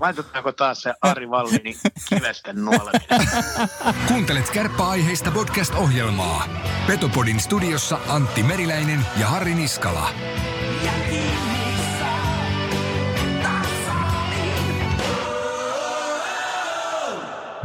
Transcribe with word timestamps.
Laitetaanko 0.00 0.52
taas 0.52 0.82
se 0.82 0.94
Ari 1.00 1.30
Vallinin 1.30 1.76
kivesten 2.08 2.64
nuoleminen? 2.64 3.28
Kuuntelet 4.08 4.50
kärppäaiheista 4.50 5.30
podcast-ohjelmaa. 5.30 6.48
Petopodin 6.86 7.40
studiossa 7.40 8.00
Antti 8.08 8.42
Meriläinen 8.42 9.06
ja 9.20 9.28
Harri 9.28 9.54
Niskala. 9.54 10.10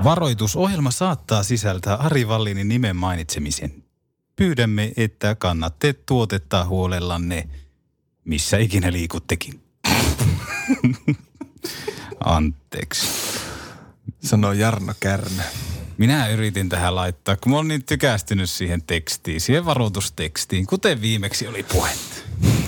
Varoitusohjelma 0.04 0.92
saattaa 0.92 1.44
sisältää 1.44 1.96
Ari 1.96 2.28
Vallinin 2.28 2.68
nimen 2.68 2.96
mainitsemisen. 2.96 3.84
Pyydämme, 4.36 4.92
että 4.98 5.36
kannatte 5.36 5.94
tuotetta 5.94 6.66
huolellanne, 6.66 7.50
missä 8.26 8.58
ikinä 8.58 8.92
liikuttekin. 8.92 9.62
Anteeksi. 12.20 13.08
Sanoo 14.24 14.52
Jarno 14.52 14.94
Kärnä. 15.00 15.44
Minä 15.98 16.28
yritin 16.28 16.70
tähän 16.70 16.96
laittaa, 16.96 17.36
kun 17.36 17.52
mä 17.52 17.56
oon 17.56 17.68
niin 17.68 17.86
tykästynyt 17.86 18.50
siihen 18.50 18.82
tekstiin, 18.88 19.42
siihen 19.42 19.66
varoitustekstiin, 19.66 20.68
kuten 20.68 21.02
viimeksi 21.02 21.48
oli 21.48 21.64
puhetta. 21.64 22.16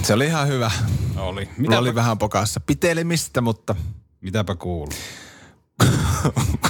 Se 0.03 0.13
oli 0.13 0.25
ihan 0.25 0.47
hyvä. 0.47 0.71
Oli. 1.17 1.49
Mitä 1.57 1.79
oli 1.79 1.95
vähän 1.95 2.17
pokassa 2.17 2.59
pitelemistä, 2.59 3.41
mutta 3.41 3.75
mitäpä 4.21 4.55
kuuluu? 4.55 4.93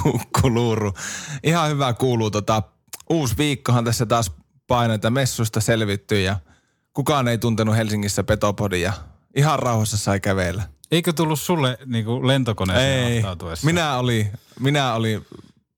kukkuluuru. 0.02 0.92
Ihan 1.42 1.70
hyvä 1.70 1.92
kuuluu. 1.92 2.30
Tota, 2.30 2.62
uusi 3.10 3.34
viikkohan 3.38 3.84
tässä 3.84 4.06
taas 4.06 4.32
painoita 4.66 5.10
messuista 5.10 5.60
selvitty 5.60 6.20
ja 6.20 6.36
kukaan 6.92 7.28
ei 7.28 7.38
tuntenut 7.38 7.76
Helsingissä 7.76 8.24
petopodia. 8.24 8.92
Ihan 9.36 9.58
rauhassa 9.58 9.96
sai 9.96 10.20
kävellä. 10.20 10.62
Eikö 10.90 11.12
tullut 11.12 11.40
sulle 11.40 11.78
niin 11.86 12.26
lentokoneeseen 12.26 13.12
Ei, 13.12 13.22
minä 13.62 13.96
oli, 13.96 14.30
minä 14.60 14.94
oli, 14.94 15.22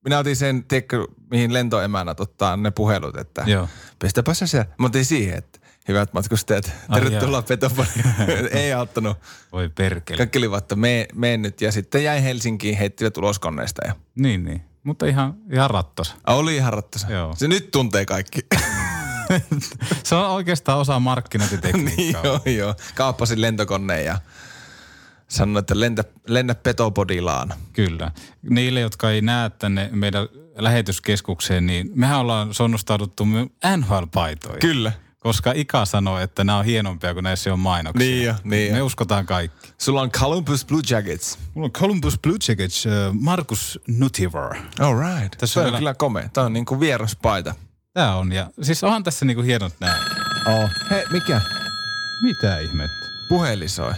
minä 0.05 0.19
otin 0.19 0.37
sen, 0.37 0.65
tiedätkö, 0.65 1.07
mihin 1.31 1.53
lentoemänät 1.53 2.21
ottaa 2.21 2.57
ne 2.57 2.71
puhelut, 2.71 3.17
että 3.17 3.45
Joo. 3.47 3.69
pistäpä 3.99 4.35
se 4.35 4.47
siellä. 4.47 4.73
Mä 4.79 4.87
otin 4.87 5.05
siihen, 5.05 5.39
että 5.39 5.61
hyvät 5.89 6.13
matkustajat, 6.13 6.73
tervetuloa 6.95 7.43
petopodiin. 7.43 8.05
ei 8.53 8.73
auttanut. 8.73 9.19
Voi 9.53 9.69
perkele. 9.69 10.19
Kaikki 10.19 10.39
oli 10.39 10.59
että 10.59 10.77
me, 10.77 11.09
me 11.15 11.37
nyt. 11.37 11.61
Ja 11.61 11.73
sitten 11.73 12.05
jäi 12.05 12.23
Helsinkiin, 12.23 12.77
heittivät 12.77 13.17
ulos 13.17 13.39
koneesta. 13.39 13.87
Ja 13.87 13.95
Niin, 14.15 14.45
niin. 14.45 14.65
Mutta 14.83 15.07
ihan, 15.07 15.35
ihan 15.53 15.71
rattos. 15.71 16.15
Ah, 16.25 16.39
oli 16.39 16.57
ihan 16.57 16.73
rattasa. 16.73 17.11
Joo. 17.11 17.35
Se 17.37 17.49
nyt 17.49 17.71
tuntee 17.71 18.07
kaikki. 18.07 18.41
Se 20.05 20.15
on 20.15 20.31
oikeastaan 20.31 20.79
osa 20.79 20.93
niin 20.99 21.03
markkinointitekniikkaa. 21.03 22.25
joo, 22.25 22.41
joo. 22.45 22.75
Kaappasin 22.95 23.41
lentokoneen 23.41 24.05
ja 24.05 24.19
sanoin, 25.31 25.59
että 25.59 25.81
lentä, 25.81 26.05
lennä 26.27 26.55
petopodilaan. 26.55 27.55
Kyllä. 27.73 28.11
Niille, 28.51 28.81
jotka 28.81 29.11
ei 29.11 29.23
näe 29.23 29.51
tänne 29.51 29.91
meidän 29.93 30.29
lähetyskeskukseen, 30.57 31.67
niin 31.67 31.91
mehän 31.95 32.19
ollaan 32.19 32.55
sonnustauduttu 32.55 33.25
NHL-paitoihin. 33.77 34.61
Kyllä. 34.61 34.93
Koska 35.19 35.53
Ika 35.55 35.85
sanoi, 35.85 36.23
että 36.23 36.45
nämä 36.45 36.59
on 36.59 36.65
hienompia 36.65 37.15
kuin 37.15 37.25
näissä 37.25 37.53
on 37.53 37.59
mainoksia. 37.59 38.07
Niin 38.07 38.25
jo, 38.27 38.35
niin 38.45 38.73
Me 38.73 38.79
jo. 38.79 38.87
uskotaan 38.87 39.27
kaikki. 39.27 39.69
Sulla 39.79 40.01
on 40.01 40.11
Columbus 40.11 40.67
Blue 40.67 40.83
Jackets. 40.91 41.39
Mulla 41.55 41.67
on 41.67 41.73
Columbus 41.73 42.19
Blue 42.19 42.37
Jackets, 42.49 42.87
uh, 42.87 42.93
Markus 43.21 43.81
Nutiver. 43.87 44.57
All 44.81 44.99
right. 44.99 45.39
Tässä 45.39 45.61
on, 45.61 45.67
on 45.67 45.79
kyllä 45.79 45.95
komea. 45.95 46.29
Tämä 46.33 46.45
on 46.47 46.53
niinku 46.53 46.81
vieraspaita. 46.81 47.55
Tää 47.95 48.17
on, 48.17 48.33
ja 48.33 48.51
siis 48.63 48.85
onhan 48.85 49.05
tässä 49.05 49.25
niinku 49.25 49.43
hienot 49.43 49.73
nää. 49.81 49.99
Oh. 50.47 50.71
Hei, 50.91 51.05
mikä? 51.13 51.41
Mitä 52.23 52.59
ihmettä? 52.59 53.07
Puhelin 53.29 53.69
soi. 53.69 53.93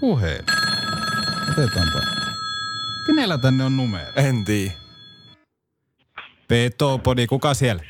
Puhelin. 0.00 0.44
Otetaanpa. 1.52 1.98
Kenellä 3.06 3.38
tänne 3.38 3.64
on 3.64 3.76
numero? 3.76 4.12
En 4.16 4.44
tiedä. 4.44 4.72
Petopodi, 6.48 7.26
kuka 7.26 7.54
siellä? 7.54 7.82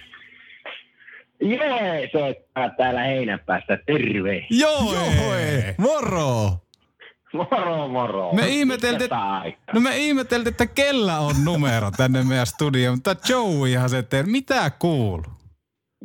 Jee, 1.42 2.10
soittaa 2.12 2.70
täällä 2.76 3.00
heinäpäästä. 3.00 3.78
Terve. 3.86 4.46
Joo, 4.50 4.94
ei. 5.34 5.74
Moro! 5.78 6.50
Moro, 7.32 7.88
moro. 7.88 8.32
Me 8.32 8.48
ihmeteltiin, 8.48 9.10
no 9.72 9.80
me 9.80 9.96
ihmeteltiin, 9.98 10.50
että 10.50 10.66
kellä 10.66 11.18
on 11.18 11.44
numero 11.44 11.90
tänne 11.90 12.22
meidän 12.22 12.46
studioon, 12.46 12.96
mutta 12.96 13.16
Joeyhan 13.28 13.90
se 13.90 14.02
teet. 14.02 14.26
Mitä 14.26 14.70
kuuluu? 14.70 15.35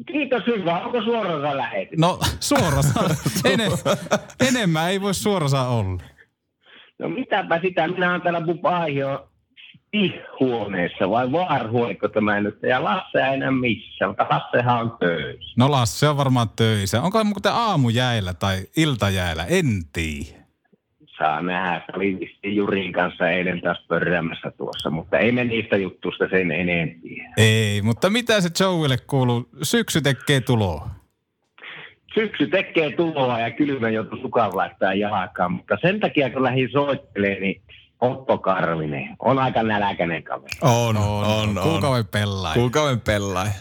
Kiitos 0.07 0.43
hyvä. 0.47 0.79
Onko 0.79 1.01
suoraan 1.01 1.57
lähetys? 1.57 1.99
No 1.99 2.19
suorasa. 2.39 2.99
Ene, 3.53 3.67
enemmän 4.49 4.89
ei 4.89 5.01
voi 5.01 5.13
suorasa 5.13 5.67
olla. 5.67 6.03
No 6.99 7.09
mitäpä 7.09 7.59
sitä. 7.61 7.87
Minä 7.87 8.09
olen 8.09 8.21
täällä 8.21 8.41
Bubaihio 8.41 9.27
huoneessa 10.39 11.09
vai 11.09 11.31
vaarhuoneko 11.31 12.07
tämä 12.07 12.41
nyt. 12.41 12.59
Ja 12.63 12.83
Lasse 12.83 13.19
ei 13.19 13.33
enää 13.33 13.51
missään, 13.51 14.11
mutta 14.11 14.27
Lassehan 14.29 14.81
on 14.81 14.97
töissä. 14.99 15.53
No 15.57 15.71
Lasse 15.71 16.09
on 16.09 16.17
varmaan 16.17 16.49
töissä. 16.55 17.01
Onko 17.01 17.23
muuten 17.23 17.51
aamujäillä 17.51 18.33
tai 18.33 18.57
iltajäillä? 18.77 19.45
En 19.45 19.65
tiedä. 19.93 20.40
Saa 21.21 21.41
nähdä. 21.41 21.81
Se 21.85 21.97
oli 21.97 22.37
Jurin 22.43 22.93
kanssa 22.93 23.29
eilen 23.29 23.61
taas 23.61 23.85
pörräämässä 23.87 24.51
tuossa, 24.57 24.89
mutta 24.89 25.17
ei 25.17 25.31
me 25.31 25.43
niistä 25.43 25.77
juttusta 25.77 26.29
sen 26.29 26.51
enempiä. 26.51 27.33
Ei, 27.37 27.81
mutta 27.81 28.09
mitä 28.09 28.41
se 28.41 28.49
Joeylle 28.59 28.97
kuuluu? 29.07 29.49
Syksy 29.63 30.01
tekee 30.01 30.41
tuloa. 30.41 30.89
Syksy 32.13 32.47
tekee 32.47 32.91
tuloa 32.91 33.39
ja 33.39 33.51
kylmä 33.51 33.89
joutuu 33.89 34.17
sukan 34.21 34.57
laittaa 34.57 34.93
jalkaan, 34.93 35.51
mutta 35.51 35.77
sen 35.81 35.99
takia 35.99 36.29
kun 36.29 36.43
lähdin 36.43 36.71
soittelemaan, 36.71 37.41
niin 37.41 37.61
Otto 38.01 38.37
Karvinen 38.37 39.15
on 39.19 39.39
aika 39.39 39.63
näläkäinen 39.63 40.23
kaveri. 40.23 40.57
On, 40.61 40.97
on, 40.97 41.23
on. 41.23 41.59
Kuukauden 41.63 42.07
pelaaja. 42.07 42.53
Kuukauden 42.53 43.01
pelaaja. 43.01 43.51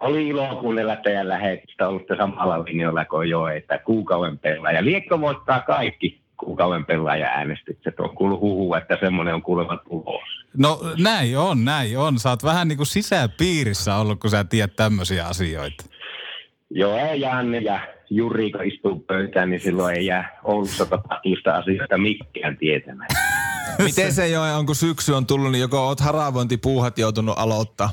Oli 0.00 0.28
ilo 0.28 0.56
kuunnella 0.56 0.96
teidän 0.96 1.28
lähetystä, 1.28 1.88
olette 1.88 2.16
samalla 2.16 2.64
linjalla 2.64 3.04
kuin 3.04 3.30
jo, 3.30 3.46
että 3.46 3.78
kuukauden 3.78 4.38
pelaaja. 4.38 4.84
Liekko 4.84 5.20
voittaa 5.20 5.60
kaikki 5.60 6.25
kuukauden 6.36 6.84
pelaaja 6.84 7.26
äänestykset. 7.26 8.00
On 8.00 8.16
kuullut 8.16 8.40
huhu, 8.40 8.74
että 8.74 8.98
semmoinen 9.00 9.34
on 9.34 9.42
kuulemma 9.42 9.76
tulos. 9.76 10.22
No 10.56 10.80
näin 11.02 11.38
on, 11.38 11.64
näin 11.64 11.98
on. 11.98 12.18
Sä 12.18 12.30
oot 12.30 12.42
vähän 12.42 12.68
niin 12.68 12.76
kuin 12.76 12.86
sisäpiirissä 12.86 13.96
ollut, 13.96 14.20
kun 14.20 14.30
sä 14.30 14.44
tiedät 14.44 14.76
tämmöisiä 14.76 15.26
asioita. 15.26 15.84
Joo, 16.70 17.14
Janne 17.14 17.58
ja 17.58 17.80
Juri, 18.10 18.52
kun 18.52 18.64
istuu 18.64 18.98
pöytään, 18.98 19.50
niin 19.50 19.60
silloin 19.60 19.96
ei 19.96 20.06
jää 20.06 20.38
Oulussa 20.44 20.86
tapahtuvista 20.86 21.50
asioista 21.50 21.98
mikään 21.98 22.56
tietämään. 22.56 23.08
Miten 23.84 24.12
se 24.12 24.28
jo 24.28 24.42
on, 24.42 24.66
kun 24.66 24.74
syksy 24.74 25.12
on 25.12 25.26
tullut, 25.26 25.52
niin 25.52 25.60
joko 25.60 25.86
oot 25.86 26.00
haravointipuuhat 26.00 26.98
joutunut 26.98 27.38
aloittaa? 27.38 27.90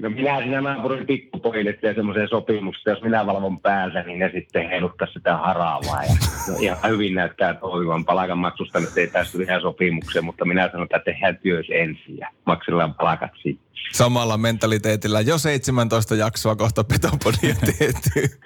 No 0.00 0.10
minä 0.10 0.38
sinä 0.42 0.60
naapurin 0.60 1.06
pikkupojille 1.06 1.72
teen 1.72 1.94
semmoisen 1.94 2.28
sopimuksen, 2.28 2.80
että 2.80 2.90
jos 2.90 3.02
minä 3.02 3.26
valvon 3.26 3.60
päällä, 3.60 4.02
niin 4.02 4.18
ne 4.18 4.30
sitten 4.34 4.68
heiluttaa 4.68 5.08
sitä 5.12 5.36
haravaa. 5.36 6.04
Ja 6.04 6.14
no, 6.48 6.56
ihan 6.60 6.90
hyvin 6.90 7.14
näyttää 7.14 7.54
toimivan. 7.54 8.04
Palkanmaksusta 8.04 8.80
nyt 8.80 8.98
ei 8.98 9.06
päästy 9.06 9.42
ihan 9.42 9.60
sopimukseen, 9.60 10.24
mutta 10.24 10.44
minä 10.44 10.68
sanon, 10.72 10.84
että 10.84 10.98
tehdään 11.04 11.38
työs 11.38 11.66
ensin 11.70 12.18
ja 12.18 12.30
maksellaan 12.46 12.94
palkat 12.94 13.30
sitten. 13.42 13.66
Samalla 13.92 14.36
mentaliteetillä 14.36 15.20
jo 15.20 15.38
17 15.38 16.14
jaksoa 16.14 16.56
kohta 16.56 16.84
petopodia 16.84 17.54
tehty. 17.78 18.38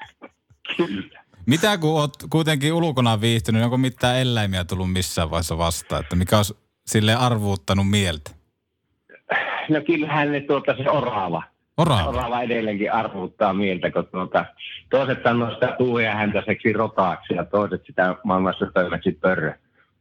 Kyllä. 0.77 1.21
Mitä 1.47 1.79
kun 1.79 1.91
oot 1.91 2.15
kuitenkin 2.31 2.73
ulkona 2.73 3.21
viihtynyt, 3.21 3.63
onko 3.63 3.77
mitään 3.77 4.19
eläimiä 4.19 4.65
tullut 4.65 4.93
missään 4.93 5.31
vaiheessa 5.31 5.59
vastaan, 5.59 6.01
että 6.01 6.17
mikä 6.17 6.37
olisi 6.37 6.55
sille 6.87 7.15
arvuuttanut 7.15 7.91
mieltä? 7.91 8.40
No 9.69 9.81
kyllähän 9.87 10.33
ne 10.33 10.41
tuota 10.41 10.77
se 10.77 10.91
orava. 10.91 11.43
Orava. 11.77 12.09
Orava 12.09 12.43
edelleenkin 12.43 12.93
arvuuttaa 12.93 13.53
mieltä, 13.53 13.91
kun 13.91 14.07
tuota, 14.07 14.45
toiset 14.91 15.23
sanoo 15.23 15.51
sitä 15.51 15.75
tuuja 15.79 16.15
häntäiseksi 16.15 16.73
rotaaksi 16.73 17.35
ja 17.35 17.45
toiset 17.45 17.87
sitä 17.87 18.17
maailmassa 18.25 18.67
pöydäksi 18.75 19.13
pörrö, 19.13 19.53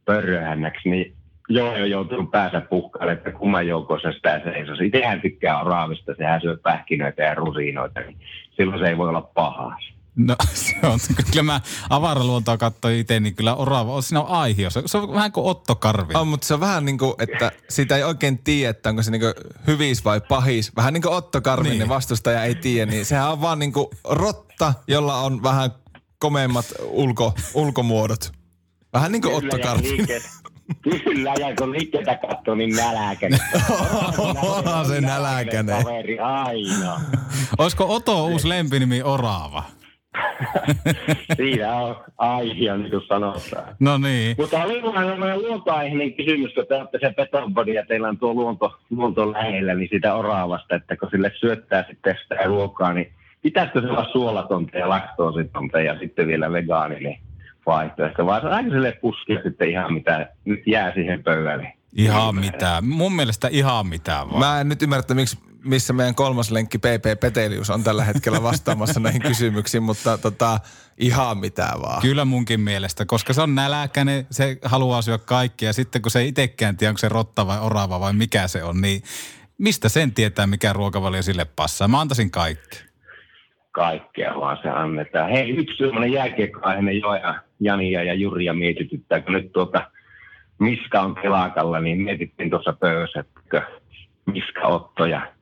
pörröhännäksi, 0.04 0.90
niin 0.90 1.14
joo, 1.48 1.76
jo 1.76 1.84
joutunut 1.84 2.30
päänsä 2.30 2.60
puhkaalle, 2.60 3.12
että 3.12 3.32
kumman 3.32 3.66
joukossa 3.66 4.12
sitä 4.12 4.40
seisosi. 4.44 4.86
Itsehän 4.86 5.20
tykkää 5.20 5.62
oravista, 5.62 6.14
sehän 6.14 6.40
syö 6.40 6.56
pähkinöitä 6.62 7.22
ja 7.22 7.34
rusinoita, 7.34 8.00
niin 8.00 8.16
silloin 8.50 8.80
se 8.80 8.88
ei 8.88 8.98
voi 8.98 9.08
olla 9.08 9.30
pahaa. 9.34 9.76
No 10.26 10.36
se 10.54 10.74
on, 10.82 10.98
kyllä 11.30 11.42
mä 11.42 11.60
avaraluontoa 11.90 12.58
katsoin 12.58 12.98
itse, 12.98 13.20
niin 13.20 13.34
kyllä 13.34 13.54
orava, 13.54 13.94
on 13.94 14.02
siinä 14.02 14.20
on 14.20 14.28
aihio. 14.28 14.70
Se, 14.70 14.82
se 14.86 14.98
on 14.98 15.14
vähän 15.14 15.32
kuin 15.32 15.46
Otto 15.46 15.74
Karvi. 15.74 16.14
On, 16.14 16.28
mutta 16.28 16.46
se 16.46 16.54
on 16.54 16.60
vähän 16.60 16.84
niin 16.84 16.98
kuin, 16.98 17.14
että 17.18 17.52
sitä 17.68 17.96
ei 17.96 18.04
oikein 18.04 18.38
tiedä, 18.38 18.70
että 18.70 18.88
onko 18.88 19.02
se 19.02 19.10
niin 19.10 19.20
kuin 19.20 19.34
hyvis 19.66 20.04
vai 20.04 20.20
pahis. 20.20 20.76
Vähän 20.76 20.94
niin 20.94 21.02
kuin 21.02 21.14
Otto 21.14 21.40
Karvinen 21.40 21.78
Niin. 21.78 21.88
vastustaja 21.88 22.44
ei 22.44 22.54
tiedä, 22.54 22.90
niin 22.90 23.04
sehän 23.06 23.32
on 23.32 23.40
vaan 23.40 23.58
niin 23.58 23.72
kuin 23.72 23.86
rotta, 24.04 24.74
jolla 24.88 25.20
on 25.20 25.42
vähän 25.42 25.70
komeimmat 26.18 26.66
ulko, 26.82 27.34
ulkomuodot. 27.54 28.32
Vähän 28.92 29.12
niin 29.12 29.22
kuin 29.22 29.34
Otto 29.34 29.50
Kyllä, 29.56 29.64
Karvinen. 29.64 29.96
liikkeet- 29.98 30.40
Kyllä, 31.04 31.34
ja 31.38 31.54
kun 31.58 31.72
liikkeitä 31.72 32.18
katsoo, 32.28 32.54
niin 32.54 32.76
nälkäinen. 32.76 33.40
Onhan 34.42 34.86
se 34.88 35.00
nälkäinen. 35.00 35.84
Kaveri 35.84 36.18
aina. 36.18 37.00
Olisiko 37.58 37.94
Oto 37.94 38.26
uusi 38.26 38.48
lempinimi 38.48 39.02
Orava? 39.02 39.64
Siinä 41.36 41.74
on 41.74 41.96
aihio, 42.18 42.76
niin 42.76 42.90
kuin 42.90 43.06
sanotaan. 43.06 43.76
No 43.80 43.98
niin. 43.98 44.36
Mutta 44.38 44.62
oli 44.62 44.80
sellainen 44.80 45.38
luontoaiheinen 45.38 46.14
kysymys, 46.14 46.54
kun 46.54 46.66
te 46.68 46.74
olette 46.74 46.98
se 47.00 47.12
petonbody 47.16 47.72
ja 47.72 47.86
teillä 47.86 48.08
on 48.08 48.18
tuo 48.18 48.34
luonto, 48.34 48.78
luonto 48.90 49.32
lähellä, 49.32 49.74
niin 49.74 49.88
sitä 49.92 50.14
oravasta, 50.14 50.74
että 50.74 50.96
kun 50.96 51.10
sille 51.10 51.32
syöttää 51.34 51.84
sitten 51.88 52.16
sitä 52.22 52.44
ruokaa, 52.44 52.92
niin 52.92 53.12
pitäisikö 53.42 53.80
se 53.80 53.86
olla 53.86 54.08
suolatonta 54.12 54.78
ja 54.78 54.88
laktoositonta 54.88 55.80
ja 55.80 55.98
sitten 55.98 56.26
vielä 56.26 56.52
vegaaninen 56.52 57.16
vaihtoehto, 57.66 58.26
vai 58.26 58.40
saadaanko 58.40 58.70
sille 58.70 58.98
puskia 59.00 59.42
sitten 59.42 59.70
ihan 59.70 59.92
mitä 59.92 60.28
nyt 60.44 60.66
jää 60.66 60.94
siihen 60.94 61.22
pöydälle? 61.22 61.72
Ihan 61.92 62.34
mitään. 62.34 62.84
Mun 62.84 63.16
mielestä 63.16 63.48
ihan 63.50 63.86
mitään 63.86 64.30
vaan. 64.30 64.38
Mä 64.40 64.60
en 64.60 64.68
nyt 64.68 64.82
ymmärrä, 64.82 65.00
että 65.00 65.14
miksi, 65.14 65.38
missä 65.64 65.92
meidän 65.92 66.14
kolmas 66.14 66.50
lenkki 66.50 66.78
PP 66.78 67.20
Petelius 67.20 67.70
on 67.70 67.84
tällä 67.84 68.04
hetkellä 68.04 68.42
vastaamassa 68.42 69.00
näihin 69.10 69.22
kysymyksiin, 69.22 69.82
mutta 69.82 70.18
tota, 70.18 70.58
ihan 70.98 71.38
mitään 71.38 71.82
vaan. 71.82 72.02
Kyllä 72.02 72.24
munkin 72.24 72.60
mielestä, 72.60 73.06
koska 73.06 73.32
se 73.32 73.42
on 73.42 73.54
näläkäinen, 73.54 74.26
se 74.30 74.58
haluaa 74.64 75.02
syödä 75.02 75.22
kaikkia. 75.24 75.68
Ja 75.68 75.72
sitten 75.72 76.02
kun 76.02 76.10
se 76.10 76.24
itsekään 76.24 76.76
tiedä, 76.76 76.90
onko 76.90 76.98
se 76.98 77.08
rotta 77.08 77.46
vai 77.46 77.60
orava 77.60 78.00
vai 78.00 78.12
mikä 78.12 78.48
se 78.48 78.64
on, 78.64 78.80
niin 78.80 79.02
mistä 79.58 79.88
sen 79.88 80.14
tietää, 80.14 80.46
mikä 80.46 80.72
ruokavalio 80.72 81.22
sille 81.22 81.46
passaa? 81.56 81.88
Mä 81.88 82.00
antaisin 82.00 82.30
kaikki. 82.30 82.78
Kaikkea 83.72 84.34
vaan 84.40 84.58
se 84.62 84.68
annetaan. 84.68 85.30
Hei, 85.30 85.50
yksi 85.50 85.76
sellainen 85.76 86.12
jääkiekkoaiheinen 86.12 87.00
Joja, 87.00 87.34
Jania 87.60 88.02
ja 88.02 88.14
Juria 88.14 88.54
mietityttää, 88.54 89.20
kun 89.20 89.32
nyt 89.32 89.52
tuota 89.52 89.90
Miska 90.60 91.00
on 91.00 91.14
kelakalla, 91.14 91.80
niin 91.80 92.02
mietittiin 92.02 92.50
tuossa 92.50 92.72
pöydässä, 92.72 93.20
että 93.20 93.62
Miska 94.26 94.60
Otto 94.60 95.06
ja 95.06 95.32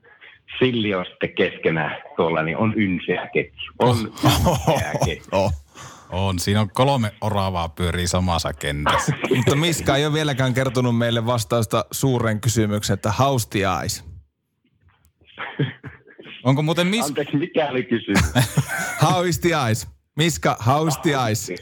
Silli 0.58 0.94
on 0.94 1.04
sitten 1.04 1.34
keskenään 1.34 1.96
tuolla, 2.16 2.42
niin 2.42 2.56
on 2.56 2.74
ynseä 2.76 3.28
ketju. 3.32 3.72
On 3.78 3.96
ynseä 3.98 4.92
ketju. 5.04 5.28
Oh. 5.32 5.52
On, 6.10 6.38
siinä 6.38 6.60
on 6.60 6.70
kolme 6.70 7.12
oravaa 7.20 7.68
pyörii 7.68 8.06
samassa 8.06 8.52
kentässä. 8.52 9.12
Mutta 9.36 9.56
Miska 9.56 9.96
ei 9.96 10.06
ole 10.06 10.14
vieläkään 10.14 10.54
kertonut 10.54 10.98
meille 10.98 11.26
vastausta 11.26 11.84
suureen 11.90 12.40
kysymykseen, 12.40 12.94
että 12.94 13.12
hausti 13.12 13.62
eyes. 13.62 14.04
Onko 16.44 16.62
muuten 16.62 16.86
mis... 16.86 17.06
Anteeksi, 17.06 17.36
mikä 17.36 17.68
oli 17.70 17.84
kysymys? 17.84 18.34
How 19.02 19.26
is 19.26 19.38
the 19.38 19.50
eyes? 19.66 19.88
Miska, 20.16 20.56
how 20.66 20.88
is 20.88 20.98
the 20.98 21.10
eyes? 21.10 21.52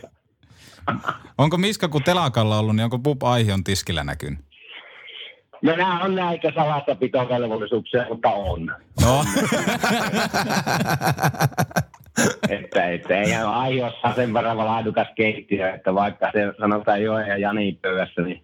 Onko 1.39 1.57
Miska 1.57 1.89
kun 1.89 2.03
telakalla 2.03 2.59
ollut, 2.59 2.77
niin 2.77 2.85
onko 2.85 2.99
Bub 2.99 3.23
Aihion 3.23 3.65
tiskillä 3.65 4.05
näkynyt? 4.05 4.39
No 5.63 5.77
nämä 5.77 6.05
on 6.05 6.15
näitä 6.15 6.53
salassapitovelvollisuuksia, 6.55 8.07
mutta 8.09 8.29
on. 8.29 8.67
No, 9.03 9.25
että, 12.49 12.89
että 12.89 13.21
ei 13.21 13.35
aiossa 13.35 14.15
sen 14.15 14.35
verran 14.35 14.59
laadukas 14.59 15.09
keittiö, 15.15 15.75
että 15.75 15.95
vaikka 15.95 16.31
se 16.33 16.53
sanotaan 16.61 17.03
jo 17.03 17.19
ja 17.19 17.39
Jani 17.39 17.79
pöydässä, 17.83 18.23
niin 18.23 18.43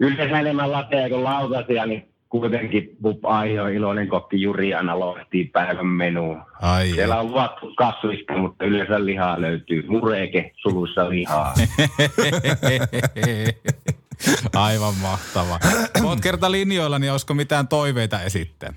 yleensä 0.00 0.38
enemmän 0.38 0.72
lateja 0.72 1.08
kuin 1.08 1.24
lautasia, 1.24 1.86
niin 1.86 2.09
kuitenkin 2.30 2.96
Bub 3.02 3.24
Aio, 3.24 3.66
iloinen 3.66 4.08
kokki 4.08 4.42
Juri 4.42 4.74
aina 4.74 4.98
lohtii 4.98 5.44
päivän 5.44 5.86
menuun. 5.86 6.42
ai. 6.62 6.88
Siellä 6.88 7.20
on 7.20 7.26
luvattu 7.26 7.74
kasvista, 7.76 8.36
mutta 8.36 8.64
yleensä 8.64 9.04
lihaa 9.04 9.40
löytyy. 9.40 9.84
Mureke, 9.88 10.52
suluissa 10.56 11.10
lihaa. 11.10 11.54
Aivan 14.54 14.94
mahtava. 15.02 15.58
Oot 16.04 16.20
kerta 16.20 16.50
linjoilla, 16.50 16.98
niin 16.98 17.12
olisiko 17.12 17.34
mitään 17.34 17.68
toiveita 17.68 18.20
esittää? 18.20 18.72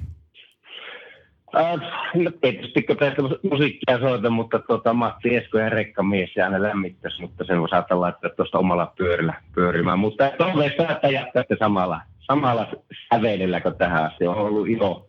Äh, 1.56 1.80
no 2.16 2.32
tietysti 2.42 2.84
kun 2.84 2.98
tästä 2.98 3.22
musiikkia 3.52 4.00
soita, 4.00 4.30
mutta 4.30 4.60
tuota, 4.60 4.94
Matti 4.94 5.36
Esko 5.36 5.58
ja 5.58 5.70
rekkamies 5.70 6.36
ja 6.36 6.46
aina 6.46 6.62
lämmittäisi, 6.62 7.22
mutta 7.22 7.44
sen 7.44 7.60
voi 7.60 7.70
saattaa 7.70 8.02
laittaa 8.02 8.30
tuosta 8.30 8.58
omalla 8.60 8.94
pyörillä 8.98 9.34
pyörimään. 9.56 10.00
Mutta 10.00 10.32
toiveista, 10.38 10.92
että 10.92 11.08
jättätte 11.08 11.56
samalla, 11.60 12.02
samalla 12.28 12.68
säveidellä 13.14 13.62
kuin 13.62 13.75
tähän 13.75 14.06
asti. 14.06 14.28
On 14.28 14.36
ollut 14.36 14.68
ilo 14.70 15.08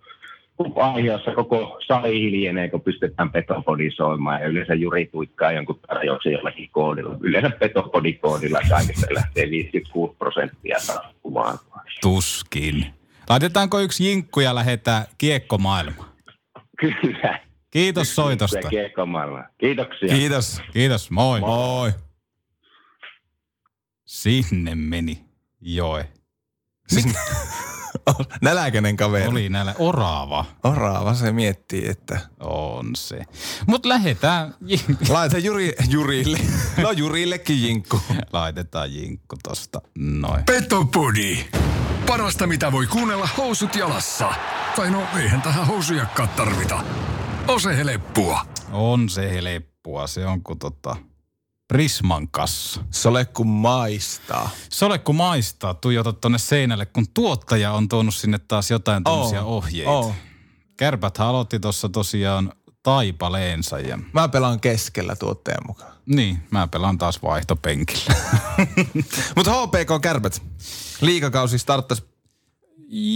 aiheessa 0.77 1.35
koko 1.35 1.79
sali 1.87 2.21
hiljenee, 2.21 2.69
kun 2.69 2.81
pystytään 2.81 3.33
petopodi 3.33 3.91
soimaan 3.91 4.41
ja 4.41 4.47
yleensä 4.49 4.75
Juri 4.75 5.07
tuikkaa 5.07 5.53
jonkun 5.53 5.81
tarjouksen 5.89 6.33
jollakin 6.33 6.69
koodilla. 6.73 7.17
Yleensä 7.21 7.51
petopodikoodilla 7.51 8.61
kaikista 8.71 9.07
lähtee 9.11 9.51
56 9.51 10.17
prosenttia 10.19 10.77
kuvaan. 11.23 11.59
Tuskin. 12.03 12.87
Laitetaanko 13.29 13.81
yksi 13.81 14.07
jinkku 14.09 14.41
ja 14.41 14.55
lähdetään 14.55 15.05
kiekkomaailmaan? 15.19 16.09
Kyllä. 16.81 17.41
Kiitos 17.71 18.15
soitosta. 18.15 18.69
Kiekkomaailma. 18.69 19.45
Kiitoksia. 19.59 20.09
Kiitos. 20.09 20.63
Kiitos, 20.73 21.11
moi. 21.11 21.41
Moi. 21.41 21.91
Sinne 24.05 24.75
meni 24.75 25.25
joe. 25.61 26.09
Näläkäinen 28.41 28.97
kaveri. 28.97 29.27
Oli 29.27 29.49
näillä 29.49 29.75
orava. 29.79 30.45
Oraava 30.65 31.15
se 31.15 31.33
miettii, 31.33 31.89
että 31.89 32.21
On 32.41 32.91
se. 32.97 33.21
Mutta 33.67 33.89
lähdetään, 33.89 34.55
jink- 34.65 35.09
laita 35.15 35.39
Juri, 35.39 35.73
Jurille. 35.89 36.39
No 36.83 36.91
Jurillekin 36.91 37.63
jinkku. 37.63 38.01
laitetaan 38.33 38.93
jinkku 38.95 39.37
tosta. 39.43 39.81
Noin. 39.99 40.45
Petopodi. 40.45 41.45
Parasta 42.07 42.47
mitä 42.47 42.73
voi 42.73 42.87
kuunnella 42.87 43.29
housut 43.37 43.75
jalassa. 43.75 44.33
Tai 44.77 44.91
no 44.91 45.03
eihän 45.19 45.43
tähän 45.43 45.67
housujakkaan 45.67 46.29
tarvita. 46.29 46.85
Ose 47.49 47.77
heleppua. 47.77 48.41
On 48.73 49.09
se 49.09 49.31
helppua. 49.31 50.07
Se 50.07 50.27
on 50.27 50.43
kuin 50.43 50.59
tota 50.59 50.97
Prisman 51.69 52.29
kassa. 52.29 52.81
Sole 52.91 53.25
kun 53.25 53.47
maistaa. 53.47 54.51
Se 54.69 54.85
ole 54.85 54.99
kun 54.99 55.17
maistaa, 55.17 55.75
tuijota 55.75 56.13
tonne 56.13 56.39
seinälle, 56.39 56.87
kun 56.87 57.07
tuottaja 57.15 57.73
on 57.73 57.89
tuonut 57.89 58.15
sinne 58.15 58.39
taas 58.39 58.71
jotain 58.71 59.05
tämmöisiä 59.05 59.43
Oo, 59.45 59.57
ohjeita. 59.57 59.91
oo. 59.91 60.15
Kärpät 60.77 61.21
aloitti 61.21 61.61
tuossa 61.61 61.89
tosiaan 61.89 62.53
taipaleensa 62.83 63.79
ja 63.81 63.99
Mä 64.13 64.29
pelaan 64.29 64.61
keskellä 64.61 65.17
tuottajan 65.17 65.63
mukaan. 65.67 65.93
niin, 66.07 66.43
mä 66.51 66.67
pelaan 66.69 66.99
taas 66.99 67.23
vaihtopenkillä. 67.23 68.15
Mutta 69.37 69.51
HPK 69.53 70.03
Kärpät. 70.03 70.43
Liikakausi 71.01 71.59
starttasi. 71.59 72.03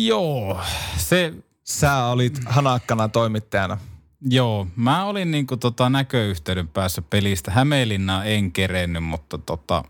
Joo, 0.07 0.61
se, 0.97 1.33
Sä 1.65 2.05
olit 2.05 2.41
hanakkana 2.47 3.09
toimittajana. 3.09 3.79
Joo, 4.21 4.67
mä 4.77 5.05
olin 5.05 5.31
niinku 5.31 5.57
tota 5.57 5.91
näköyhteyden 5.91 6.69
päässä 6.69 7.03
pelistä. 7.03 7.51
Hämeenlinnaa 7.51 8.25
en 8.25 8.53
kerennyt, 8.53 9.05
mutta 9.05 9.39
tota, 9.39 9.85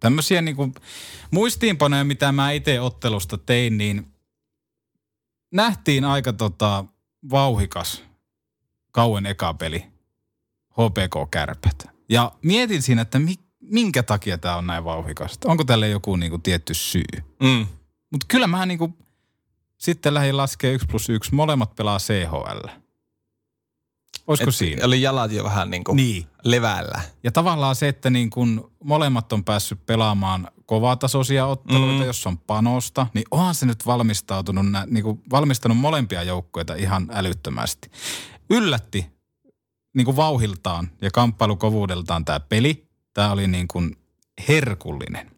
tämmöisiä 0.00 0.42
niinku 0.42 0.72
muistiinpanoja, 1.30 2.04
mitä 2.04 2.32
mä 2.32 2.50
itse 2.50 2.80
ottelusta 2.80 3.38
tein, 3.38 3.78
niin 3.78 4.06
nähtiin 5.52 6.04
aika 6.04 6.32
tota 6.32 6.84
vauhikas 7.30 8.04
kauan 8.92 9.26
eka 9.26 9.54
peli 9.54 9.84
HPK 10.70 11.30
Kärpät. 11.30 11.86
Ja 12.08 12.32
mietin 12.42 12.82
siinä, 12.82 13.02
että 13.02 13.18
mi, 13.18 13.34
minkä 13.60 14.02
takia 14.02 14.38
tämä 14.38 14.56
on 14.56 14.66
näin 14.66 14.84
vauhikasta. 14.84 15.50
Onko 15.50 15.64
tälle 15.64 15.88
joku 15.88 16.16
niinku 16.16 16.38
tietty 16.38 16.74
syy? 16.74 17.04
Mm. 17.42 17.66
Mutta 18.10 18.26
kyllä 18.28 18.46
mä 18.46 18.66
niinku 18.66 18.98
sitten 19.78 20.14
lähdin 20.14 20.36
laskea 20.36 20.72
1 20.72 20.86
plus 20.86 21.08
1. 21.08 21.34
Molemmat 21.34 21.74
pelaa 21.74 21.98
CHL. 21.98 22.83
Olisiko 24.26 24.50
Et 24.50 24.54
siinä? 24.56 24.86
Oli 24.86 25.02
jalat 25.02 25.32
jo 25.32 25.44
vähän 25.44 25.70
niin 25.70 25.84
kuin 25.84 25.96
Niin. 25.96 26.26
levällä. 26.44 27.00
Ja 27.24 27.32
tavallaan 27.32 27.76
se, 27.76 27.88
että 27.88 28.10
niin 28.10 28.30
kun 28.30 28.70
molemmat 28.84 29.32
on 29.32 29.44
päässyt 29.44 29.86
pelaamaan 29.86 30.48
kovatasoisia 30.66 31.46
otteluita, 31.46 32.00
Mm. 32.02 32.06
jos 32.06 32.26
on 32.26 32.38
panosta, 32.38 33.06
niin 33.14 33.24
onhan 33.30 33.54
se 33.54 33.66
nyt 33.66 33.86
valmistautunut, 33.86 34.66
niin 34.86 35.04
kuin 35.04 35.22
valmistanut 35.30 35.78
molempia 35.78 36.22
joukkoita 36.22 36.74
ihan 36.74 37.08
älyttömästi. 37.12 37.90
Yllätti 38.50 39.06
niin 39.94 40.04
kuin 40.04 40.16
vauhiltaan 40.16 40.90
ja 41.02 41.10
kamppailukovuudeltaan 41.10 42.24
tämä 42.24 42.40
peli. 42.40 42.86
Tämä 43.14 43.32
oli 43.32 43.48
niin 43.48 43.68
kuin 43.68 43.96
herkullinen. 44.48 45.30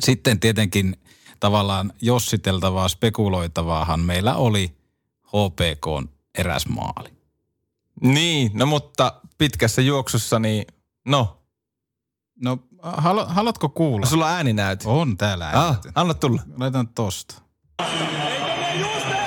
Sitten 0.00 0.40
tietenkin 0.40 0.96
tavallaan 1.40 1.92
jossiteltavaa, 2.00 2.88
spekuloitavaahan 2.88 4.00
meillä 4.00 4.34
oli 4.34 4.76
HPKn 5.26 6.08
eräs 6.38 6.66
maali. 6.66 7.13
Niin, 8.00 8.50
no 8.54 8.66
mutta 8.66 9.20
pitkässä 9.38 9.82
juoksussa, 9.82 10.38
niin 10.38 10.64
no, 11.08 11.40
No, 12.42 12.58
halo, 12.82 13.26
haluatko 13.26 13.68
kuulla? 13.68 14.06
sulla 14.06 14.26
on 14.26 14.32
ääninäyt. 14.32 14.82
On 14.84 15.16
täällä 15.16 15.48
Ah, 15.54 15.64
äänet. 15.64 15.80
anna 15.94 16.14
tulla. 16.14 16.42
Laitan 16.56 16.88
tosta. 16.88 17.42
Just 17.82 17.90
eilen 18.16 18.82
puhuttu 18.84 19.23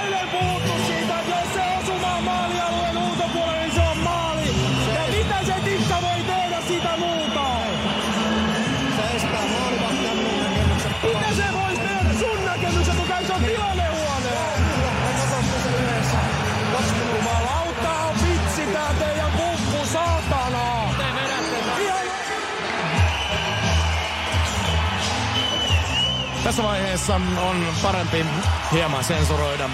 Tässä 26.47 26.63
vaiheessa 26.63 27.15
on 27.41 27.65
parempi 27.81 28.25
hieman 28.71 29.03
sensuroida. 29.03 29.69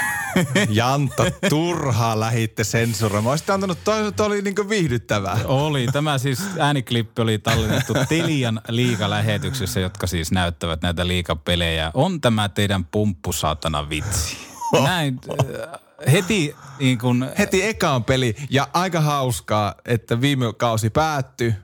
Jantta, 0.68 1.24
turhaa 1.48 2.20
lähitte 2.20 2.64
sensuroimaan. 2.64 3.30
Olisit 3.32 3.50
antanut, 3.50 3.78
toi, 3.84 4.12
toi 4.12 4.26
oli 4.26 4.42
niinku 4.42 4.68
viihdyttävää. 4.68 5.38
Oli. 5.44 5.86
Tämä 5.92 6.18
siis 6.18 6.42
ääniklippi 6.58 7.22
oli 7.22 7.38
tallennettu 7.38 7.92
Telian 8.08 8.60
liigalähetyksessä, 8.68 9.80
jotka 9.80 10.06
siis 10.06 10.32
näyttävät 10.32 10.82
näitä 10.82 11.06
liikapelejä. 11.06 11.90
On 11.94 12.20
tämä 12.20 12.48
teidän 12.48 12.84
pumppusaatana 12.84 13.88
vitsi. 13.88 14.36
Näin 14.84 15.20
äh, 15.30 15.80
heti 16.12 16.56
niin 16.78 16.98
kun, 16.98 17.30
Heti 17.38 17.62
ekaan 17.62 18.04
peli 18.04 18.36
ja 18.50 18.68
aika 18.72 19.00
hauskaa, 19.00 19.74
että 19.84 20.20
viime 20.20 20.52
kausi 20.52 20.90
päättyi 20.90 21.54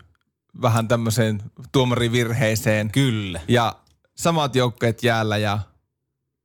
vähän 0.63 0.89
tämmöiseen 0.89 1.43
tuomarivirheeseen. 1.73 2.91
kyllä. 2.91 3.41
Ja 3.49 3.77
samat 4.15 4.55
joukkueet 4.55 5.03
jäällä 5.03 5.37
ja 5.37 5.59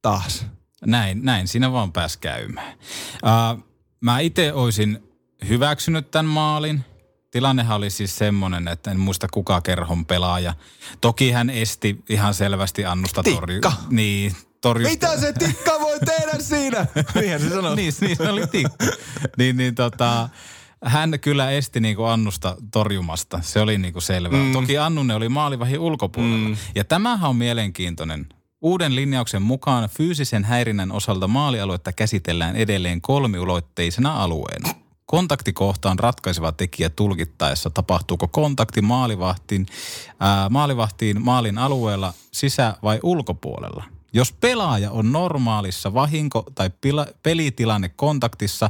taas. 0.01 0.45
Näin, 0.85 1.25
näin 1.25 1.47
siinä 1.47 1.71
vaan 1.71 1.91
pääsi 1.91 2.19
käymään. 2.19 2.77
Uh, 3.23 3.63
mä 4.01 4.19
itse 4.19 4.53
olisin 4.53 5.03
hyväksynyt 5.49 6.11
tämän 6.11 6.25
maalin. 6.25 6.85
Tilannehan 7.31 7.77
oli 7.77 7.89
siis 7.89 8.17
semmoinen, 8.17 8.67
että 8.67 8.91
en 8.91 8.99
muista 8.99 9.27
kuka 9.31 9.61
kerhon 9.61 10.05
pelaaja. 10.05 10.53
Toki 11.01 11.31
hän 11.31 11.49
esti 11.49 12.03
ihan 12.09 12.33
selvästi 12.33 12.85
Annusta 12.85 13.23
torju. 13.23 13.61
Tikka. 13.61 13.73
Niin, 13.89 14.35
torjusta. 14.61 15.07
Mitä 15.07 15.19
se 15.19 15.33
tikka 15.33 15.71
voi 15.79 15.99
tehdä 15.99 16.33
siinä? 16.39 16.85
Niinhän 17.15 17.41
se 17.41 17.49
sanoo. 17.49 17.75
niin, 17.75 17.93
niin 18.01 18.17
se 18.17 18.29
oli 18.29 18.47
tikka. 18.47 18.85
niin, 19.37 19.57
niin 19.57 19.75
tota, 19.75 20.29
hän 20.85 21.19
kyllä 21.21 21.51
esti 21.51 21.79
niinku 21.79 22.03
Annusta 22.03 22.55
torjumasta. 22.71 23.39
Se 23.41 23.61
oli 23.61 23.77
niinku 23.77 24.01
selvää. 24.01 24.43
Mm. 24.43 24.51
Toki 24.51 24.77
Annunen 24.77 25.17
oli 25.17 25.29
maalivahin 25.29 25.79
ulkopuolella. 25.79 26.49
Mm. 26.49 26.57
Ja 26.75 26.83
tämähän 26.83 27.29
on 27.29 27.35
mielenkiintoinen. 27.35 28.27
Uuden 28.61 28.95
linjauksen 28.95 29.41
mukaan 29.41 29.89
fyysisen 29.89 30.43
häirinnän 30.43 30.91
osalta 30.91 31.27
maalialuetta 31.27 31.93
käsitellään 31.93 32.55
edelleen 32.55 33.01
kolmiulotteisena 33.01 34.23
alueena. 34.23 34.69
Kontaktikohta 35.05 35.91
on 35.91 35.99
ratkaiseva 35.99 36.51
tekijä 36.51 36.89
tulkittaessa, 36.89 37.69
tapahtuuko 37.69 38.27
kontakti 38.27 38.81
maalivahtiin, 38.81 39.65
ää, 40.19 40.49
maalivahtiin 40.49 41.21
maalin 41.21 41.57
alueella 41.57 42.13
sisä- 42.31 42.75
vai 42.83 42.99
ulkopuolella. 43.03 43.83
Jos 44.13 44.33
pelaaja 44.33 44.91
on 44.91 45.11
normaalissa 45.11 45.93
vahinko- 45.93 46.45
tai 46.55 46.69
pila- 46.81 47.13
pelitilanne 47.23 47.89
kontaktissa 47.89 48.69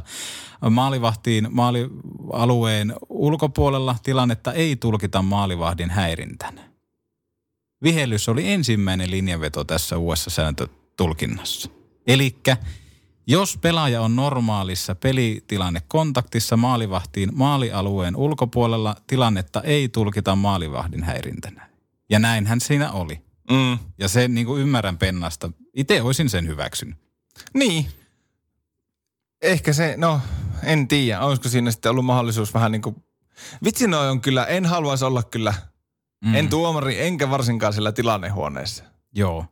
maalivahtiin 0.70 1.48
maalialueen 1.50 2.94
ulkopuolella, 3.08 3.96
tilannetta 4.02 4.52
ei 4.52 4.76
tulkita 4.76 5.22
maalivahdin 5.22 5.90
häirintänä. 5.90 6.70
Vihellys 7.82 8.28
oli 8.28 8.52
ensimmäinen 8.52 9.10
linjanveto 9.10 9.64
tässä 9.64 9.98
uudessa 9.98 10.30
sääntötulkinnassa. 10.30 11.70
Elikkä 12.06 12.56
jos 13.26 13.58
pelaaja 13.58 14.00
on 14.00 14.16
normaalissa 14.16 14.94
pelitilanne 14.94 15.82
kontaktissa 15.88 16.56
maalivahtiin 16.56 17.30
maalialueen 17.34 18.16
ulkopuolella, 18.16 18.96
tilannetta 19.06 19.62
ei 19.62 19.88
tulkita 19.88 20.36
maalivahdin 20.36 21.04
häirintänä. 21.04 21.70
Ja 22.10 22.18
näinhän 22.18 22.60
siinä 22.60 22.92
oli. 22.92 23.29
Mm. 23.50 23.78
Ja 23.98 24.08
se 24.08 24.28
niin 24.28 24.46
kuin 24.46 24.62
ymmärrän 24.62 24.98
pennasta. 24.98 25.50
Itse 25.74 26.02
olisin 26.02 26.30
sen 26.30 26.46
hyväksynyt. 26.46 26.98
Niin. 27.54 27.86
Ehkä 29.42 29.72
se, 29.72 29.94
no 29.96 30.20
en 30.62 30.88
tiedä, 30.88 31.20
olisiko 31.20 31.48
siinä 31.48 31.70
sitten 31.70 31.90
ollut 31.90 32.04
mahdollisuus 32.04 32.54
vähän 32.54 32.72
niin 32.72 32.82
kuin... 32.82 32.96
Vitsi 33.64 33.86
noi 33.86 34.08
on 34.08 34.20
kyllä, 34.20 34.44
en 34.44 34.66
haluaisi 34.66 35.04
olla 35.04 35.22
kyllä, 35.22 35.54
mm. 36.24 36.34
en 36.34 36.48
tuomari, 36.48 37.00
enkä 37.00 37.30
varsinkaan 37.30 37.72
siellä 37.72 37.92
tilannehuoneessa. 37.92 38.84
Joo. 39.14 39.46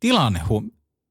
Tilannehu... 0.00 0.64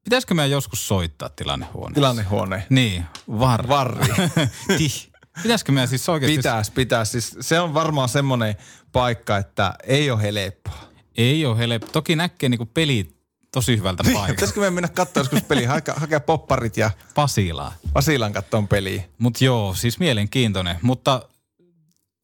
Pitäisikö 0.03 0.33
meidän 0.33 0.51
joskus 0.51 0.87
soittaa 0.87 1.29
tilannehuoneessa? 1.29 1.93
Tilannehuone. 1.93 2.67
Niin, 2.69 3.05
var. 3.39 3.67
Varri. 3.67 4.13
Tih. 4.77 5.09
Pitäisikö 5.43 5.71
meidän 5.71 5.87
siis 5.87 6.09
oikeasti... 6.09 6.37
Pitäis, 6.37 6.71
pitäis. 6.71 7.11
Siis 7.11 7.35
se 7.39 7.59
on 7.59 7.73
varmaan 7.73 8.09
semmoinen 8.09 8.55
paikka, 8.91 9.37
että 9.37 9.75
ei 9.87 10.11
ole 10.11 10.21
helppoa. 10.21 10.92
Ei 11.17 11.45
ole 11.45 11.57
helppo. 11.57 11.87
Toki 11.91 12.15
näkee 12.15 12.49
niinku 12.49 12.65
peli 12.65 13.15
tosi 13.51 13.77
hyvältä 13.77 14.03
paikalta. 14.03 14.27
Pitäisikö 14.33 14.59
meidän 14.59 14.73
mennä 14.73 14.87
katsoa 14.87 15.21
joskus 15.21 15.41
peli, 15.43 15.65
hakea, 15.65 15.93
hakea 15.97 16.19
popparit 16.19 16.77
ja 16.77 16.91
Pasilaa. 17.15 17.73
Vasilan 17.95 18.33
kattoon 18.33 18.67
peliä. 18.67 19.03
Mutta 19.17 19.45
joo, 19.45 19.73
siis 19.75 19.99
mielenkiintoinen. 19.99 20.75
Mutta 20.81 21.21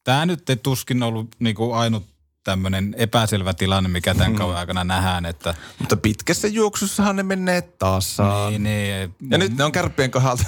tämä 0.03 0.25
nyt 0.25 0.50
ei 0.50 0.55
tuskin 0.58 1.03
ollut 1.03 1.36
niinku 1.39 1.74
ainut 1.74 2.05
tämmöinen 2.43 2.96
epäselvä 2.98 3.53
tilanne, 3.53 3.89
mikä 3.89 4.15
tämän 4.15 4.36
kauden 4.36 4.58
aikana 4.58 4.84
nähdään, 4.84 5.25
että 5.25 5.55
Mutta 5.79 5.98
pitkässä 5.98 6.48
juoksussahan 6.48 7.15
ne 7.15 7.24
menee 7.24 7.62
taasaan. 7.62 8.51
niin, 8.51 8.63
niin, 8.63 9.15
Ja 9.31 9.38
nyt 9.38 9.58
ne 9.58 9.63
on 9.63 9.72
kärppien 9.72 10.12
kohdalta. 10.12 10.43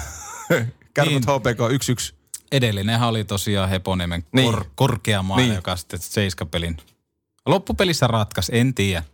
Kärpät 0.94 1.12
Niin. 1.14 1.22
HPK 1.22 2.10
1-1. 2.10 2.14
edellinenhän 2.52 3.08
oli 3.08 3.24
tosiaan 3.24 3.68
Heponiemen 3.68 4.24
Niin. 4.32 4.50
kor, 4.52 4.64
korkea 4.74 5.22
maa, 5.22 5.36
Niin. 5.36 5.54
joka 5.54 5.76
sitten 5.76 6.00
seiskapelin 6.00 6.76
loppupelissä 7.46 8.06
ratkaisi, 8.06 8.58
en 8.58 8.74
tiedä. 8.74 9.04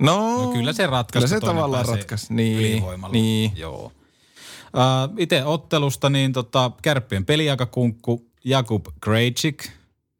No, 0.00 0.42
No 0.42 0.52
kyllä 0.52 0.72
se 0.72 0.86
ratkaisi. 0.86 1.28
Kyllä 1.28 1.40
se 1.40 1.46
tavallaan 1.46 1.86
ratkaisi. 1.86 2.34
Niin, 2.34 2.82
niin. 3.12 3.52
Joo. 3.56 3.84
Uh, 3.84 5.14
Itse 5.18 5.44
ottelusta, 5.44 6.10
niin 6.10 6.32
tota, 6.32 6.70
kärppien 6.82 7.24
peliaikakunkku 7.24 8.26
Jakub 8.44 8.86
Krejcik 9.00 9.68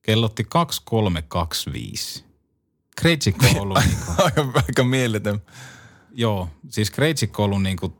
kellotti 0.02 0.46
2-3-2-5. 2.18 2.22
Krejcik 2.96 3.36
on 3.42 3.60
ollut 3.60 3.78
niinku, 3.86 4.04
Aika, 4.24 4.46
aika 4.54 4.84
mieletön. 4.84 5.42
joo, 6.12 6.48
siis 6.68 6.90
Krejcik 6.90 7.40
on 7.40 7.44
ollut 7.44 7.62
niinku, 7.62 7.92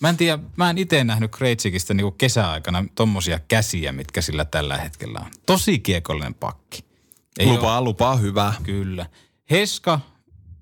mä 0.00 0.08
en 0.08 0.16
tiedä, 0.16 0.42
mä 0.56 0.70
en 0.70 0.78
itse 0.78 1.04
nähnyt 1.04 1.30
Krejcikistä 1.36 1.94
niinku 1.94 2.10
kesäaikana 2.10 2.84
tommosia 2.94 3.38
käsiä, 3.48 3.92
mitkä 3.92 4.20
sillä 4.22 4.44
tällä 4.44 4.76
hetkellä 4.76 5.20
on. 5.20 5.30
Tosi 5.46 5.78
kiekollinen 5.78 6.34
pakki. 6.34 6.84
Ei 7.38 7.46
lupaa, 7.46 7.82
lupaa 7.82 8.16
hyvää. 8.16 8.54
Kyllä. 8.62 9.06
Heska, 9.50 10.00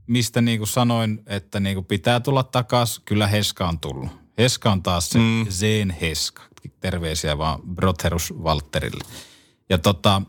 mistä 0.07 0.41
niinku 0.41 0.67
sanoin, 0.67 1.23
että 1.27 1.61
niinku 1.61 1.83
pitää 1.83 2.21
tulla 2.21 2.43
takas, 2.43 3.00
kyllä 3.05 3.27
Heska 3.27 3.69
on 3.69 3.81
tullut. 3.81 4.11
Heska 4.39 4.73
on 4.73 4.83
taas 4.83 5.11
se 5.11 5.19
mm. 5.19 5.47
Zen 5.50 5.91
Heska. 6.00 6.43
Terveisiä 6.81 7.39
vaan 7.39 7.61
Brotherus 7.75 8.35
Walterille. 8.43 9.05
Ja 9.71 9.79
tota, 9.79 10.23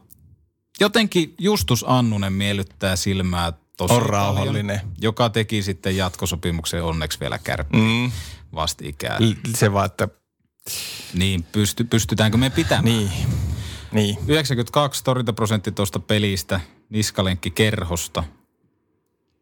jotenkin 0.80 1.36
Justus 1.40 1.86
Annunen 1.88 2.34
miellyttää 2.34 2.96
silmää 2.96 3.54
tosi 3.78 3.94
On 3.94 4.00
paljon, 4.00 4.10
rauhallinen. 4.14 4.82
joka 5.02 5.30
teki 5.30 5.62
sitten 5.64 5.98
jatkosopimuksen 5.98 6.84
onneksi 6.84 7.20
vielä 7.20 7.38
kärppiin 7.40 7.84
mm. 7.84 8.12
vastikään. 8.56 9.22
Se 9.58 9.74
vaan, 9.74 9.86
että 9.86 10.08
Niin, 11.14 11.44
pysty, 11.44 11.84
pystytäänkö 11.84 12.38
me 12.38 12.50
pitämään? 12.50 12.86
niin, 12.86 13.12
niin. 13.92 14.18
92 14.28 15.04
torjuntaprosentti 15.04 15.72
tuosta 15.72 16.00
pelistä, 16.00 16.60
niskalenkki 16.90 17.52
kerhosta. 17.52 18.24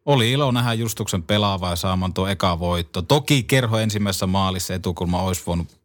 Oli 0.06 0.32
ilo 0.32 0.52
nähdä 0.52 0.72
Justuksen 0.72 1.22
pelaava 1.22 1.70
ja 1.70 1.76
saamaan 1.76 2.14
tuo 2.14 2.28
eka 2.28 2.58
voitto. 2.58 3.02
Toki 3.02 3.42
kerho 3.42 3.78
ensimmäisessä 3.78 4.26
maalissa 4.26 4.74
etukulma 4.74 5.22
olisi 5.22 5.42
voinut 5.46 5.80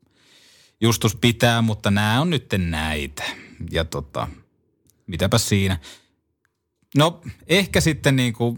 Justus 0.82 1.16
pitää, 1.16 1.62
mutta 1.62 1.92
nämä 1.92 2.22
on 2.22 2.30
nyt 2.30 2.46
näitä. 2.58 3.24
Ja 3.72 3.86
tota, 3.86 4.28
mitäpä 5.08 5.38
siinä. 5.38 5.80
No 6.96 7.22
ehkä 7.48 7.82
sitten 7.82 8.16
niin 8.16 8.34
kuin 8.34 8.58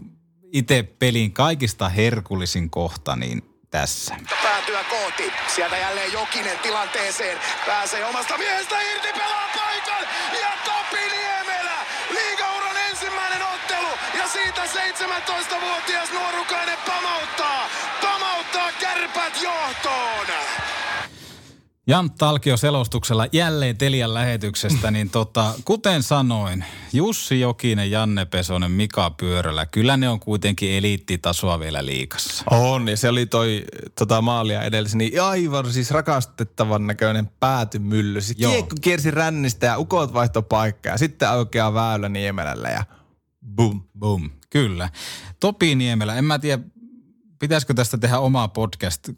itse 0.52 0.82
pelin 0.82 1.32
kaikista 1.32 1.88
herkullisin 1.88 2.70
kohta, 2.70 3.16
niin 3.16 3.42
tässä. 3.70 4.16
päätyä 4.42 4.84
kohti. 4.84 5.32
Sieltä 5.54 5.76
jälleen 5.76 6.12
Jokinen 6.12 6.58
tilanteeseen. 6.58 7.38
Pääsee 7.66 8.04
omasta 8.04 8.38
miehestä 8.38 8.80
irti, 8.80 9.12
pelaa 9.12 9.48
paikan. 9.56 10.08
Ja 10.40 10.50
Topi 10.64 11.02
Niemelä. 11.12 11.78
Liigauran 12.10 12.76
ensimmäinen 12.90 13.42
ottelu. 13.42 13.88
Ja 14.18 14.28
siitä 14.28 14.64
17-vuotias 14.64 16.12
nuorukainen 16.12 16.78
pamauttaa. 16.86 17.68
Pamauttaa 18.02 18.72
kärpät 18.72 19.42
johtoon. 19.42 20.26
Jan 21.88 22.10
Talkio 22.10 22.56
selostuksella 22.56 23.26
jälleen 23.32 23.76
Telian 23.76 24.14
lähetyksestä, 24.14 24.90
niin 24.90 25.10
tota, 25.10 25.54
kuten 25.64 26.02
sanoin, 26.02 26.64
Jussi 26.92 27.40
Jokinen, 27.40 27.90
Janne 27.90 28.24
Pesonen, 28.24 28.70
Mika 28.70 29.10
Pyörälä, 29.10 29.66
kyllä 29.66 29.96
ne 29.96 30.08
on 30.08 30.20
kuitenkin 30.20 30.70
eliittitasoa 30.70 31.60
vielä 31.60 31.86
liikassa. 31.86 32.44
On, 32.50 32.88
ja 32.88 32.96
se 32.96 33.08
oli 33.08 33.26
toi 33.26 33.64
tota, 33.98 34.22
maalia 34.22 34.62
edellisen, 34.62 34.98
niin 34.98 35.22
aivan 35.22 35.72
siis 35.72 35.90
rakastettavan 35.90 36.86
näköinen 36.86 37.30
päätymylly. 37.40 38.20
Siis 38.20 38.38
kiekko 38.38 38.76
kiersi 38.80 39.10
rännistä 39.10 39.66
ja 39.66 39.78
ukot 39.78 40.14
vaihto 40.14 40.42
paikkaa. 40.42 40.92
Ja 40.92 40.98
sitten 40.98 41.30
oikea 41.30 41.74
väylä 41.74 42.08
Niemelällä 42.08 42.68
ja 42.68 42.84
boom. 43.54 43.82
Boom, 43.98 44.30
kyllä. 44.50 44.88
Topi 45.40 45.74
Niemelä, 45.74 46.14
en 46.14 46.24
mä 46.24 46.38
tiedä, 46.38 46.62
pitäisikö 47.38 47.74
tästä 47.74 47.98
tehdä 47.98 48.18
oma 48.18 48.48
podcast 48.48 49.08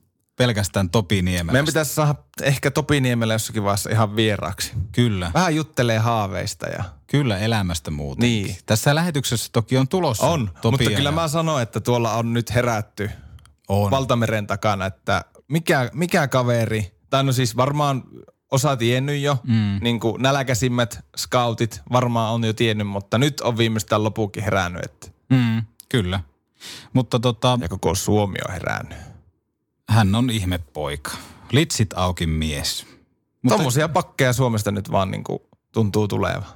pelkästään 0.45 0.91
Topi 0.91 1.23
Niemelä. 1.23 1.53
Meidän 1.53 1.67
pitäisi 1.67 1.95
saada 1.95 2.15
ehkä 2.43 2.71
Topi 2.71 3.01
Niemelä 3.01 3.33
jossakin 3.33 3.65
vaiheessa 3.65 3.91
ihan 3.91 4.17
vieraaksi. 4.17 4.73
Kyllä, 4.93 5.31
Vähän 5.35 5.55
juttelee 5.57 5.99
haaveista 5.99 6.69
ja... 6.69 6.85
kyllä 7.07 7.39
elämästä 7.39 7.91
muuten. 7.91 8.23
Niin. 8.23 8.57
Tässä 8.67 8.95
lähetyksessä 8.95 9.51
toki 9.53 9.77
on 9.79 9.89
tulossa 9.89 10.27
On, 10.27 10.51
Topi 10.63 10.71
mutta 10.71 10.91
ja- 10.91 10.97
kyllä 10.97 11.11
mä 11.11 11.29
sanoin, 11.29 11.63
että 11.63 11.81
tuolla 11.81 12.15
on 12.15 12.33
nyt 12.33 12.55
herätty 12.55 13.11
on. 13.69 13.91
valtameren 13.91 14.47
takana, 14.47 14.87
että 14.87 15.25
mikä, 15.49 15.91
mikä 15.95 16.29
kaveri, 16.29 16.93
tai 17.11 17.25
no 17.25 17.33
siis 17.33 17.57
varmaan 17.57 18.03
osa 18.51 18.77
tiennyt 18.77 19.21
jo, 19.21 19.39
mm. 19.45 19.79
niin 19.81 20.01
kuin 20.01 20.23
nälkäisimmät 20.23 21.05
scoutit 21.17 21.83
varmaan 21.93 22.35
on 22.35 22.45
jo 22.45 22.53
tiennyt, 22.53 22.87
mutta 22.87 23.19
nyt 23.19 23.41
on 23.41 23.59
viimeistään 23.59 24.05
lopukin 24.05 24.45
herännyt, 24.45 24.85
että, 24.85 25.09
mm, 25.31 25.63
kyllä. 25.89 26.21
Mutta 26.93 27.21
tota, 27.21 27.59
ja 27.63 27.69
koko 27.69 27.95
Suomi 27.95 28.39
on 28.49 28.55
herännyt. 28.55 29.10
Hän 29.91 30.15
on 30.15 30.31
ihmepoika. 30.31 31.11
Litsit 31.53 31.93
auki 31.97 32.27
mies. 32.27 32.87
Mutta, 33.43 33.55
Tuommoisia 33.55 33.89
pakkeja 33.89 34.33
Suomesta 34.33 34.71
nyt 34.71 34.91
vaan 34.93 35.11
niin 35.11 35.25
kuin 35.25 35.39
tuntuu 35.73 36.09
tuleva. 36.09 36.47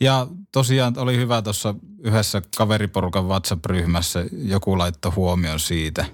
ja 0.00 0.26
tosiaan 0.52 0.98
oli 0.98 1.16
hyvä 1.16 1.42
tuossa 1.42 1.74
yhdessä 1.98 2.42
kaveriporukan 2.56 3.28
WhatsApp-ryhmässä 3.28 4.24
joku 4.32 4.78
laittoi 4.78 5.12
huomion 5.12 5.60
siitä. 5.60 6.04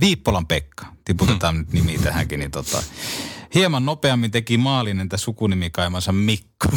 Viippolan 0.00 0.46
Pekka, 0.46 0.86
tiputetaan 1.04 1.58
nyt 1.58 1.72
nimi 1.72 1.98
tähänkin, 1.98 2.40
niin 2.40 2.50
tota, 2.50 2.82
hieman 3.54 3.84
nopeammin 3.84 4.30
teki 4.30 4.58
maalin 4.58 5.00
entä 5.00 5.16
sukunimikaimansa 5.16 6.12
Mikko. 6.12 6.68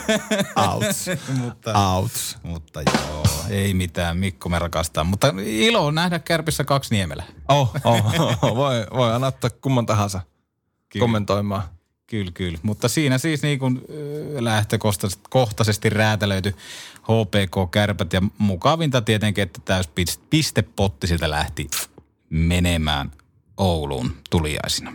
Outs. 0.68 1.06
mutta, 1.40 1.88
Outs. 1.88 2.38
mutta 2.42 2.82
joo, 2.82 3.24
ei 3.50 3.74
mitään, 3.74 4.16
Mikko 4.16 4.48
me 4.48 4.58
rakastaa. 4.58 5.04
Mutta 5.04 5.34
ilo 5.44 5.86
on 5.86 5.94
nähdä 5.94 6.18
kärpissä 6.18 6.64
kaksi 6.64 6.94
niemelä. 6.94 7.24
Oh, 7.48 7.72
oh, 7.84 8.04
oh, 8.42 8.56
voi, 8.56 8.86
voi 8.94 9.12
aina 9.12 9.26
ottaa 9.26 9.50
kumman 9.50 9.86
tahansa 9.86 10.20
Kyllä. 10.88 11.02
kommentoimaan. 11.04 11.62
Kyllä, 12.06 12.30
kyllä. 12.34 12.58
Mutta 12.62 12.88
siinä 12.88 13.18
siis 13.18 13.42
niin 13.42 13.58
kuin 13.58 13.80
lähtökohtaisesti 14.38 15.90
räätälöity 15.90 16.54
HPK-kärpät 17.02 18.12
ja 18.12 18.22
mukavinta 18.38 19.02
tietenkin, 19.02 19.42
että 19.42 19.60
täys 19.64 19.88
pist- 19.88 20.20
pistepotti 20.30 21.06
sitä 21.06 21.30
lähti 21.30 21.70
menemään 22.30 23.10
Ouluun 23.56 24.16
tuliaisina. 24.30 24.92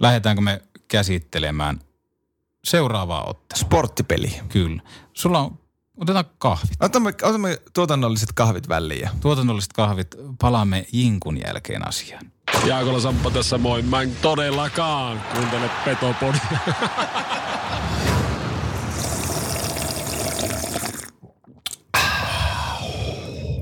Lähdetäänkö 0.00 0.42
me 0.42 0.62
käsittelemään 0.88 1.80
seuraavaa 2.64 3.24
ottelua? 3.24 3.60
Sporttipeli. 3.66 4.40
Kyllä. 4.48 4.82
Sulla 5.12 5.38
on, 5.40 5.58
otetaan 5.96 6.24
kahvit. 6.38 6.70
Otamme, 6.80 7.14
otamme 7.22 7.58
tuotannolliset 7.74 8.32
kahvit 8.32 8.68
väliin. 8.68 9.00
ja- 9.00 9.10
Tuotannolliset 9.20 9.72
kahvit, 9.72 10.14
palaamme 10.40 10.86
Jinkun 10.92 11.40
jälkeen 11.46 11.88
asiaan. 11.88 12.32
Jaakola 12.64 13.00
Samppa 13.00 13.30
tässä 13.30 13.58
moi. 13.58 13.82
Mä 13.82 14.02
en 14.02 14.16
todellakaan 14.22 15.22
kuuntele 15.34 15.70
Petopodia. 15.84 16.40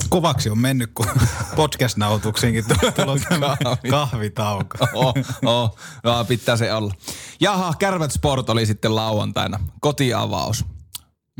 Kovaksi 0.08 0.50
on 0.50 0.58
mennyt, 0.58 0.90
kun 0.94 1.06
podcast-nautuksiinkin 1.56 2.64
tullut 2.96 3.22
kahvitauko. 3.90 4.78
oh, 4.94 5.14
oh, 5.44 5.78
no, 6.04 6.24
pitää 6.24 6.56
se 6.56 6.72
olla. 6.72 6.94
Jaha, 7.40 7.74
Kärvät 7.78 8.12
Sport 8.12 8.50
oli 8.50 8.66
sitten 8.66 8.94
lauantaina. 8.96 9.60
Kotiavaus. 9.80 10.64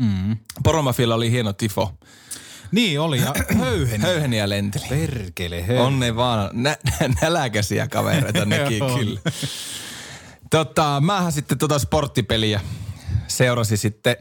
Mm. 0.01 0.37
Poromafilla 0.63 1.15
oli 1.15 1.31
hieno 1.31 1.53
tifo. 1.53 1.93
Niin 2.71 2.99
oli, 2.99 3.21
ja 3.21 3.33
höyheni. 3.59 4.03
Höyheniä 4.03 4.49
lenteli. 4.49 4.85
Perkele, 4.89 5.55
höyheni. 5.61 5.79
On 5.87 5.99
ne 5.99 6.15
vaan 6.15 6.49
nä- 6.53 6.77
nä- 6.99 7.09
näläkäisiä 7.21 7.87
kavereita 7.87 8.45
nekin 8.45 8.83
kyllä. 8.97 9.19
Tota, 10.49 11.01
mähän 11.05 11.31
sitten 11.31 11.57
tota 11.57 11.79
sporttipeliä 11.79 12.61
seurasi 13.27 13.77
sitten 13.77 14.15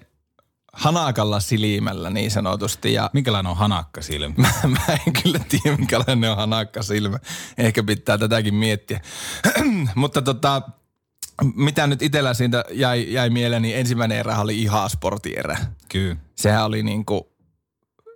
hanakalla 0.77 1.41
silmällä 1.41 2.11
niin 2.11 2.31
sanotusti. 2.31 2.93
Ja 2.93 3.11
Minkälainen 3.13 3.51
on 3.51 3.57
hanakka 3.57 4.03
silmä? 4.03 4.35
mä, 4.43 4.69
mä 4.69 4.99
en 5.07 5.13
kyllä 5.23 5.41
tiedä, 5.49 5.77
minkälainen 5.77 6.31
on 6.31 6.37
hanakka 6.37 6.83
silmä. 6.83 7.19
Ehkä 7.59 7.83
pitää 7.83 8.19
tätäkin 8.19 8.55
miettiä. 8.55 9.01
Mutta 9.95 10.23
tota, 10.23 10.63
mitä 11.55 11.87
nyt 11.87 12.03
itsellä 12.03 12.35
siitä 12.35 12.65
jäi, 12.71 13.13
jäi 13.13 13.31
mieleen, 13.31 13.63
niin 13.63 13.77
ensimmäinen 13.77 14.19
erä 14.19 14.39
oli 14.39 14.63
ihan 14.63 14.91
sportierä. 14.91 15.57
Kyllä. 15.89 16.17
Sehän 16.37 16.65
oli 16.65 16.83
niinku, 16.83 17.33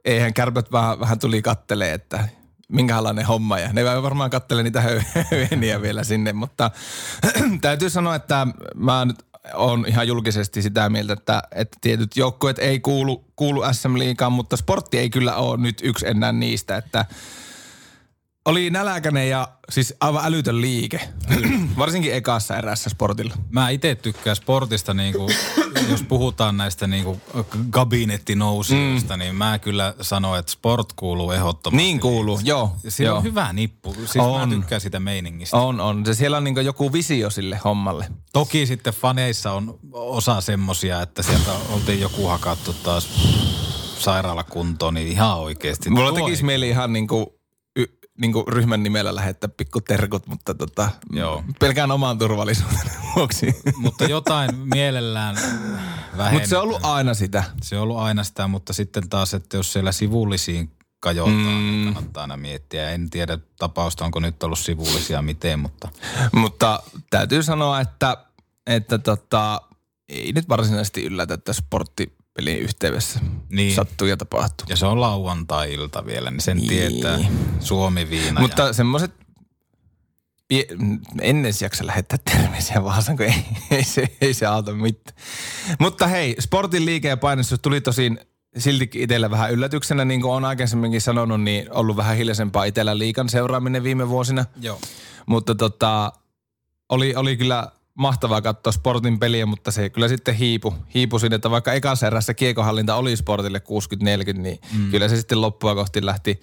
eihän 0.05 0.35
kärpät 0.35 0.73
vähän, 0.73 1.01
vähän 1.01 1.18
tuli 1.18 1.42
kattelee, 1.42 1.92
että 1.92 2.29
minkälainen 2.68 3.27
homma. 3.27 3.59
Ja 3.59 3.73
ne 3.73 3.85
varmaan 4.03 4.31
kattelee 4.31 4.62
niitä 4.62 4.81
höy- 4.81 5.25
höyheniä 5.31 5.83
vielä 5.83 6.05
sinne, 6.05 6.33
mutta 6.33 6.70
täytyy 7.61 7.90
sanoa, 7.90 8.14
että 8.14 8.46
mä 8.75 9.05
nyt 9.05 9.30
on 9.55 9.85
ihan 9.88 10.09
julkisesti 10.09 10.62
sitä 10.62 10.88
mieltä, 10.88 11.12
että, 11.12 11.42
että 11.53 11.79
tietyt 11.81 12.16
joukkueet 12.16 12.59
ei 12.59 12.81
kuulu, 12.81 13.24
kuulu 13.37 13.62
SM 13.72 13.98
Liigaan, 13.98 14.33
mutta 14.33 14.57
sportti 14.57 14.98
ei 14.98 15.11
kyllä 15.11 15.37
ole 15.37 15.57
nyt 15.57 15.81
yksi 15.83 16.07
enää 16.09 16.33
niistä, 16.33 16.76
että 16.76 17.05
oli 18.44 18.70
näläkäinen 18.70 19.29
ja 19.29 19.48
siis 19.70 19.94
aivan 20.00 20.24
älytön 20.24 20.61
liike. 20.61 21.00
Varsinkin 21.79 22.14
ekassa 22.14 22.57
erässä 22.57 22.90
sportilla. 22.90 23.35
Mä 23.50 23.68
itse 23.68 23.94
tykkään 23.94 24.37
sportista, 24.37 24.94
niin 24.94 25.14
kuin, 25.14 25.35
jos 25.90 26.03
puhutaan 26.03 26.57
näistä 26.57 26.87
niin 26.87 27.05
kuin 27.05 27.20
kabinettinousijoista, 27.70 29.16
mm. 29.16 29.18
niin 29.18 29.35
mä 29.35 29.59
kyllä 29.59 29.94
sanon, 30.00 30.38
että 30.38 30.53
sport 30.53 30.92
kuuluu 30.92 31.31
ehdottomasti. 31.31 31.85
Niin 31.85 32.00
kuuluu, 32.00 32.40
joo. 32.44 32.76
Siinä 32.88 33.09
joo. 33.09 33.16
on 33.16 33.22
hyvä 33.22 33.53
nippu. 33.53 33.94
Siis 33.94 34.16
On. 34.16 34.48
mä 34.48 34.57
tykkään 34.57 34.81
sitä 34.81 35.00
meiningistä. 35.00 35.57
On, 35.57 35.81
on. 35.81 36.07
Se 36.07 36.14
siellä 36.14 36.37
on 36.37 36.44
niin 36.44 36.64
joku 36.64 36.92
visio 36.92 37.31
sille 37.31 37.61
hommalle. 37.64 38.07
Toki 38.33 38.66
sitten 38.66 38.92
faneissa 38.92 39.53
on 39.53 39.79
osa 39.92 40.40
semmosia, 40.40 41.03
että 41.03 41.22
sieltä 41.22 41.50
oltiin 41.72 42.00
joku 42.00 42.26
hakattu 42.26 42.72
taas 42.72 43.09
sairaalakuntoon, 43.98 44.94
niin 44.94 45.09
ihan 45.09 45.38
oikeasti. 45.38 45.90
Mulla 45.90 46.12
tekisi 46.12 46.44
mieli 46.44 46.68
ihan 46.68 46.92
niinku, 46.92 47.39
y, 48.21 48.27
niinku 48.27 48.45
ryhmän 48.49 48.83
nimellä 48.83 49.15
lähettää 49.15 49.51
pikku 49.57 49.81
terkut, 49.81 50.27
mutta 50.27 50.55
tota, 50.55 50.91
Joo. 51.13 51.45
pelkään 51.61 51.91
oman 51.91 52.19
turvallisuuden 52.19 52.93
vuoksi. 53.17 53.63
Mutta 53.77 54.05
jotain 54.05 54.57
mielellään 54.75 55.37
vähemmän. 56.17 56.33
Mutta 56.33 56.49
se 56.49 56.57
on 56.57 56.63
ollut 56.63 56.81
aina 56.83 57.15
sitä. 57.15 57.45
Se 57.63 57.77
on 57.77 57.83
ollut 57.83 57.99
aina 57.99 58.25
sitä, 58.25 58.47
mutta 58.47 58.73
sitten 58.73 59.09
taas, 59.09 59.35
että 59.35 59.57
jos 59.57 59.73
siellä 59.73 59.93
sivullisiin 59.93 60.71
kajotaan, 61.01 61.37
mm. 61.37 61.71
niin 61.71 61.95
kannattaa 61.95 62.21
aina 62.21 62.37
miettiä. 62.37 62.91
En 62.91 63.11
tiedä 63.11 63.39
tapausta, 63.59 64.05
onko 64.05 64.21
nyt 64.21 64.43
ollut 64.43 64.59
sivullisia 64.59 65.23
miten, 65.23 65.59
mutta 65.59 65.89
Mutta 66.33 66.83
täytyy 67.11 67.43
sanoa, 67.43 67.81
että, 67.81 68.17
että 68.67 68.99
tota, 68.99 69.63
ei 70.09 70.33
nyt 70.33 70.49
varsinaisesti 70.49 71.05
yllätä, 71.05 71.35
että 71.35 71.53
sporttipelin 72.31 72.59
yhteydessä 72.62 73.21
Niin. 73.49 73.75
sattuu 73.75 74.07
ja 74.07 74.16
tapahtuu. 74.16 74.66
ja 74.69 74.77
se 74.77 74.87
on 74.87 75.01
lauantai-ilta 75.01 76.07
vielä, 76.07 76.31
niin 76.31 76.40
sen 76.40 76.57
Niin. 76.57 76.69
tietää 76.69 77.19
Suomi-viina. 77.61 78.40
Mutta 78.40 78.62
ja, 78.62 78.73
semmoiset, 78.73 79.12
en 81.21 81.45
edes 81.45 81.62
jaksa 81.62 81.87
lähettää 81.87 82.19
terveisiä 82.19 82.85
Vaasan, 82.85 83.16
kun 83.16 83.27
ei, 83.27 83.45
ei, 83.71 83.85
se, 83.85 84.16
ei 84.21 84.35
se 84.35 84.47
auta 84.47 84.73
mitään. 84.73 85.16
Mutta 85.79 86.07
hei, 86.07 86.37
sportin 86.40 86.87
liike 86.87 87.09
ja 87.09 87.16
painostus 87.16 87.61
tuli 87.61 87.81
tosin 87.81 88.19
siltikin 88.59 89.03
itsellä 89.03 89.31
vähän 89.31 89.53
yllätyksenä, 89.53 90.05
niin 90.05 90.21
kuin 90.21 90.33
on 90.33 90.45
aikaisemminkin 90.45 91.01
sanonut, 91.01 91.40
niin 91.43 91.73
ollut 91.73 91.97
vähän 91.97 92.16
hiljaisempaa 92.16 92.64
itsellä 92.64 92.99
liikan 92.99 93.29
seuraaminen 93.29 93.83
viime 93.83 94.09
vuosina. 94.09 94.45
Joo. 94.61 94.81
Mutta 95.27 95.55
tota, 95.55 96.12
oli, 96.88 97.14
oli 97.14 97.37
kyllä 97.37 97.73
mahtavaa 98.01 98.43
katsoa 98.43 98.73
sportin 98.73 99.19
peliä, 99.19 99.47
mutta 99.47 99.71
se 99.71 99.91
kyllä 99.91 100.09
sitten 100.09 100.35
hiipu, 100.35 100.75
hiipu 100.95 101.19
sinne, 101.19 101.37
että 101.37 101.51
vaikka 101.51 101.73
ekassa 101.73 102.07
erässä 102.07 102.35
kiekohallinta 102.35 102.95
oli 102.95 103.17
sportille 103.17 103.63
60-40, 104.35 104.39
niin 104.39 104.59
mm. 104.73 104.91
kyllä 104.91 105.09
se 105.09 105.17
sitten 105.17 105.41
loppua 105.41 105.75
kohti 105.75 106.07
lähti, 106.07 106.41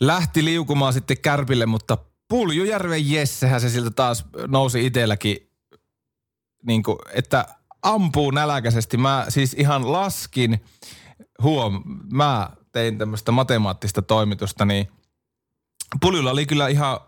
lähti 0.00 0.44
liukumaan 0.44 0.92
sitten 0.92 1.20
kärpille, 1.22 1.66
mutta 1.66 1.98
Puljujärven 2.28 3.10
Jessehän 3.10 3.60
se 3.60 3.68
siltä 3.70 3.90
taas 3.90 4.24
nousi 4.46 4.86
itselläkin, 4.86 5.36
niin 6.66 6.82
kuin, 6.82 6.98
että 7.12 7.44
ampuu 7.82 8.30
näläkäisesti. 8.30 8.96
Mä 8.96 9.26
siis 9.28 9.54
ihan 9.58 9.92
laskin, 9.92 10.64
huom, 11.42 11.82
mä 12.12 12.50
tein 12.72 12.98
tämmöistä 12.98 13.32
matemaattista 13.32 14.02
toimitusta, 14.02 14.64
niin 14.64 14.88
Puljulla 16.00 16.30
oli 16.30 16.46
kyllä 16.46 16.68
ihan 16.68 17.00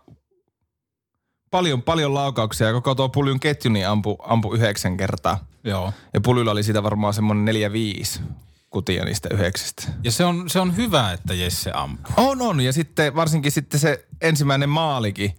paljon, 1.53 1.81
paljon 1.81 2.13
laukauksia 2.13 2.67
ja 2.67 2.73
koko 2.73 2.95
tuo 2.95 3.09
puljun 3.09 3.39
ketju 3.39 3.71
niin 3.71 3.87
ampui 3.87 4.15
ampu 4.19 4.53
yhdeksän 4.53 4.97
kertaa. 4.97 5.45
Joo. 5.63 5.93
Ja 6.13 6.21
puljulla 6.21 6.51
oli 6.51 6.63
siitä 6.63 6.83
varmaan 6.83 7.13
semmoinen 7.13 7.45
neljä 7.45 7.71
viisi 7.71 8.19
kutia 8.69 9.05
niistä 9.05 9.29
yhdeksästä. 9.31 9.83
Ja 10.03 10.11
se 10.11 10.25
on, 10.25 10.49
se 10.49 10.59
on 10.59 10.75
hyvä, 10.75 11.11
että 11.11 11.33
Jesse 11.33 11.71
ampuu. 11.73 12.13
On, 12.17 12.41
on. 12.41 12.61
Ja 12.61 12.73
sitten 12.73 13.15
varsinkin 13.15 13.51
sitten 13.51 13.79
se 13.79 14.05
ensimmäinen 14.21 14.69
maalikin, 14.69 15.31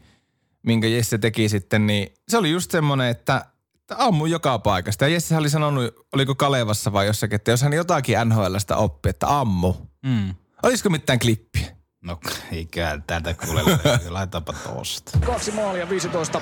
minkä 0.63 0.87
Jesse 0.89 1.19
teki 1.19 1.49
sitten, 1.49 1.87
niin 1.87 2.15
se 2.29 2.39
oli 2.39 2.51
just 2.51 2.71
semmoinen, 2.71 3.09
että, 3.09 3.47
että 3.81 3.97
ammu 3.99 4.27
joka 4.27 4.59
paikasta. 4.59 5.05
Ja 5.05 5.09
Jesse 5.09 5.37
oli 5.37 5.51
sanonut, 5.51 5.95
oliko 6.13 6.35
Kalevassa 6.35 6.93
vai 6.93 7.07
jossakin, 7.07 7.37
että 7.37 7.51
jos 7.51 7.63
hän 7.63 7.73
jotakin 7.73 8.17
NHLstä 8.25 8.77
oppi, 8.77 9.09
että 9.09 9.39
ammu. 9.39 9.75
Mm. 10.03 10.35
Olisiko 10.63 10.91
mitään 10.91 11.19
klippiä? 11.19 11.74
No 12.05 12.19
eiköhän 12.53 13.03
täältä 13.07 13.35
kuule, 13.35 13.63
laitapa 14.09 14.53
tosta. 14.53 15.19
Kaksi 15.27 15.51
maalia 15.51 15.89
15 15.89 16.41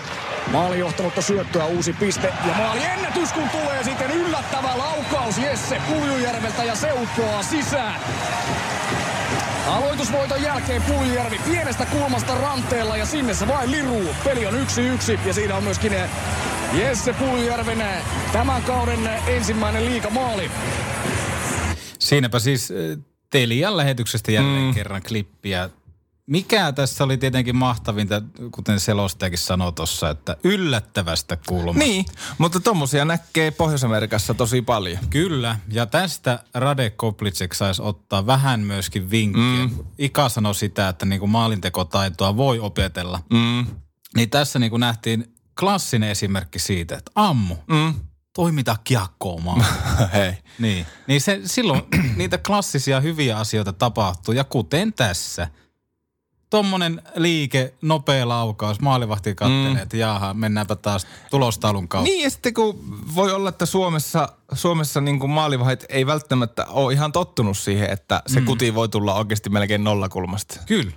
maali 0.53 0.79
johtanutta 0.79 1.23
syöttöä 1.23 1.67
uusi 1.67 1.93
piste 1.93 2.35
ja 2.47 2.55
maali 2.55 2.85
ennätys 2.85 3.33
kun 3.33 3.49
tulee 3.51 3.85
sitten 3.85 4.11
yllättävä 4.11 4.79
laukaus 4.79 5.39
Jesse 5.39 5.83
Puljujärveltä 5.89 6.65
ja 6.65 6.75
se 6.75 6.93
uppoaa 6.93 7.43
sisään. 7.43 8.01
Aloitusvoiton 9.67 10.43
jälkeen 10.43 10.83
Puljujärvi 10.83 11.41
pienestä 11.45 11.87
kulmasta 11.87 12.35
ranteella 12.35 12.97
ja 12.97 13.07
sinne 13.07 13.35
se 13.35 13.49
vain 13.49 13.71
liruu. 13.71 14.15
Peli 14.25 14.47
on 14.47 14.61
yksi 14.61 14.83
yksi 14.83 15.21
ja 15.27 15.35
siinä 15.35 15.57
on 15.57 15.65
myöskin 15.65 15.93
eh, 15.93 16.11
Jesse 16.73 17.13
Puljujärven 17.13 17.81
eh, 17.81 18.03
tämän 18.33 18.63
kauden 18.63 19.07
eh, 19.07 19.29
ensimmäinen 19.29 19.85
liigamaali. 19.85 20.51
Siinäpä 21.99 22.39
siis 22.39 22.73
Telian 23.33 23.77
lähetyksestä 23.77 24.33
jälleen 24.33 24.65
mm. 24.65 24.75
kerran 24.75 25.03
klippiä. 25.03 25.71
Mikä 26.27 26.73
tässä 26.73 27.05
oli 27.05 27.19
tietenkin 27.19 27.57
mahtavinta, 27.57 28.23
kuten 28.55 28.81
selostajakin 28.81 29.39
sanoi 29.39 29.73
tuossa, 29.73 30.11
että 30.11 30.37
yllättävästä 30.45 31.39
kulmasta. 31.47 31.79
Niin, 31.79 32.05
mutta 32.39 32.61
tommosia 32.61 33.05
näkee 33.05 33.51
Pohjois-Amerikassa 33.51 34.35
tosi 34.35 34.63
paljon. 34.63 34.99
Kyllä, 35.11 35.59
ja 35.69 35.87
tästä 35.87 36.45
Rade 36.55 36.91
Koplicek 36.91 37.55
saisi 37.55 37.83
ottaa 37.83 38.27
vähän 38.27 38.61
myöskin 38.61 39.11
vinkkiä. 39.11 39.67
Mm. 39.67 39.85
Ika 39.99 40.29
sanoi 40.29 40.55
sitä, 40.55 40.89
että 40.89 41.07
niin 41.07 41.21
kuin 41.21 41.31
maalintekotaitoa 41.31 42.37
voi 42.37 42.59
opetella. 42.59 43.21
Mm. 43.33 43.67
Niin 44.17 44.31
tässä 44.31 44.59
niin 44.59 44.71
kuin 44.71 44.81
nähtiin 44.81 45.35
klassinen 45.61 46.11
esimerkki 46.11 46.59
siitä, 46.59 46.97
että 46.97 47.11
ammu, 47.15 47.57
Mm. 47.69 47.95
Toimita 48.33 48.77
kiekkoa 48.85 49.41
maan. 49.41 49.65
Hei. 50.15 50.33
niin, 50.59 50.87
niin 51.07 51.21
se, 51.21 51.41
silloin 51.45 51.83
niitä 52.17 52.39
klassisia 52.39 53.01
hyviä 53.01 53.39
asioita 53.39 53.73
tapahtuu, 53.73 54.35
ja 54.35 54.45
kuten 54.45 54.93
tässä. 54.93 55.49
Tommonen 56.51 57.03
liike, 57.15 57.75
nopea 57.83 58.29
laukaus, 58.29 58.81
maalivahti 58.81 59.35
kattelee, 59.35 59.75
mm. 59.75 59.77
että 59.77 59.97
jaha, 59.97 60.35
mennäänpä 60.35 60.77
taas 60.77 61.07
tulostaulun 61.31 61.89
kautta. 61.89 62.11
Niin 62.11 62.23
ja 62.23 62.31
sitten 62.31 62.55
kun 62.55 62.99
voi 63.15 63.33
olla, 63.33 63.49
että 63.49 63.67
Suomessa, 63.67 64.29
Suomessa 64.53 65.01
niin 65.01 65.19
kuin 65.19 65.31
maalivahit 65.31 65.85
ei 65.89 66.07
välttämättä 66.07 66.67
ole 66.67 66.93
ihan 66.93 67.13
tottunut 67.13 67.59
siihen, 67.59 67.91
että 67.91 68.23
se 68.27 68.41
mm. 68.41 68.47
kuti 68.47 68.75
voi 68.75 68.89
tulla 68.89 69.15
oikeasti 69.15 69.51
melkein 69.51 69.85
nollakulmasta. 69.85 70.61
Kyllä. 70.67 70.93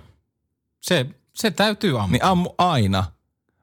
Se, 0.80 1.06
se 1.34 1.50
täytyy 1.50 2.00
ampua. 2.00 2.12
Niin 2.12 2.24
ammu 2.24 2.50
aina. 2.58 3.04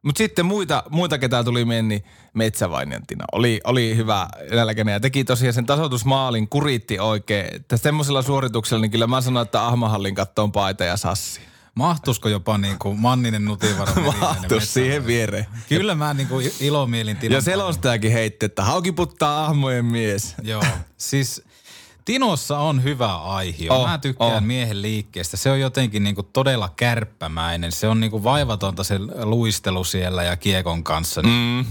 Mutta 0.04 0.18
sitten 0.18 0.46
muita, 0.46 0.84
muita, 0.89 1.18
ketä 1.18 1.44
tuli 1.44 1.66
meni, 1.66 1.88
niin 1.88 2.04
Metsävainentina. 2.34 3.26
Oli, 3.32 3.62
oli 3.63 3.98
hyvä 3.98 4.28
nälkäinen 4.52 4.94
ja 4.94 5.00
teki 5.00 5.24
tosiaan 5.24 5.54
sen 5.54 5.66
tasoitusmaalin, 5.66 6.50
kuritti 6.50 7.00
oikein. 7.00 7.56
Että 7.56 7.78
semmoisella 7.78 8.22
suorituksella, 8.22 8.82
niin 8.82 8.92
kyllä 8.92 9.08
mä 9.08 9.22
sanoin, 9.22 9.46
että 9.46 9.68
Ahmahallin 9.68 10.16
kattoon 10.16 10.52
paita 10.52 10.84
ja 10.84 10.98
sassi. 10.98 11.42
Mahtusko 11.76 12.30
jopa 12.30 12.58
niin 12.58 12.80
kuin 12.80 13.00
Manninen 13.00 13.46
nutivara? 13.46 13.94
Mahtus 14.20 14.74
siihen 14.74 15.08
viereen. 15.08 15.46
Kyllä 15.70 15.96
mä 15.96 16.13
niin 16.13 16.28
kuin 16.28 16.52
ilomielin 16.60 17.18
tilan. 17.18 17.36
Ja 17.36 17.42
selostajakin 17.42 18.12
heitti, 18.12 18.46
että 18.46 18.63
hauki 18.63 18.92
puttaa 18.92 19.46
ahmojen 19.46 19.86
mies. 19.86 20.36
Joo, 20.42 20.63
siis 20.98 21.44
Tinossa 22.06 22.60
on 22.60 22.84
hyvä 22.84 23.16
aihio. 23.16 23.74
Oh, 23.74 23.88
Mä 23.89 23.98
tykkään 23.98 24.34
oh. 24.34 24.42
miehen 24.42 24.82
liikkeestä. 24.82 25.38
Se 25.38 25.52
on 25.52 25.60
jotenkin 25.60 26.04
niinku 26.04 26.24
todella 26.24 26.70
kärppämäinen. 26.76 27.72
Se 27.72 27.88
on 27.88 28.00
niinku 28.00 28.24
vaivatonta 28.24 28.84
se 28.84 29.00
luistelu 29.24 29.84
siellä 29.84 30.24
ja 30.24 30.38
kiekon 30.38 30.84
kanssa. 30.84 31.22
Mm. 31.22 31.66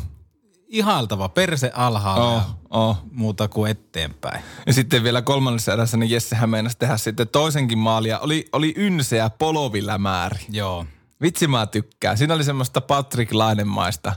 Ihailtava 0.69 1.29
perse 1.29 1.71
alhaalla 1.75 2.37
Oh, 2.37 2.43
ja 2.43 2.45
oh. 2.71 2.99
muuta 3.11 3.49
kuin 3.49 3.71
eteenpäin. 3.71 4.45
Ja 4.67 4.73
sitten 4.73 5.05
vielä 5.05 5.23
kolmannessa 5.23 5.73
erässä 5.73 5.97
niin 5.97 6.11
Jessehän 6.11 6.51
meinasi 6.51 6.79
tehdä 6.79 6.97
sitten 6.97 7.29
toisenkin 7.29 7.79
maalia. 7.79 8.19
Oli, 8.19 8.49
oli 8.53 8.75
ynseä 8.77 9.31
polovilämääri. 9.31 10.39
Joo. 10.51 10.87
Vitsi 11.23 11.47
mä 11.47 11.67
tykkään. 11.67 12.19
Siinä 12.19 12.35
oli 12.35 12.45
semmoista 12.45 12.81
Patrick 12.81 13.33
Lainemaista 13.35 14.13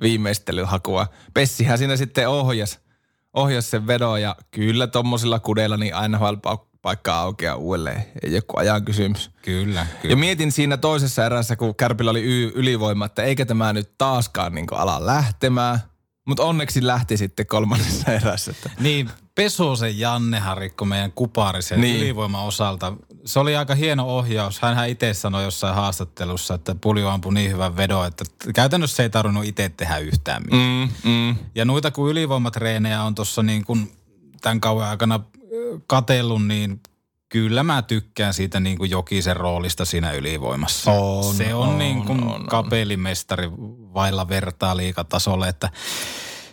viimeistelyhakua. 0.00 1.06
Pessihän 1.34 1.78
siinä 1.78 1.96
sitten 1.96 2.28
ohjas, 2.28 2.80
ohjas 3.34 3.70
sen 3.70 3.86
vedon 3.86 4.22
ja 4.22 4.36
kyllä 4.50 4.86
tommosilla 4.86 5.38
kudeilla 5.38 5.76
niin 5.76 5.94
aina 5.94 6.18
paikka 6.82 7.14
aukeaa 7.20 7.56
uudelleen. 7.56 8.04
Ei 8.22 8.32
joku 8.34 8.58
ajan 8.58 8.84
kysymys. 8.84 9.30
Kyllä, 9.42 9.86
kyllä. 10.02 10.12
Ja 10.12 10.16
mietin 10.16 10.52
siinä 10.52 10.76
toisessa 10.76 11.26
erässä, 11.26 11.56
kun 11.56 11.74
Kärpillä 11.74 12.10
oli 12.10 12.22
y- 12.22 12.52
ylivoima, 12.54 13.06
että 13.06 13.22
eikä 13.22 13.46
tämä 13.46 13.72
nyt 13.72 13.90
taaskaan 13.98 14.54
niin 14.54 14.66
ala 14.72 15.06
lähtemään. 15.06 15.78
Mutta 16.26 16.44
onneksi 16.44 16.86
lähti 16.86 17.16
sitten 17.16 17.46
kolmannessa 17.46 18.12
erässä. 18.22 18.50
Että 18.50 18.70
Niin, 18.80 19.10
Pesosen 19.34 19.98
Jannehan 19.98 20.58
rikko 20.58 20.84
meidän 20.84 21.12
kuparisen 21.12 21.80
Niin. 21.80 21.92
niin. 21.92 22.02
ylivoiman 22.04 22.44
osalta. 22.44 22.92
Se 23.24 23.38
oli 23.38 23.56
aika 23.56 23.74
hieno 23.74 24.06
ohjaus. 24.06 24.60
Hänhän 24.60 24.88
itse 24.88 25.14
sanoi 25.14 25.44
jossain 25.44 25.74
haastattelussa, 25.74 26.54
että 26.54 26.74
Puljo 26.80 27.08
ampui 27.08 27.34
niin 27.34 27.50
hyvän 27.52 27.76
vedon, 27.76 28.06
että 28.06 28.24
käytännössä 28.54 29.02
ei 29.02 29.10
tarvinnut 29.10 29.44
itse 29.44 29.68
tehdä 29.68 29.98
yhtään 29.98 30.42
mitään. 30.42 30.88
mm, 31.04 31.10
mm. 31.10 31.36
Ja 31.54 31.64
noita 31.64 31.90
kun 31.90 32.10
ylivoimatreenejä 32.10 33.02
on 33.02 33.14
tuossa 33.14 33.42
niin 33.42 33.64
kuin 33.64 33.92
tämän 34.40 34.60
kauan 34.60 34.88
aikana 34.88 35.20
katellut, 35.86 36.46
niin 36.46 36.80
kyllä 37.28 37.62
mä 37.62 37.82
tykkään 37.82 38.34
siitä 38.34 38.60
niin 38.60 38.78
kuin 38.78 38.90
Jokisen 38.90 39.36
roolista 39.36 39.84
siinä 39.84 40.12
ylivoimassa. 40.12 40.92
On, 40.92 41.34
Se 41.34 41.54
on, 41.54 41.68
on, 41.68 41.78
niin 41.78 42.04
kuin 42.04 42.22
on, 42.24 42.34
on. 42.34 42.46
kapelimestari 42.46 43.50
vailla 43.94 44.28
vertaa 44.28 44.76
liikatasolle, 44.76 45.48
että 45.48 45.70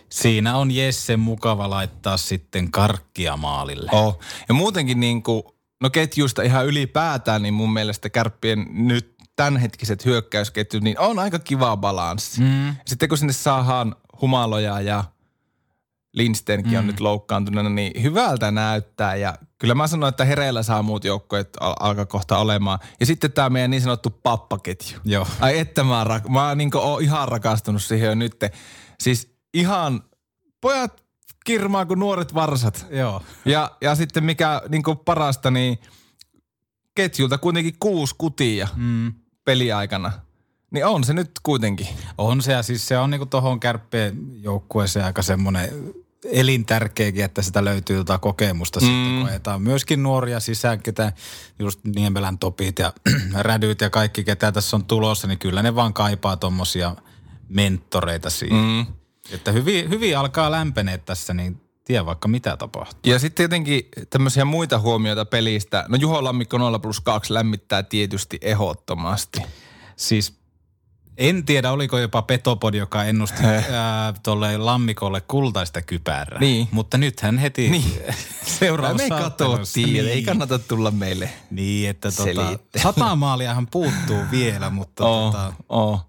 siinä 0.08 0.56
on 0.56 0.70
Jesse 0.70 1.16
mukava 1.16 1.70
laittaa 1.70 2.16
sitten 2.16 2.70
karkkia 2.70 3.36
maalille. 3.36 3.90
Oh. 3.92 4.18
Ja 4.48 4.54
muutenkin 4.54 5.00
niin 5.00 5.22
kuin, 5.22 5.42
no 5.82 5.90
ketjusta 5.90 6.42
ihan 6.42 6.66
ylipäätään, 6.66 7.42
niin 7.42 7.54
mun 7.54 7.72
mielestä 7.72 8.10
kärppien 8.10 8.66
nyt 8.70 9.16
tämänhetkiset 9.36 10.04
hyökkäysketjut, 10.04 10.82
niin 10.82 10.98
on 10.98 11.18
aika 11.18 11.38
kiva 11.38 11.76
balanssi. 11.76 12.40
Mm. 12.40 12.76
Sitten 12.86 13.08
kun 13.08 13.18
sinne 13.18 13.32
saadaan 13.32 13.96
humaloja 14.20 14.80
ja 14.80 15.04
Lindstenkin 16.12 16.72
mm. 16.72 16.78
on 16.78 16.86
nyt 16.86 17.00
loukkaantuneena, 17.00 17.70
niin 17.70 18.02
hyvältä 18.02 18.50
näyttää. 18.50 19.16
Ja 19.16 19.38
kyllä 19.58 19.74
mä 19.74 19.86
sanoin, 19.86 20.08
että 20.08 20.24
hereillä 20.24 20.62
saa 20.62 20.82
muut 20.82 21.04
joukkueet 21.04 21.48
al- 21.60 21.74
alkaa 21.80 22.06
kohta 22.06 22.38
olemaan. 22.38 22.78
Ja 23.00 23.06
sitten 23.06 23.32
tämä 23.32 23.50
meidän 23.50 23.70
niin 23.70 23.82
sanottu 23.82 24.10
pappaketju. 24.10 24.98
Joo. 25.04 25.26
Ai 25.40 25.58
että 25.58 25.84
mä, 25.84 25.98
oon 25.98 26.06
rak- 26.06 26.28
mä 26.28 26.54
niin 26.54 26.70
oon 26.74 27.02
ihan 27.02 27.28
rakastunut 27.28 27.82
siihen 27.82 28.06
jo 28.06 28.14
nyt. 28.14 28.36
Siis 29.00 29.36
ihan, 29.54 30.02
pojat 30.60 31.05
kirmaa 31.46 31.86
kuin 31.86 32.00
nuoret 32.00 32.34
varsat. 32.34 32.86
Joo. 32.90 33.22
Ja, 33.44 33.70
ja 33.80 33.94
sitten 33.94 34.24
mikä 34.24 34.62
niin 34.68 34.82
parasta, 35.04 35.50
niin 35.50 35.78
ketjulta 36.94 37.38
kuitenkin 37.38 37.76
kuusi 37.80 38.14
kutia 38.18 38.68
Mm. 38.76 39.14
peliaikana. 39.44 40.12
Niin 40.70 40.86
on 40.86 41.04
se 41.04 41.12
nyt 41.12 41.30
kuitenkin. 41.42 41.88
On 42.18 42.42
se 42.42 42.52
ja 42.52 42.62
siis 42.62 42.88
se 42.88 42.98
on 42.98 43.10
niinku 43.10 43.26
tuohon 43.26 43.60
kärppien 43.60 44.42
joukkueeseen 44.42 45.04
aika 45.04 45.22
semmoinen 45.22 45.70
elintärkeäkin, 46.24 47.24
että 47.24 47.42
sitä 47.42 47.64
löytyy 47.64 47.96
jotain 47.96 48.20
kokemusta 48.20 48.80
mm. 48.80 48.86
sitten, 48.86 49.18
kun 49.18 49.28
ajetaan 49.28 49.62
myöskin 49.62 50.02
nuoria 50.02 50.40
sisään, 50.40 50.82
ketä 50.82 51.12
just 51.58 51.80
Niemelän 51.84 52.38
topit 52.38 52.78
ja 52.78 52.92
rädyt 53.34 53.80
ja 53.80 53.90
kaikki, 53.90 54.24
ketä 54.24 54.52
tässä 54.52 54.76
on 54.76 54.84
tulossa, 54.84 55.28
niin 55.28 55.38
kyllä 55.38 55.62
ne 55.62 55.74
vaan 55.74 55.92
kaipaa 55.94 56.36
tommosia 56.36 56.96
mentoreita 57.48 58.30
siihen. 58.30 58.58
Mm. 58.58 58.86
Että 59.32 59.52
hyvin, 59.52 59.90
hyvin 59.90 60.18
alkaa 60.18 60.50
lämpenee 60.50 60.98
tässä, 60.98 61.34
niin 61.34 61.60
tiedä 61.84 62.06
vaikka 62.06 62.28
mitä 62.28 62.56
tapahtuu. 62.56 63.12
Ja 63.12 63.18
sitten 63.18 63.34
tietenkin 63.36 63.88
tämmöisiä 64.10 64.44
muita 64.44 64.78
huomioita 64.78 65.24
pelistä. 65.24 65.84
No 65.88 65.96
Juho 66.00 66.24
Lammikko 66.24 66.58
0 66.58 66.78
plus 66.78 67.00
2 67.00 67.34
lämmittää 67.34 67.82
tietysti 67.82 68.38
ehdottomasti. 68.42 69.42
Siis 69.96 70.38
en 71.18 71.44
tiedä, 71.44 71.72
oliko 71.72 71.98
jopa 71.98 72.22
Petopod, 72.22 72.74
joka 72.74 73.04
ennusti 73.04 73.42
tuolle 74.22 74.56
lammikolle 74.58 75.20
kultaista 75.20 75.82
kypärää. 75.82 76.40
Niin. 76.40 76.68
Mutta 76.70 76.98
nyt 76.98 77.20
hän 77.20 77.38
heti 77.38 77.70
Niin. 77.70 78.02
seuraavassa 78.42 79.14
Me 79.14 79.20
katsottiin, 79.22 80.08
ei 80.08 80.22
kannata 80.22 80.58
tulla 80.58 80.90
meille. 80.90 81.30
Niin, 81.50 81.90
että 81.90 82.10
tota, 82.12 82.58
sata 82.76 83.16
maaliahan 83.16 83.66
puuttuu 83.66 84.20
vielä, 84.30 84.70
mutta 84.70 85.04
Oo, 85.08 85.26
tota, 85.32 85.52
oo. 85.68 86.00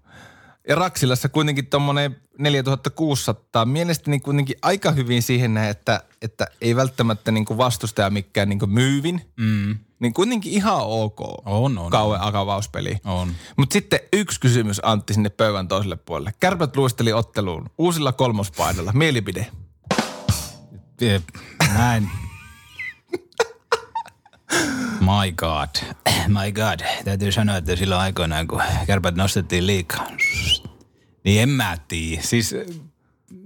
Ja 0.68 0.74
Raksilassa 0.74 1.28
kuitenkin 1.28 1.66
tuommoinen 1.66 2.16
4600, 2.38 3.64
mielestäni 3.64 4.20
kuitenkin 4.20 4.56
aika 4.62 4.90
hyvin 4.90 5.22
siihen 5.22 5.54
näin, 5.54 5.70
että, 5.70 6.02
että 6.22 6.46
ei 6.60 6.76
välttämättä 6.76 7.32
niin 7.32 7.44
kuin 7.44 7.58
vastustaja 7.58 8.10
mikään 8.10 8.48
niin 8.48 8.58
kuin 8.58 8.70
myyvin. 8.70 9.32
mm, 9.36 9.78
niin 10.00 10.14
kuitenkin 10.14 10.52
ihan 10.52 10.80
ok. 10.80 11.20
On, 11.46 11.78
on. 11.78 11.90
Kauan 11.90 12.20
akavauspeli. 12.22 12.96
On. 13.04 13.32
Mutta 13.56 13.72
sitten 13.72 14.00
yksi 14.12 14.40
kysymys 14.40 14.80
Antti 14.82 15.14
sinne 15.14 15.28
pöydän 15.28 15.68
toiselle 15.68 15.96
puolelle. 15.96 16.32
Kärpät 16.40 16.76
luisteli 16.76 17.12
otteluun 17.12 17.70
uusilla 17.78 18.12
kolmospaidalla. 18.12 18.92
Mielipide. 18.92 19.46
Jep, 21.00 21.22
Näin. 21.74 22.10
My 25.00 25.32
God. 25.36 25.68
My 26.28 26.52
God. 26.52 26.80
Täytyy 27.04 27.32
sanoa, 27.32 27.56
että 27.56 27.76
silloin 27.76 28.00
aikoinaan, 28.00 28.48
kun 28.48 28.62
kärpät 28.86 29.14
nostettiin 29.14 29.66
liikaa, 29.66 30.06
niin 31.28 31.42
en 31.42 31.48
mä 31.48 31.76
tiedä. 31.88 32.22
Siis 32.22 32.54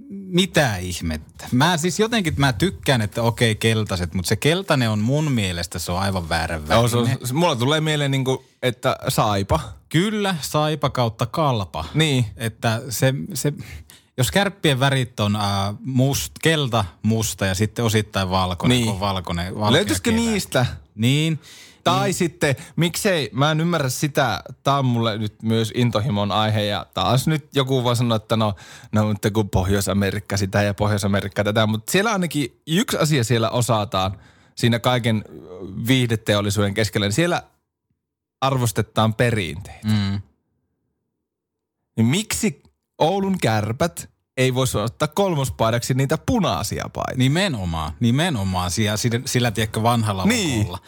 mitä 0.09 0.77
ihmettä. 0.77 1.47
Mä 1.51 1.77
siis 1.77 1.99
jotenkin 1.99 2.33
mä 2.37 2.53
tykkään, 2.53 3.01
että 3.01 3.21
okei 3.23 3.55
keltaiset, 3.55 4.13
mutta 4.13 4.29
se 4.29 4.35
keltainen 4.35 4.89
on 4.89 4.99
mun 4.99 5.31
mielestä 5.31 5.79
se 5.79 5.91
on 5.91 5.99
aivan 5.99 6.29
väärän 6.29 6.61
Joo, 6.69 6.87
se 6.87 6.97
on, 6.97 7.09
se- 7.23 7.33
mulla 7.33 7.55
tulee 7.55 7.81
mieleen 7.81 8.11
niinku, 8.11 8.45
että 8.61 8.95
saipa. 9.07 9.59
Kyllä, 9.89 10.35
saipa 10.41 10.89
kautta 10.89 11.25
kalpa. 11.25 11.85
Niin. 11.93 12.25
Että 12.37 12.81
se, 12.89 13.13
se 13.33 13.53
jos 14.17 14.31
kärppien 14.31 14.79
värit 14.79 15.19
on 15.19 15.35
äh, 15.35 15.41
must, 15.85 16.31
kelta, 16.41 16.85
musta 17.01 17.45
ja 17.45 17.55
sitten 17.55 17.85
osittain 17.85 18.29
valkoinen, 18.29 18.75
Niin. 18.75 18.85
kun 18.85 18.93
on 18.93 18.99
valkoinen. 18.99 19.55
valkea 19.55 19.71
Löytyisikö 19.71 20.11
niistä? 20.11 20.65
Niin. 20.95 21.39
Tai 21.83 22.03
niin. 22.03 22.13
sitten, 22.13 22.55
miksei, 22.75 23.29
mä 23.33 23.51
en 23.51 23.61
ymmärrä 23.61 23.89
sitä, 23.89 24.41
tää 24.63 24.77
on 24.77 24.85
mulle 24.85 25.17
nyt 25.17 25.43
myös 25.43 25.71
intohimon 25.75 26.31
aihe 26.31 26.63
ja 26.63 26.85
taas 26.93 27.27
nyt 27.27 27.55
joku 27.55 27.83
voi 27.83 27.95
sanoa, 27.95 28.15
että 28.15 28.35
no, 28.35 28.55
no 28.91 29.07
mutta 29.07 29.31
kun 29.31 29.49
Pohjois-Amerikka 29.49 30.37
sitä 30.37 30.61
ja 30.61 30.73
Pohjois-Amerikka 30.73 31.43
tätä, 31.43 31.65
mutta 31.67 31.91
siellä 31.91 32.11
ainakin 32.11 32.61
yksi 32.67 32.97
asia 32.97 33.23
siellä 33.23 33.49
osataan 33.49 34.17
siinä 34.55 34.79
kaiken 34.79 35.23
viihdeteollisuuden 35.87 36.73
keskellä, 36.73 37.05
niin 37.07 37.13
siellä 37.13 37.43
arvostetaan 38.41 39.13
perinteitä. 39.13 39.87
Mm. 39.87 40.21
Niin 41.97 42.05
miksi 42.05 42.63
Oulun 42.97 43.39
kärpät 43.39 44.09
ei 44.37 44.53
voisi 44.53 44.77
ottaa 44.77 45.07
kolmospaidaksi 45.07 45.93
niitä 45.93 46.17
punaisia 46.25 46.89
paitoja? 46.93 47.17
Nimenomaan, 47.17 47.93
nimenomaan 47.99 48.71
sillä, 48.71 48.97
sillä, 48.97 49.19
sillä 49.25 49.51
tiedätkö, 49.51 49.83
vanhalla 49.83 50.25
Niin. 50.25 50.59
logolla. 50.59 50.79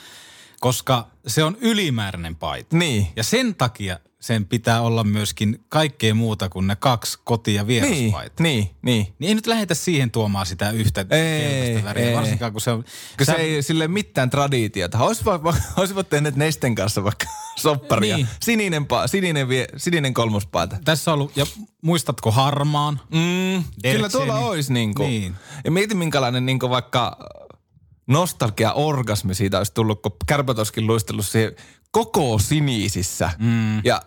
Koska 0.66 1.08
se 1.28 1.44
on 1.44 1.58
ylimääräinen 1.62 2.36
paita. 2.36 2.78
Niin. 2.78 3.08
Ja 3.16 3.24
sen 3.24 3.56
takia 3.56 4.00
sen 4.20 4.46
pitää 4.46 4.82
olla 4.82 5.04
myöskin 5.04 5.66
kaikkea 5.70 6.14
muuta 6.16 6.50
kuin 6.50 6.68
ne 6.68 6.76
kaksi 6.76 7.20
koti- 7.24 7.54
ja 7.54 7.64
Niin, 7.64 7.68
vieraspaita. 7.68 8.44
niin, 8.44 8.70
niin. 8.82 9.08
Niin 9.20 9.28
ei 9.30 9.36
nyt 9.36 9.48
lähetä 9.48 9.74
siihen 9.74 10.12
tuomaan 10.12 10.46
sitä 10.46 10.70
yhtä 10.72 11.04
keltaista 11.06 11.84
väriä, 11.84 12.10
ei. 12.10 12.16
varsinkaan 12.16 12.52
kun 12.52 12.62
se 12.62 12.72
on... 12.72 12.84
Kun 13.18 13.26
sä- 13.26 13.32
se 13.34 13.38
ei 13.42 13.62
sille 13.62 13.88
mitään 13.88 14.30
traditiota. 14.30 15.00
Olisivat, 15.00 15.42
olisivat 15.78 16.10
tehneet 16.10 16.36
Nesten 16.36 16.76
kanssa 16.76 17.04
vaikka 17.04 17.26
sopparia. 17.62 18.16
Niin. 18.18 18.26
Niin. 18.26 18.36
Sininen, 18.42 18.86
pa, 18.88 19.08
sininen, 19.08 19.50
vie, 19.50 19.68
sininen 19.78 20.14
kolmospaita. 20.14 20.78
Tässä 20.86 21.12
on 21.12 21.20
ollut, 21.20 21.38
ja 21.38 21.46
muistatko 21.82 22.32
harmaan? 22.32 23.00
Mm, 23.12 23.64
kyllä 23.92 24.10
tuolla 24.10 24.36
olisi 24.40 24.74
niinku. 24.74 25.04
Niin. 25.04 25.36
Ja 25.66 25.72
mieti 25.72 25.96
minkälainen 25.96 26.46
niinku 26.46 26.70
vaikka 26.70 27.18
nostalgia-orgasmi 28.08 29.36
siitä 29.36 29.58
olisi 29.58 29.74
tullut, 29.74 30.02
kun 30.02 30.12
kärpät 30.28 30.58
olisikin 30.58 30.88
luistellut 30.88 31.26
siihen 31.26 31.56
koko 31.92 32.40
sinisissä. 32.40 33.30
Mm. 33.40 33.82
Ja 33.84 34.02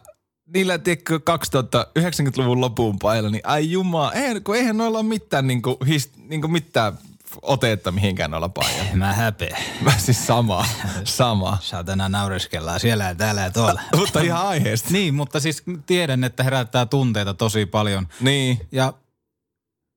niillä, 0.55 0.79
tiedätkö, 0.79 1.21
2090-luvun 1.31 2.61
lopun 2.61 2.99
pailla, 2.99 3.31
niin 3.31 3.47
ai 3.47 3.71
jumaa, 3.71 4.13
eihän, 4.13 4.45
kun 4.45 4.57
eihän 4.57 4.77
noilla 4.77 4.99
ole 4.99 5.07
mitään, 5.07 5.47
niinku, 5.47 5.79
his, 5.87 6.11
niinku 6.17 6.49
mitään 6.49 6.99
otetta 7.43 7.93
mihinkään 7.93 8.31
noilla 8.31 8.49
paijalla. 8.49 8.97
Mä 8.97 9.13
häpeä. 9.13 9.59
Mä 9.81 9.99
siis 9.99 10.27
sama, 10.27 10.67
sama. 11.05 11.59
Saatana 11.61 12.09
naureskellaan 12.09 12.81
siellä 12.81 13.05
ja 13.05 13.15
täällä 13.15 13.41
ja 13.41 13.51
tuolla. 13.51 13.81
Mutta 13.97 14.21
ihan 14.21 14.47
aiheesta. 14.47 14.89
niin, 14.93 15.15
mutta 15.15 15.41
siis 15.41 15.63
tiedän, 15.87 16.25
että 16.25 16.43
herättää 16.43 16.87
tunteita 16.87 17.35
tosi 17.35 17.67
paljon. 17.67 18.09
Niin. 18.21 18.61
Ja 18.73 18.93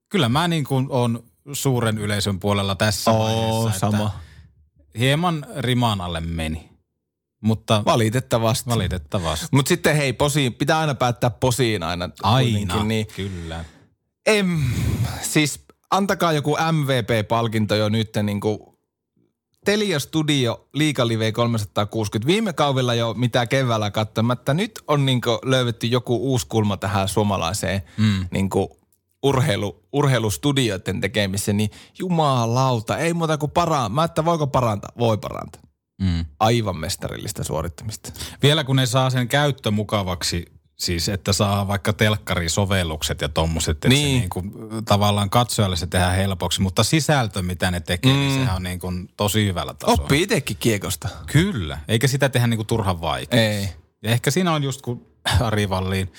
kyllä 0.09 0.29
mä 0.29 0.47
niin 0.47 0.63
kuin 0.63 0.87
on 0.89 1.23
suuren 1.53 1.97
yleisön 1.97 2.39
puolella 2.39 2.75
tässä 2.75 3.11
Oo, 3.11 3.19
vaiheessa. 3.63 3.79
sama. 3.91 4.05
Että 4.79 4.99
hieman 4.99 5.45
riman 5.57 6.01
alle 6.01 6.19
meni. 6.21 6.69
Mutta 7.43 7.83
Valitettavasti. 7.85 8.69
valitettavasti. 8.69 9.47
Mutta 9.51 9.69
sitten 9.69 9.95
hei, 9.95 10.13
posiin, 10.13 10.53
pitää 10.53 10.79
aina 10.79 10.95
päättää 10.95 11.29
posiin 11.29 11.83
aina. 11.83 12.09
Aina, 12.23 12.83
Niin, 12.83 13.07
kyllä. 13.15 13.65
em, 14.25 14.59
siis 15.21 15.65
antakaa 15.91 16.31
joku 16.33 16.57
MVP-palkinto 16.71 17.75
jo 17.75 17.89
nyt 17.89 18.09
niin 18.23 18.39
kuin 18.39 18.59
Telia 19.65 19.99
Studio 19.99 20.67
Liiga 20.73 21.07
Live 21.07 21.31
360. 21.31 22.27
Viime 22.27 22.53
kaudella 22.53 22.93
jo 22.93 23.13
mitä 23.13 23.45
keväällä 23.47 23.91
katsomatta. 23.91 24.53
Nyt 24.53 24.79
on 24.87 25.05
niin 25.05 25.21
löydetty 25.45 25.87
joku 25.87 26.15
uusi 26.15 26.47
kulma 26.47 26.77
tähän 26.77 27.07
suomalaiseen 27.07 27.81
mm. 27.97 28.25
niin 28.31 28.49
urheilu, 29.23 29.83
urheilustudioiden 29.93 31.01
tekemiseen. 31.01 31.57
Niin 31.57 31.71
jumalauta, 31.99 32.97
ei 32.97 33.13
muuta 33.13 33.37
kuin 33.37 33.51
paraa. 33.51 33.89
Mä 33.89 34.03
että 34.03 34.25
voiko 34.25 34.47
parantaa? 34.47 34.91
Voi 34.97 35.17
parantaa. 35.17 35.61
Mm. 36.01 36.25
Aivan 36.39 36.77
mestarillista 36.77 37.43
suorittamista. 37.43 38.11
Vielä 38.43 38.63
kun 38.63 38.75
ne 38.75 38.85
saa 38.85 39.09
sen 39.09 39.27
käyttömukavaksi, 39.27 40.45
siis 40.79 41.09
että 41.09 41.33
saa 41.33 41.67
vaikka 41.67 41.93
telkkarisovellukset 41.93 43.21
ja 43.21 43.29
tommoset, 43.29 43.77
että 43.77 43.87
niin. 43.89 44.01
se 44.01 44.07
Niin. 44.07 44.19
niin 44.19 44.29
kuin, 44.29 44.85
tavallaan 44.85 45.29
katsojalle 45.29 45.75
se 45.75 45.87
tehdään 45.87 46.15
helpoksi, 46.15 46.61
mutta 46.61 46.83
sisältö, 46.83 47.41
mitä 47.41 47.71
ne 47.71 47.79
tekee, 47.79 48.13
mm. 48.13 48.19
niin 48.19 48.39
sehän 48.39 48.55
on 48.55 48.63
niin 48.63 48.79
kuin 48.79 49.09
tosi 49.17 49.45
hyvällä 49.45 49.73
tasolla. 49.73 50.01
Oppii 50.01 50.21
itsekin 50.21 50.57
kiekosta. 50.59 51.09
Kyllä, 51.31 51.79
eikä 51.87 52.07
sitä 52.07 52.29
tehdä 52.29 52.47
niin 52.47 52.57
kuin 52.57 52.67
turhan 52.67 53.01
vaikea. 53.01 53.41
Ei. 53.41 53.69
Ja 54.03 54.11
ehkä 54.11 54.31
siinä 54.31 54.53
on 54.53 54.63
just 54.63 54.81
kun 54.81 55.05
Ari 55.39 55.69
Valliin, 55.69 56.13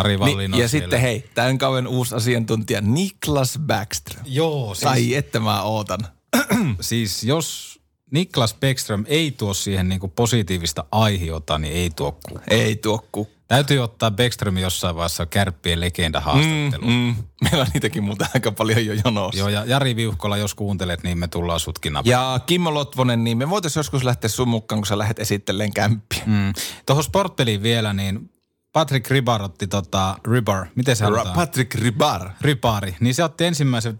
Ari 0.00 0.16
Niin, 0.16 0.54
on 0.54 0.60
ja 0.60 0.68
siellä. 0.68 0.68
sitten 0.68 1.00
hei, 1.00 1.24
tämän 1.34 1.58
kauden 1.58 1.86
uusi 1.86 2.14
asiantuntija 2.14 2.80
Niklas 2.80 3.58
Backström. 3.66 4.24
Joo, 4.26 4.74
siis, 4.74 4.82
Sai 4.82 5.14
että 5.14 5.40
mä 5.40 5.62
ootan. 5.62 6.00
siis 6.80 7.24
jos 7.24 7.80
Niklas 8.10 8.54
Bäckström 8.54 9.04
ei 9.08 9.30
tuo 9.30 9.54
siihen 9.54 9.88
niin 9.88 10.00
kuin 10.00 10.12
positiivista 10.16 10.84
aihiota, 10.92 11.58
niin 11.58 11.72
ei 11.74 11.90
tuo 11.90 12.12
kukaan. 12.12 12.44
Ei 12.50 12.76
tuo 12.76 13.04
kukka. 13.12 13.40
Täytyy 13.48 13.78
ottaa 13.78 14.10
Bäckström 14.10 14.58
jossain 14.58 14.96
vaiheessa 14.96 15.26
kärppien 15.26 15.80
legenda 15.80 16.20
haastattelu. 16.20 16.86
Mm, 16.86 16.90
Mm, 16.92 17.14
meillä 17.42 17.60
on 17.62 17.66
niitäkin 17.74 18.04
muuten 18.04 18.28
aika 18.34 18.52
paljon 18.52 18.86
jo 18.86 18.94
jonossa. 19.04 19.38
Joo, 19.38 19.48
ja 19.48 19.64
Jari 19.64 19.96
Viuhkola, 19.96 20.36
jos 20.36 20.54
kuuntelet, 20.54 21.02
niin 21.02 21.18
me 21.18 21.28
tullaan 21.28 21.60
sutkin 21.60 21.92
napaan. 21.92 22.10
Ja 22.10 22.40
Kimmo 22.46 22.74
Lotvonen, 22.74 23.24
niin 23.24 23.38
me 23.38 23.50
voitaisiin 23.50 23.80
joskus 23.80 24.04
lähteä 24.04 24.30
sun 24.30 24.48
mukaan, 24.48 24.80
kun 24.80 24.86
sä 24.86 24.98
lähdet 24.98 25.18
esittelemään 25.18 25.72
kämppiä. 25.72 26.22
Mm. 26.26 26.52
Tuohon 26.86 27.04
sportteliin 27.04 27.62
vielä, 27.62 27.92
niin 27.92 28.30
Patrick 28.72 29.10
Ribar 29.10 29.42
otti 29.42 29.66
tota, 29.66 30.16
Ribar, 30.30 30.66
miten 30.74 30.96
se 30.96 31.04
halutaan? 31.04 31.34
Patrick 31.34 31.74
Ribar. 31.74 32.30
Ripari, 32.40 32.96
niin 33.00 33.14
se 33.14 33.24
otti 33.24 33.44
ensimmäisen 33.44 33.98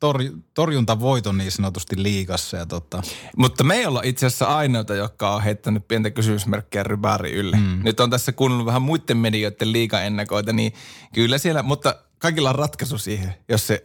tor- 0.00 0.42
torjuntavoiton 0.54 1.38
niin 1.38 1.52
sanotusti 1.52 2.02
liigassa. 2.02 2.56
Ja 2.56 2.66
tota, 2.66 3.02
Mutta 3.36 3.64
me 3.64 3.74
ei 3.74 3.86
olla 3.86 4.00
itse 4.04 4.26
asiassa 4.26 4.46
ainoita, 4.46 4.94
jotka 4.94 5.34
on 5.34 5.42
heittänyt 5.42 5.88
pientä 5.88 6.10
kysymysmerkkiä 6.10 6.82
Rybari 6.82 7.32
ylle. 7.32 7.56
Mm. 7.56 7.80
Nyt 7.84 8.00
on 8.00 8.10
tässä 8.10 8.32
kuunnellut 8.32 8.66
vähän 8.66 8.82
muiden 8.82 9.16
medioiden 9.16 9.72
liigaennakoita, 9.72 10.52
niin 10.52 10.72
kyllä 11.14 11.38
siellä, 11.38 11.62
mutta 11.62 11.94
kaikilla 12.18 12.48
on 12.48 12.54
ratkaisu 12.54 12.98
siihen, 12.98 13.34
jos 13.48 13.66
se 13.66 13.82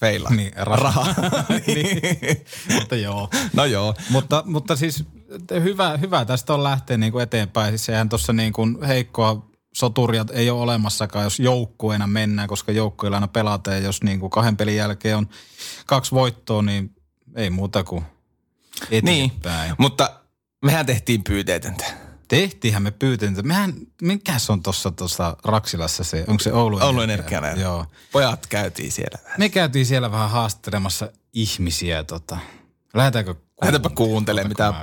feilaa. 0.00 0.34
Niin, 0.34 0.52
raha. 0.56 1.06
niin. 1.66 2.44
mutta 2.74 2.96
joo. 2.96 3.30
No 3.52 3.64
joo. 3.64 3.94
Mutta, 4.10 4.42
mutta 4.46 4.76
siis 4.76 5.04
hyvä, 5.62 5.96
hyvä 5.96 6.24
tästä 6.24 6.54
on 6.54 6.64
lähteä 6.64 6.96
niin 6.96 7.12
kuin 7.12 7.22
eteenpäin. 7.22 7.70
Siis 7.70 7.88
eihän 7.88 8.08
tuossa 8.08 8.32
niin 8.32 8.52
kuin 8.52 8.82
heikkoa 8.82 9.47
soturia 9.74 10.24
ei 10.32 10.50
ole 10.50 10.60
olemassakaan, 10.60 11.24
jos 11.24 11.40
joukkueena 11.40 12.06
mennään, 12.06 12.48
koska 12.48 12.72
joukkueilla 12.72 13.16
aina 13.16 13.28
pelataan. 13.28 13.76
Ja 13.76 13.82
jos 13.82 14.02
niin 14.02 14.20
kuin 14.20 14.30
kahden 14.30 14.56
pelin 14.56 14.76
jälkeen 14.76 15.16
on 15.16 15.28
kaksi 15.86 16.10
voittoa, 16.12 16.62
niin 16.62 16.94
ei 17.36 17.50
muuta 17.50 17.84
kuin 17.84 18.04
Niin, 19.02 19.24
eteenpäin. 19.30 19.74
mutta 19.78 20.10
mehän 20.64 20.86
tehtiin 20.86 21.24
pyyteetöntä. 21.24 21.84
Tehtiinhän 22.28 22.82
me 22.82 22.90
pyytäntä. 22.90 23.42
Mehän, 23.42 23.72
mikä 24.02 24.38
se 24.38 24.52
on 24.52 24.62
tuossa 24.62 24.90
tuossa 24.90 25.36
Raksilassa 25.44 26.04
se, 26.04 26.24
onko 26.28 26.42
se 26.42 26.52
Oulu 26.52 26.78
Oulu 26.82 27.00
Energia. 27.00 27.52
Joo. 27.56 27.86
Pojat 28.12 28.46
käytiin 28.46 28.92
siellä. 28.92 29.18
Me 29.38 29.48
käytiin 29.48 29.86
siellä 29.86 30.10
vähän 30.12 30.30
haastelemassa 30.30 31.12
ihmisiä. 31.32 32.04
Tota. 32.04 32.38
Lähdetäänkö 32.94 33.34
Lähdetäpä 33.62 33.90
kuuntelemaan, 33.94 34.48
mitä 34.48 34.74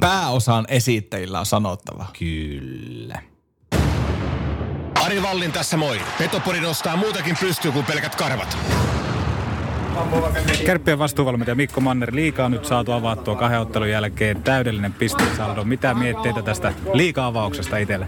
pääosan 0.00 0.64
esittäjillä 0.68 1.40
on 1.40 1.46
sanottavaa. 1.46 2.10
Kyllä. 2.18 3.22
Ari 5.02 5.22
Vallin 5.22 5.52
tässä 5.52 5.76
moi. 5.76 6.00
Petopori 6.18 6.60
nostaa 6.60 6.96
muutakin 6.96 7.36
pystyy 7.40 7.72
kuin 7.72 7.84
pelkät 7.84 8.14
karvat. 8.14 8.58
Kärppien 10.66 10.98
vastuuvalmentaja 10.98 11.54
Mikko 11.54 11.80
Manner, 11.80 12.14
liikaa 12.14 12.48
nyt 12.48 12.64
saatu 12.64 12.92
avattua 12.92 13.36
kahden 13.36 13.60
ottelun 13.60 13.90
jälkeen. 13.90 14.42
Täydellinen 14.42 14.92
pistesaldo. 14.92 15.64
Mitä 15.64 15.94
mietteitä 15.94 16.42
tästä 16.42 16.72
liika-avauksesta 16.92 17.76
itselle? 17.76 18.06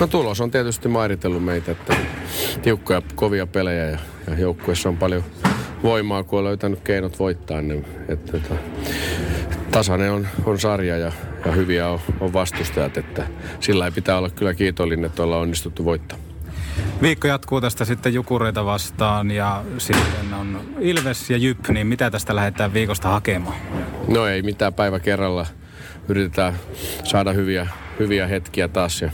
No 0.00 0.06
tulos 0.06 0.40
on 0.40 0.50
tietysti 0.50 0.88
mairitellut 0.88 1.44
meitä, 1.44 1.72
että 1.72 1.96
tiukkoja, 2.62 3.02
kovia 3.14 3.46
pelejä 3.46 3.84
ja, 3.84 3.98
ja 4.26 4.34
joukkueessa 4.38 4.88
on 4.88 4.96
paljon 4.96 5.24
voimaa, 5.82 6.22
kun 6.22 6.38
on 6.38 6.44
löytänyt 6.44 6.80
keinot 6.80 7.18
voittaa. 7.18 7.62
Niin, 7.62 7.84
että, 8.08 8.36
että, 8.36 8.54
tasainen 9.70 10.12
on, 10.12 10.28
on 10.44 10.60
sarja 10.60 10.96
ja, 10.98 11.12
ja 11.46 11.52
hyviä 11.52 11.88
on, 11.88 12.00
on 12.20 12.32
vastustajat, 12.32 12.96
että 12.96 13.26
sillä 13.60 13.84
ei 13.84 13.90
pitää 13.90 14.18
olla 14.18 14.30
kyllä 14.30 14.54
kiitollinen, 14.54 15.04
että 15.04 15.22
ollaan 15.22 15.42
onnistuttu 15.42 15.84
voittaa. 15.84 16.18
Viikko 17.02 17.28
jatkuu 17.28 17.60
tästä 17.60 17.84
sitten 17.84 18.14
Jukureita 18.14 18.64
vastaan 18.64 19.30
ja 19.30 19.64
sitten 19.78 20.34
on 20.34 20.60
Ilves 20.80 21.30
ja 21.30 21.36
Jyp, 21.36 21.68
niin 21.68 21.86
mitä 21.86 22.10
tästä 22.10 22.36
lähdetään 22.36 22.74
viikosta 22.74 23.08
hakemaan? 23.08 23.56
No 24.08 24.26
ei 24.26 24.42
mitään 24.42 24.74
päivä 24.74 25.00
kerralla. 25.00 25.46
Yritetään 26.08 26.54
saada 27.04 27.32
hyviä, 27.32 27.66
hyviä 27.98 28.26
hetkiä 28.26 28.68
taas 28.68 29.02
ja 29.02 29.10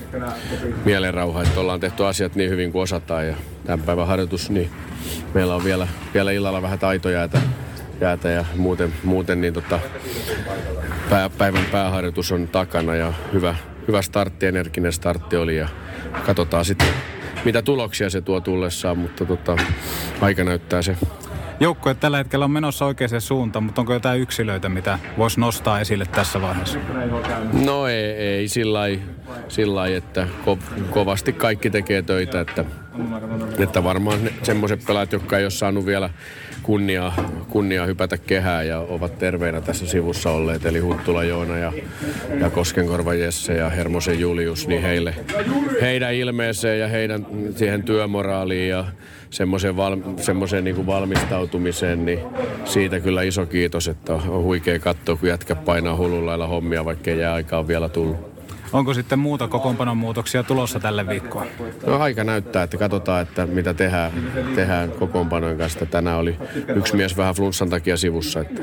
mielenrauha, 0.85 1.43
että 1.43 1.61
ollaan 1.61 1.81
tehty 1.81 2.07
asiat 2.07 2.35
niin 2.35 2.51
hyvin 2.51 2.73
kuin 2.73 2.83
osataan. 2.83 3.27
Ja 3.27 3.35
tämän 3.65 3.87
päivän 3.87 4.07
harjoitus, 4.07 4.51
niin 4.51 4.71
meillä 5.35 5.55
on 5.55 5.65
vielä, 5.65 5.89
vielä 6.15 6.31
illalla 6.31 6.63
vähän 6.63 6.79
taitojäätä 6.79 7.41
jäätä 8.03 8.29
ja 8.29 8.45
muuten, 8.57 8.93
muuten 9.05 9.41
niin 9.41 9.55
tota, 9.55 9.81
pää, 11.13 11.31
päivän 11.31 11.65
pääharjoitus 11.73 12.33
on 12.33 12.49
takana 12.49 12.95
ja 12.95 13.13
hyvä, 13.33 13.55
hyvä 13.89 14.03
startti, 14.03 14.47
energinen 14.47 14.93
startti 14.93 15.37
oli 15.37 15.57
ja 15.57 15.69
katsotaan 16.27 16.65
sitten 16.65 16.89
mitä 17.45 17.63
tuloksia 17.63 18.11
se 18.11 18.21
tuo 18.21 18.41
tullessaan, 18.41 18.99
mutta 18.99 19.25
tota, 19.25 19.57
aika 20.21 20.45
näyttää 20.45 20.83
se. 20.83 20.97
Joukkue 21.61 21.95
tällä 21.95 22.17
hetkellä 22.17 22.45
on 22.45 22.51
menossa 22.51 22.85
oikeaan 22.85 23.21
suuntaan, 23.21 23.63
mutta 23.63 23.81
onko 23.81 23.93
jotain 23.93 24.21
yksilöitä, 24.21 24.69
mitä 24.69 24.99
voisi 25.19 25.41
nostaa 25.41 25.81
esille 25.81 26.07
tässä 26.07 26.41
vaiheessa? 26.41 26.79
No 27.65 27.87
ei, 27.87 28.05
ei 28.05 28.49
sillä 28.49 28.81
lailla, 29.67 29.97
että 29.97 30.29
ko- 30.47 30.83
kovasti 30.91 31.33
kaikki 31.33 31.71
tekee 31.71 32.03
töitä, 32.03 32.41
että, 32.41 32.65
että 33.59 33.85
varmaan 33.85 34.19
semmoiset 34.43 34.85
pelaat, 34.87 35.13
jotka 35.13 35.39
ei 35.39 35.45
ole 35.45 35.51
saanut 35.51 35.87
vielä 35.87 36.11
kunnia, 36.63 37.13
kunnia 37.51 37.87
hypätä 37.87 38.19
kehää 38.19 38.63
ja 38.63 38.79
ovat 38.79 39.19
terveinä 39.19 39.61
tässä 39.61 39.87
sivussa 39.87 40.31
olleet, 40.31 40.67
eli 40.67 40.79
Huttula 40.79 41.25
Joona 41.25 41.59
ja, 41.59 41.73
ja 42.41 42.51
Koskenkorva 42.51 43.15
Jesse 43.15 43.55
ja 43.55 43.69
Hermosen 43.69 44.21
Julius, 44.21 44.69
niin 44.69 44.83
heille, 44.83 45.15
heidän 45.81 46.15
ilmeeseen 46.15 46.81
ja 46.81 46.89
heidän 46.89 47.27
siihen 47.57 47.83
työmoraaliin 47.83 48.69
ja 48.69 48.85
semmoiseen, 49.31 49.77
val, 49.77 49.97
semmoiseen 50.17 50.65
niin 50.65 50.87
valmistautumiseen, 50.87 52.07
niin 52.07 52.19
siitä 52.65 53.01
kyllä 53.01 53.23
iso 53.23 53.47
kiitos, 53.47 53.89
että 53.89 54.15
on 54.15 54.43
huikea 54.43 54.79
katsoa, 54.79 55.17
kun 55.17 55.29
jätkä 55.29 55.55
painaa 55.55 55.97
hullulla 55.97 56.47
hommia, 56.47 56.85
vaikka 56.85 57.11
ei 57.11 57.19
jää 57.19 57.35
aikaa 57.35 57.69
vielä 57.69 57.89
tullut. 57.89 58.32
Onko 58.73 58.95
sitten 58.95 59.19
muuta 59.19 59.49
kokoonpanon 59.49 59.97
muutoksia 59.97 60.43
tulossa 60.43 60.81
tälle 60.81 61.09
viikkoon? 61.09 61.47
No 61.87 61.99
aika 61.99 62.25
näyttää, 62.25 62.63
että 62.63 62.77
katsotaan, 62.77 63.23
että 63.23 63.47
mitä 63.47 63.75
tehdään, 63.75 64.13
tehdään 64.55 64.91
kokoonpanojen 64.91 65.59
kanssa. 65.59 65.87
Tänään 65.87 66.19
oli 66.19 66.37
yksi 66.77 66.97
mies 66.97 67.17
vähän 67.17 67.35
flunssan 67.35 67.71
takia 67.71 67.97
sivussa, 67.97 68.41
että 68.41 68.63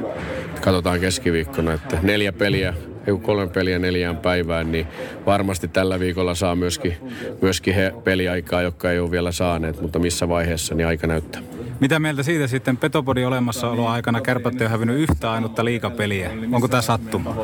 katsotaan 0.62 1.00
keskiviikkona, 1.00 1.74
että 1.74 1.98
neljä 2.02 2.34
peliä 2.34 2.74
kolme 3.21 3.47
peliä 3.47 3.79
neljään 3.79 4.17
päivään, 4.17 4.71
niin 4.71 4.88
varmasti 5.25 5.67
tällä 5.67 5.99
viikolla 5.99 6.35
saa 6.35 6.55
myöskin, 6.55 6.95
myöskin 7.41 7.75
he 7.75 7.93
peliaikaa, 8.03 8.62
jotka 8.62 8.91
ei 8.91 8.99
ole 8.99 9.12
vielä 9.12 9.31
saaneet, 9.31 9.81
mutta 9.81 9.99
missä 9.99 10.29
vaiheessa, 10.29 10.75
niin 10.75 10.88
aika 10.88 11.07
näyttää. 11.07 11.41
Mitä 11.79 11.99
mieltä 11.99 12.23
siitä 12.23 12.47
sitten 12.47 12.77
Petopodin 12.77 13.27
olemassaolo 13.27 13.88
aikana 13.88 14.21
kärpät 14.21 14.53
ei 14.53 14.62
ole 14.62 14.69
hävinnyt 14.69 14.99
yhtä 14.99 15.31
ainutta 15.31 15.65
liikapeliä? 15.65 16.31
Onko 16.51 16.67
tämä 16.67 16.81
sattuma? 16.81 17.35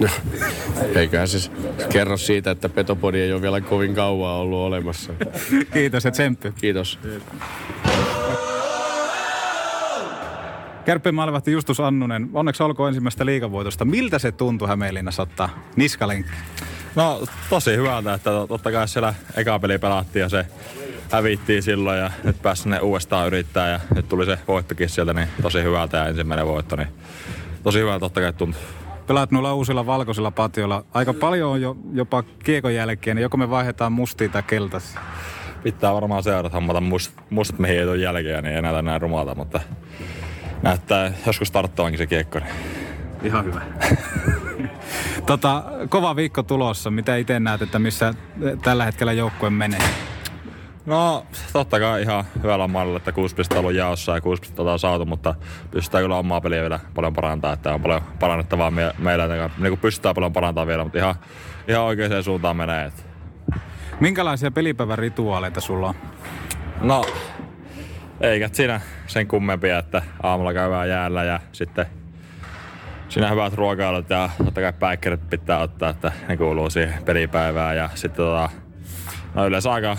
No, 0.00 0.08
eiköhän 0.94 1.28
se 1.28 1.50
kerro 1.92 2.16
siitä, 2.16 2.50
että 2.50 2.68
Petopodi 2.68 3.20
ei 3.20 3.32
ole 3.32 3.42
vielä 3.42 3.60
kovin 3.60 3.94
kauan 3.94 4.34
ollut 4.34 4.58
olemassa. 4.58 5.12
Kiitos 5.72 6.04
ja 6.04 6.10
tsemppi. 6.10 6.52
Kiitos. 6.60 6.98
Kärppien 10.86 11.14
maalivahti 11.14 11.52
Justus 11.52 11.80
Annunen, 11.80 12.30
onneksi 12.32 12.62
olkoon 12.62 12.88
ensimmäistä 12.88 13.26
liikavoitosta. 13.26 13.84
Miltä 13.84 14.18
se 14.18 14.32
tuntui 14.32 14.68
Hämeenlinnassa 14.68 15.22
ottaa 15.22 15.48
niskalenkki? 15.76 16.32
No 16.94 17.22
tosi 17.50 17.76
hyvältä, 17.76 18.14
että 18.14 18.30
totta 18.48 18.72
kai 18.72 18.88
siellä 18.88 19.14
eka 19.36 19.58
peli 19.58 19.78
pelattiin 19.78 20.20
ja 20.20 20.28
se 20.28 20.46
hävittiin 21.12 21.62
silloin 21.62 21.98
ja 21.98 22.10
nyt 22.24 22.42
pääsi 22.42 22.68
ne 22.68 22.80
uudestaan 22.80 23.26
yrittää 23.26 23.70
ja 23.70 23.80
nyt 23.94 24.08
tuli 24.08 24.26
se 24.26 24.38
voittokin 24.48 24.88
sieltä, 24.88 25.12
niin 25.12 25.28
tosi 25.42 25.62
hyvältä 25.62 25.96
ja 25.96 26.06
ensimmäinen 26.06 26.46
voitto, 26.46 26.76
niin 26.76 26.88
tosi 27.62 27.78
hyvältä 27.78 28.00
totta 28.00 28.20
kai 28.20 28.32
tuntuu. 28.32 28.60
Pelaat 29.06 29.30
noilla 29.30 29.54
uusilla 29.54 29.86
valkoisilla 29.86 30.30
patioilla. 30.30 30.84
Aika 30.94 31.14
paljon 31.14 31.50
on 31.50 31.60
jo, 31.60 31.76
jopa 31.92 32.22
kiekon 32.22 32.74
jälkeen, 32.74 33.16
niin 33.16 33.22
joko 33.22 33.36
me 33.36 33.50
vaihdetaan 33.50 33.92
mustiin 33.92 34.30
tai 34.30 34.42
keltaisiin? 34.42 34.98
Pitää 35.62 35.94
varmaan 35.94 36.22
seurata 36.22 36.56
hommata 36.56 36.80
must, 36.80 37.12
mustat 37.30 37.64
ei 37.64 38.00
jälkeen, 38.02 38.44
niin 38.44 38.56
ei 38.56 38.62
näytä 38.62 38.82
näin 38.82 39.00
rumalta, 39.00 39.34
mutta 39.34 39.60
näyttää 40.62 41.12
joskus 41.26 41.50
tarttavankin 41.50 41.98
se 41.98 42.06
kiekko. 42.06 42.38
Niin. 42.38 42.50
Ihan 43.22 43.44
hyvä. 43.44 43.60
tota, 45.26 45.64
kova 45.88 46.16
viikko 46.16 46.42
tulossa. 46.42 46.90
Mitä 46.90 47.16
itse 47.16 47.40
näet, 47.40 47.62
että 47.62 47.78
missä 47.78 48.14
tällä 48.62 48.84
hetkellä 48.84 49.12
joukkue 49.12 49.50
menee? 49.50 49.80
No, 50.86 51.26
totta 51.52 51.80
kai 51.80 52.02
ihan 52.02 52.24
hyvällä 52.42 52.68
mallilla, 52.68 52.96
että 52.96 53.12
6 53.12 53.34
pistettä 53.34 53.58
on 53.58 53.64
ollut 53.64 53.76
jaossa 53.76 54.14
ja 54.14 54.20
6 54.20 54.40
pistettä 54.40 54.62
on 54.62 54.78
saatu, 54.78 55.04
mutta 55.04 55.34
pystytään 55.70 56.04
kyllä 56.04 56.16
omaa 56.16 56.40
peliä 56.40 56.60
vielä 56.60 56.80
paljon 56.94 57.12
parantaa, 57.12 57.52
että 57.52 57.74
on 57.74 57.82
paljon 57.82 58.00
parannettavaa 58.20 58.70
me, 58.70 58.92
meillä, 58.98 59.26
niin 59.58 59.70
kuin 59.70 59.80
pystytään 59.80 60.14
paljon 60.14 60.32
parantamaan 60.32 60.68
vielä, 60.68 60.84
mutta 60.84 60.98
ihan, 60.98 61.14
ihan 61.68 61.82
oikeaan 61.82 62.22
suuntaan 62.22 62.56
menee. 62.56 62.84
Että. 62.84 63.02
Minkälaisia 64.00 64.50
pelipäivän 64.50 64.98
rituaaleita 64.98 65.60
sulla 65.60 65.88
on? 65.88 65.94
No, 66.80 67.04
eikä 68.20 68.48
siinä 68.52 68.80
sen 69.06 69.28
kummempia, 69.28 69.78
että 69.78 70.02
aamulla 70.22 70.54
käydään 70.54 70.88
jäällä 70.88 71.24
ja 71.24 71.40
sitten 71.52 71.86
siinä 73.08 73.30
hyvät 73.30 73.54
ruokailut 73.54 74.10
ja 74.10 74.30
totta 74.44 74.60
kai 74.60 74.72
päikkerit 74.72 75.30
pitää 75.30 75.58
ottaa, 75.58 75.90
että 75.90 76.12
ne 76.28 76.36
kuuluu 76.36 76.70
siihen 76.70 77.02
pelipäivään 77.04 77.76
ja 77.76 77.90
sitten 77.94 78.16
tota, 78.16 78.50
no 79.34 79.46
yleensä 79.46 79.72
aika 79.72 79.96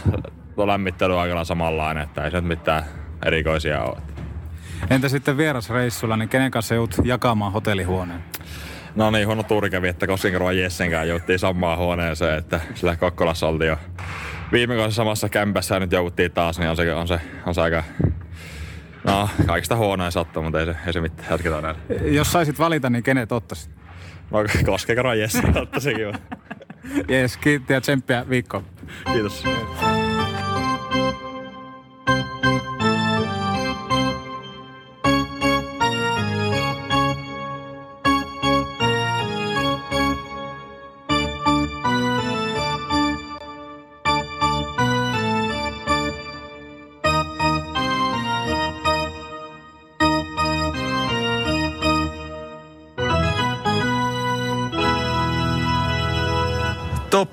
lämmittely 0.66 1.20
aikana 1.20 1.44
samanlainen, 1.44 2.04
että 2.04 2.24
ei 2.24 2.32
se 2.32 2.38
nyt 2.38 2.48
mitään 2.48 2.84
erikoisia 3.26 3.84
ole. 3.84 3.98
Entä 4.90 5.10
sitten 5.10 5.38
vierasreissulla, 5.38 6.18
niin 6.18 6.30
kenen 6.30 6.52
kanssa 6.52 6.76
joudut 6.76 6.98
jakamaan 7.04 7.52
hotellihuoneen? 7.52 8.24
No 8.96 9.12
niin, 9.12 9.28
huono 9.28 9.44
tuuri 9.44 9.70
kävi, 9.70 9.88
että 9.88 10.08
Koskenkorvan 10.08 10.58
Jessen 10.58 10.92
kanssa 10.92 11.06
jouttiin 11.06 11.40
samaan 11.40 11.78
huoneeseen, 11.78 12.38
että 12.38 12.60
sillä 12.74 12.96
Kokkolassa 12.96 13.48
oltiin 13.48 13.70
jo 13.70 13.78
viime 14.52 14.76
vuonna 14.76 14.92
samassa 14.92 15.30
kämpässä 15.30 15.76
ja 15.76 15.80
nyt 15.80 15.92
jouduttiin 15.92 16.32
taas, 16.32 16.60
niin 16.60 16.70
on 16.70 16.76
se, 16.76 16.94
on 16.94 17.08
se, 17.08 17.20
on 17.46 17.56
se 17.56 17.62
aika 17.62 17.84
No, 19.04 19.30
kaikista 19.46 19.76
huonoin 19.76 20.12
sattuu, 20.12 20.44
mutta 20.44 20.60
ei 20.60 20.66
se, 20.66 20.76
ei 20.88 20.94
se 20.94 21.02
mitään. 21.02 21.28
Jatketaan 21.30 21.64
näin. 21.64 21.76
Jos 22.16 22.32
saisit 22.32 22.60
valita, 22.60 22.90
niin 22.90 23.04
kenet 23.04 23.32
ottaisit? 23.32 23.72
No, 24.32 24.40
Koskekoron 24.66 25.20
Jesse 25.20 25.44
ottaisin 25.62 25.96
kyllä. 25.96 26.20
Jees, 27.10 27.38
kiitti 27.38 27.74
ja 27.74 27.82
tsemppiä 27.82 28.26
viikkoon. 28.30 28.64
Kiitos. 29.14 29.44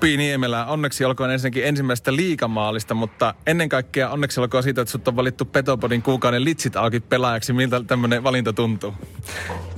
Topi 0.05 0.17
Niemelä, 0.17 0.65
onneksi 0.65 1.05
olkoon 1.05 1.31
ensinnäkin 1.31 1.65
ensimmäistä 1.65 2.15
liikamaalista, 2.15 2.93
mutta 2.93 3.33
ennen 3.47 3.69
kaikkea 3.69 4.09
onneksi 4.09 4.39
olkoon 4.39 4.63
siitä, 4.63 4.81
että 4.81 4.91
sut 4.91 5.07
on 5.07 5.15
valittu 5.15 5.45
Petopodin 5.45 6.01
kuukauden 6.01 6.45
litsit 6.45 6.75
auki 6.75 6.99
pelaajaksi. 6.99 7.53
Miltä 7.53 7.83
tämmöinen 7.87 8.23
valinta 8.23 8.53
tuntuu? 8.53 8.93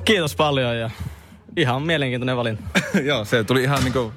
Kiitos 0.05 0.35
paljon 0.35 0.77
ja 0.77 0.89
ihan 1.57 1.81
mielenkiintoinen 1.81 2.37
valinta. 2.37 2.63
Joo, 3.09 3.25
se 3.25 3.43
tuli 3.43 3.63
ihan 3.63 3.83
niinku 3.83 4.13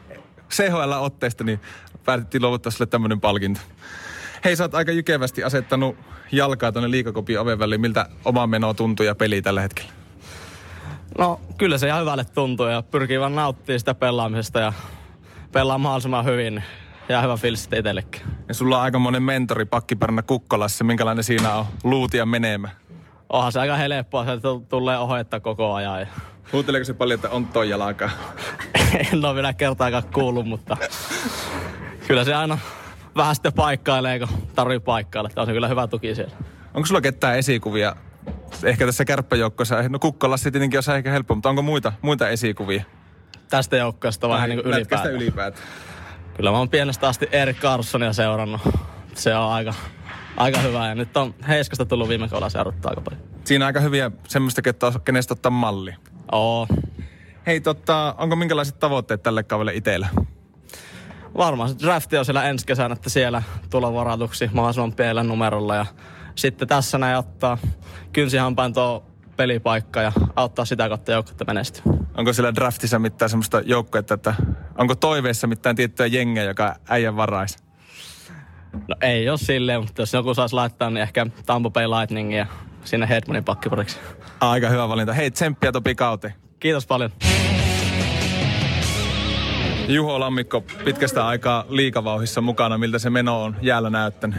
CHL-otteesta, 0.50 1.44
niin 1.44 1.60
päätettiin 2.04 2.42
luovuttaa 2.42 2.72
sulle 2.72 2.86
tämmöinen 2.86 3.20
palkinto. 3.20 3.60
Hei, 4.44 4.56
sä 4.56 4.64
oot 4.64 4.74
aika 4.74 4.92
jykevästi 4.92 5.44
asettanut 5.44 5.96
jalkaa 6.32 6.72
tuonne 6.72 6.90
liikakopin 6.90 7.40
oven 7.40 7.58
väliin. 7.58 7.80
Miltä 7.80 8.08
oma 8.24 8.46
meno 8.46 8.74
tuntuu 8.74 9.06
ja 9.06 9.14
peli 9.14 9.42
tällä 9.42 9.60
hetkellä? 9.60 9.90
No, 11.18 11.40
kyllä 11.58 11.78
se 11.78 11.86
ihan 11.86 12.00
hyvälle 12.00 12.24
tuntuu 12.24 12.66
ja 12.66 12.82
pyrkii 12.82 13.20
vaan 13.20 13.34
nauttia 13.34 13.78
sitä 13.78 13.94
pelaamisesta 13.94 14.60
ja 14.60 14.72
pelaa 15.52 15.78
mahdollisimman 15.78 16.24
hyvin 16.24 16.62
ja 17.08 17.20
hyvä 17.22 17.36
fiilis 17.36 17.68
itsellekin. 17.76 18.22
Ja 18.48 18.54
sulla 18.54 18.76
on 18.76 18.82
aika 18.82 18.98
monen 18.98 19.22
mentori 19.22 19.64
pakkipärnä 19.64 20.22
Kukkolassa. 20.22 20.84
Minkälainen 20.84 21.24
siinä 21.24 21.54
on 21.54 21.66
luutia 21.84 22.26
menemä? 22.26 22.68
Onhan 23.28 23.52
se 23.52 23.60
aika 23.60 23.76
helppoa, 23.76 24.24
se 24.24 24.32
tulee 24.68 24.98
ohjetta 24.98 25.40
koko 25.40 25.74
ajan. 25.74 26.06
Huuteleeko 26.52 26.84
se 26.84 26.94
paljon, 26.94 27.14
että 27.18 27.30
on 27.30 27.46
toi 27.46 27.68
jalaka? 27.68 28.10
en 29.12 29.24
ole 29.24 29.34
vielä 29.34 29.52
kertaakaan 29.52 30.02
kuullut, 30.14 30.46
mutta 30.46 30.76
kyllä 32.06 32.24
se 32.24 32.34
aina 32.34 32.58
vähän 33.16 33.34
sitten 33.34 33.52
paikkailee, 33.52 34.18
kun 34.18 34.28
tarvii 34.54 34.80
paikkailla. 34.80 35.30
Tämä 35.34 35.42
on 35.42 35.46
se 35.46 35.52
kyllä 35.52 35.68
hyvä 35.68 35.86
tuki 35.86 36.14
siellä. 36.14 36.34
Onko 36.74 36.86
sulla 36.86 37.00
ketään 37.00 37.38
esikuvia 37.38 37.96
ehkä 38.64 38.86
tässä 38.86 39.04
kärppäjoukkossa, 39.04 39.88
no 39.88 39.98
Kukkolassi 39.98 40.50
tietenkin 40.50 40.80
on 40.88 40.96
ehkä 40.96 41.10
helppo, 41.10 41.34
mutta 41.34 41.48
onko 41.48 41.62
muita, 41.62 41.92
muita 42.02 42.28
esikuvia? 42.28 42.84
Tästä 43.50 43.76
joukkueesta 43.76 44.28
vai 44.28 44.48
niin 44.48 44.62
kuin 44.62 44.74
ylipäätään? 44.74 45.14
ylipäätään. 45.14 45.66
Kyllä 46.36 46.50
mä 46.50 46.58
oon 46.58 46.68
pienestä 46.68 47.08
asti 47.08 47.28
Erik 47.32 47.58
Carlsonia 47.60 48.12
seurannut. 48.12 48.60
Se 49.14 49.34
on 49.36 49.52
aika, 49.52 49.74
aika 50.36 50.58
hyvä 50.58 50.88
ja 50.88 50.94
nyt 50.94 51.16
on 51.16 51.34
Heiskasta 51.48 51.86
tullut 51.86 52.08
viime 52.08 52.28
kaudella 52.28 52.48
seurattu 52.48 52.88
aika 52.88 53.00
paljon. 53.00 53.22
Siinä 53.44 53.64
on 53.64 53.66
aika 53.66 53.80
hyviä 53.80 54.10
semmoista, 54.28 54.62
kenestä 55.04 55.34
ottaa 55.34 55.50
malli. 55.50 55.94
Oo. 56.32 56.66
Hei, 57.46 57.60
totta, 57.60 58.14
onko 58.18 58.36
minkälaiset 58.36 58.78
tavoitteet 58.78 59.22
tälle 59.22 59.42
kaudelle 59.42 59.74
itsellä? 59.74 60.08
Varmaan 61.36 61.70
drafti 61.82 62.18
on 62.18 62.24
siellä 62.24 62.44
ensi 62.44 62.66
kesänä, 62.66 62.92
että 62.92 63.10
siellä 63.10 63.42
tulla 63.70 63.94
varatuksi 63.94 64.50
mahdollisimman 64.52 64.92
pienellä 64.92 65.22
numerolla 65.22 65.76
ja 65.76 65.86
sitten 66.34 66.68
tässä 66.68 66.98
näin 66.98 67.18
ottaa 67.18 67.58
kynsihampain 68.12 68.72
tuo 68.72 69.09
pelipaikka 69.40 70.02
ja 70.02 70.12
auttaa 70.36 70.64
sitä 70.64 70.88
kautta 70.88 71.12
joukkuetta 71.12 71.44
menestyä. 71.44 71.82
Onko 72.16 72.32
siellä 72.32 72.54
draftissa 72.54 72.98
mitään 72.98 73.28
semmoista 73.28 73.60
joukkuetta, 73.60 74.14
että 74.14 74.34
onko 74.78 74.94
toiveissa 74.94 75.46
mitään 75.46 75.76
tiettyä 75.76 76.06
jengiä, 76.06 76.42
joka 76.42 76.76
äijän 76.88 77.16
varais? 77.16 77.56
No 78.88 78.96
ei 79.00 79.28
ole 79.28 79.38
silleen, 79.38 79.80
mutta 79.80 80.02
jos 80.02 80.12
joku 80.12 80.34
saisi 80.34 80.54
laittaa, 80.54 80.90
niin 80.90 81.02
ehkä 81.02 81.26
Tampa 81.46 81.70
Bay 81.70 81.86
Lightning 81.86 82.36
ja 82.36 82.46
sinne 82.84 83.08
Hedmanin 83.08 83.44
pakkipariksi. 83.44 83.98
Aika 84.40 84.68
hyvä 84.68 84.88
valinta. 84.88 85.12
Hei, 85.12 85.30
tsemppiä 85.30 85.72
Topi 85.72 85.94
kauteen. 85.94 86.34
Kiitos 86.60 86.86
paljon. 86.86 87.10
Juho 89.88 90.20
Lammikko 90.20 90.60
pitkästä 90.84 91.26
aikaa 91.26 91.64
liikavauhissa 91.68 92.40
mukana. 92.40 92.78
Miltä 92.78 92.98
se 92.98 93.10
meno 93.10 93.44
on 93.44 93.56
jäällä 93.62 93.90
näyttänyt? 93.90 94.38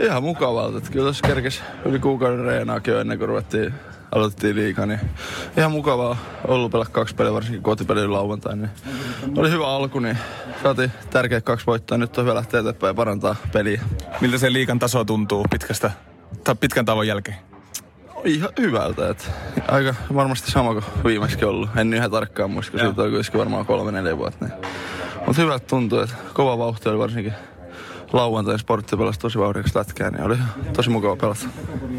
Ihan 0.00 0.22
mukavalta. 0.22 0.78
Että 0.78 0.90
kyllä 0.90 1.04
tuossa 1.04 1.26
kerkes 1.26 1.62
yli 1.84 1.98
kuukauden 1.98 2.44
reenaakin 2.44 2.94
jo 2.94 3.00
ennen 3.00 3.18
kuin 3.18 3.28
ruvettiin, 3.28 3.74
aloitettiin 4.12 4.56
liikaa. 4.56 4.86
Niin 4.86 5.00
ihan 5.56 5.72
mukavaa 5.72 6.16
ollut 6.48 6.72
pelata 6.72 6.90
kaksi 6.90 7.14
peliä, 7.14 7.32
varsinkin 7.32 7.62
kotipelin 7.62 8.12
lauantai. 8.12 8.56
Niin 8.56 8.70
oli 9.36 9.50
hyvä 9.50 9.68
alku, 9.68 9.98
niin 9.98 10.18
saatiin 10.62 10.92
tärkeät 11.10 11.44
kaksi 11.44 11.66
voittaa. 11.66 11.98
Nyt 11.98 12.18
on 12.18 12.24
hyvä 12.24 12.34
lähteä 12.34 12.60
eteenpäin 12.60 12.90
ja 12.90 12.94
parantaa 12.94 13.36
peliä. 13.52 13.80
Miltä 14.20 14.38
se 14.38 14.52
liikan 14.52 14.78
taso 14.78 15.04
tuntuu 15.04 15.46
pitkästä, 15.50 15.90
tai 16.44 16.54
pitkän 16.54 16.84
tauon 16.84 17.06
jälkeen? 17.06 17.36
Ihan 18.24 18.50
hyvältä. 18.58 19.08
Että 19.08 19.24
aika 19.68 19.94
varmasti 20.14 20.50
sama 20.50 20.72
kuin 20.72 20.84
viimeksi 21.04 21.44
ollut. 21.44 21.70
En 21.76 21.94
ihan 21.94 22.10
tarkkaan 22.10 22.50
muista, 22.50 22.70
kun 22.70 22.80
siitä 22.80 23.02
on 23.02 23.10
kuitenkin 23.10 23.38
varmaan 23.38 23.66
kolme 23.66 23.92
neljä 23.92 24.18
vuotta. 24.18 24.44
Niin. 24.44 24.58
Mutta 25.26 25.42
hyvältä 25.42 25.66
tuntuu, 25.66 25.98
että 25.98 26.14
kova 26.34 26.58
vauhti 26.58 26.88
oli 26.88 26.98
varsinkin 26.98 27.34
lauantain 28.12 28.58
sportti 28.58 28.96
pelasi 28.96 29.20
tosi 29.20 29.38
vauhdikas 29.38 29.74
lätkää, 29.74 30.10
niin 30.10 30.22
oli 30.22 30.38
tosi 30.72 30.90
mukava 30.90 31.16
pelata. 31.16 31.46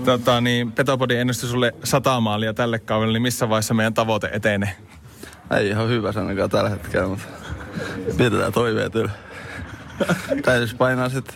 Tota, 0.06 0.42
niin 0.42 0.72
Petopodin 0.72 1.20
ennusti 1.20 1.48
sulle 1.48 1.74
sata 1.84 2.20
maalia 2.20 2.54
tälle 2.54 2.80
kaudelle, 2.80 3.14
niin 3.14 3.22
missä 3.22 3.50
vaiheessa 3.50 3.74
meidän 3.74 3.94
tavoite 3.94 4.30
etenee? 4.34 4.76
Ei 5.58 5.68
ihan 5.68 5.90
hyvä 5.90 6.14
ainakaan 6.16 6.50
tällä 6.50 6.70
hetkellä, 6.70 7.08
mutta 7.08 7.24
pidetään 8.18 8.54
toiveet 8.54 8.96
yllä. 8.96 9.12
Täytyisi 10.44 10.76
painaa 10.76 11.10
sitten 11.10 11.36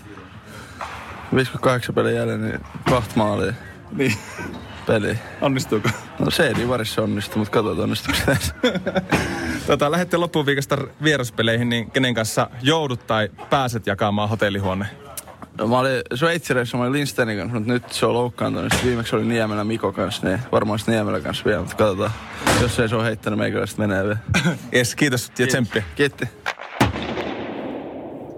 58 1.36 1.96
pelin 1.96 2.16
jälleen, 2.16 2.42
niin 2.42 2.60
kahta 2.90 3.12
maalia. 3.16 3.54
Niin. 3.92 4.14
Peli. 4.88 5.20
Onnistuuko? 5.42 5.90
No 6.20 6.32
se 6.32 6.48
ei 6.48 6.68
varissa 6.68 7.02
onnistu, 7.02 7.40
mutta 7.40 7.52
katsotaan 7.52 7.84
onnistuuko 7.84 8.20
se. 8.26 8.54
Tota, 9.68 9.92
lähette 9.92 10.18
loppuviikosta 10.18 10.78
vieraspeleihin, 11.04 11.70
niin 11.70 11.92
kenen 11.92 12.14
kanssa 12.14 12.50
joudut 12.62 13.08
tai 13.08 13.30
pääset 13.50 13.88
jakamaan 13.88 14.30
hotellihuone? 14.30 14.86
No, 15.58 15.68
mä 15.68 15.80
olin 15.80 16.02
Sveitsireissä, 16.16 16.78
mä 16.78 16.84
olin 16.84 16.94
Lindsteinin 16.94 17.38
kanssa, 17.38 17.60
mutta 17.60 17.74
nyt 17.74 17.92
se 17.92 18.06
on 18.06 18.14
loukkaantunut. 18.14 18.72
Sitten 18.72 18.88
viimeksi 18.88 19.16
oli 19.16 19.26
Niemelä 19.26 19.64
Miko 19.64 19.92
kanssa, 19.92 20.28
niin 20.28 20.40
varmaan 20.52 20.80
sitten 20.80 20.96
Niemelä 20.96 21.20
kanssa 21.20 21.46
vielä, 21.46 21.60
mutta 21.60 21.76
katsotaan. 21.76 22.12
Jos 22.62 22.80
ei 22.80 22.90
se 22.90 22.96
ole 22.96 23.04
heittänyt 23.04 23.40
meikäläistä 23.40 23.82
menee 23.82 24.04
vielä. 24.04 24.18
Yes, 24.76 24.96
kiitos 24.96 25.32
ja 25.40 25.48
tsemppiä. 25.48 25.84
Kiitti. 25.96 26.30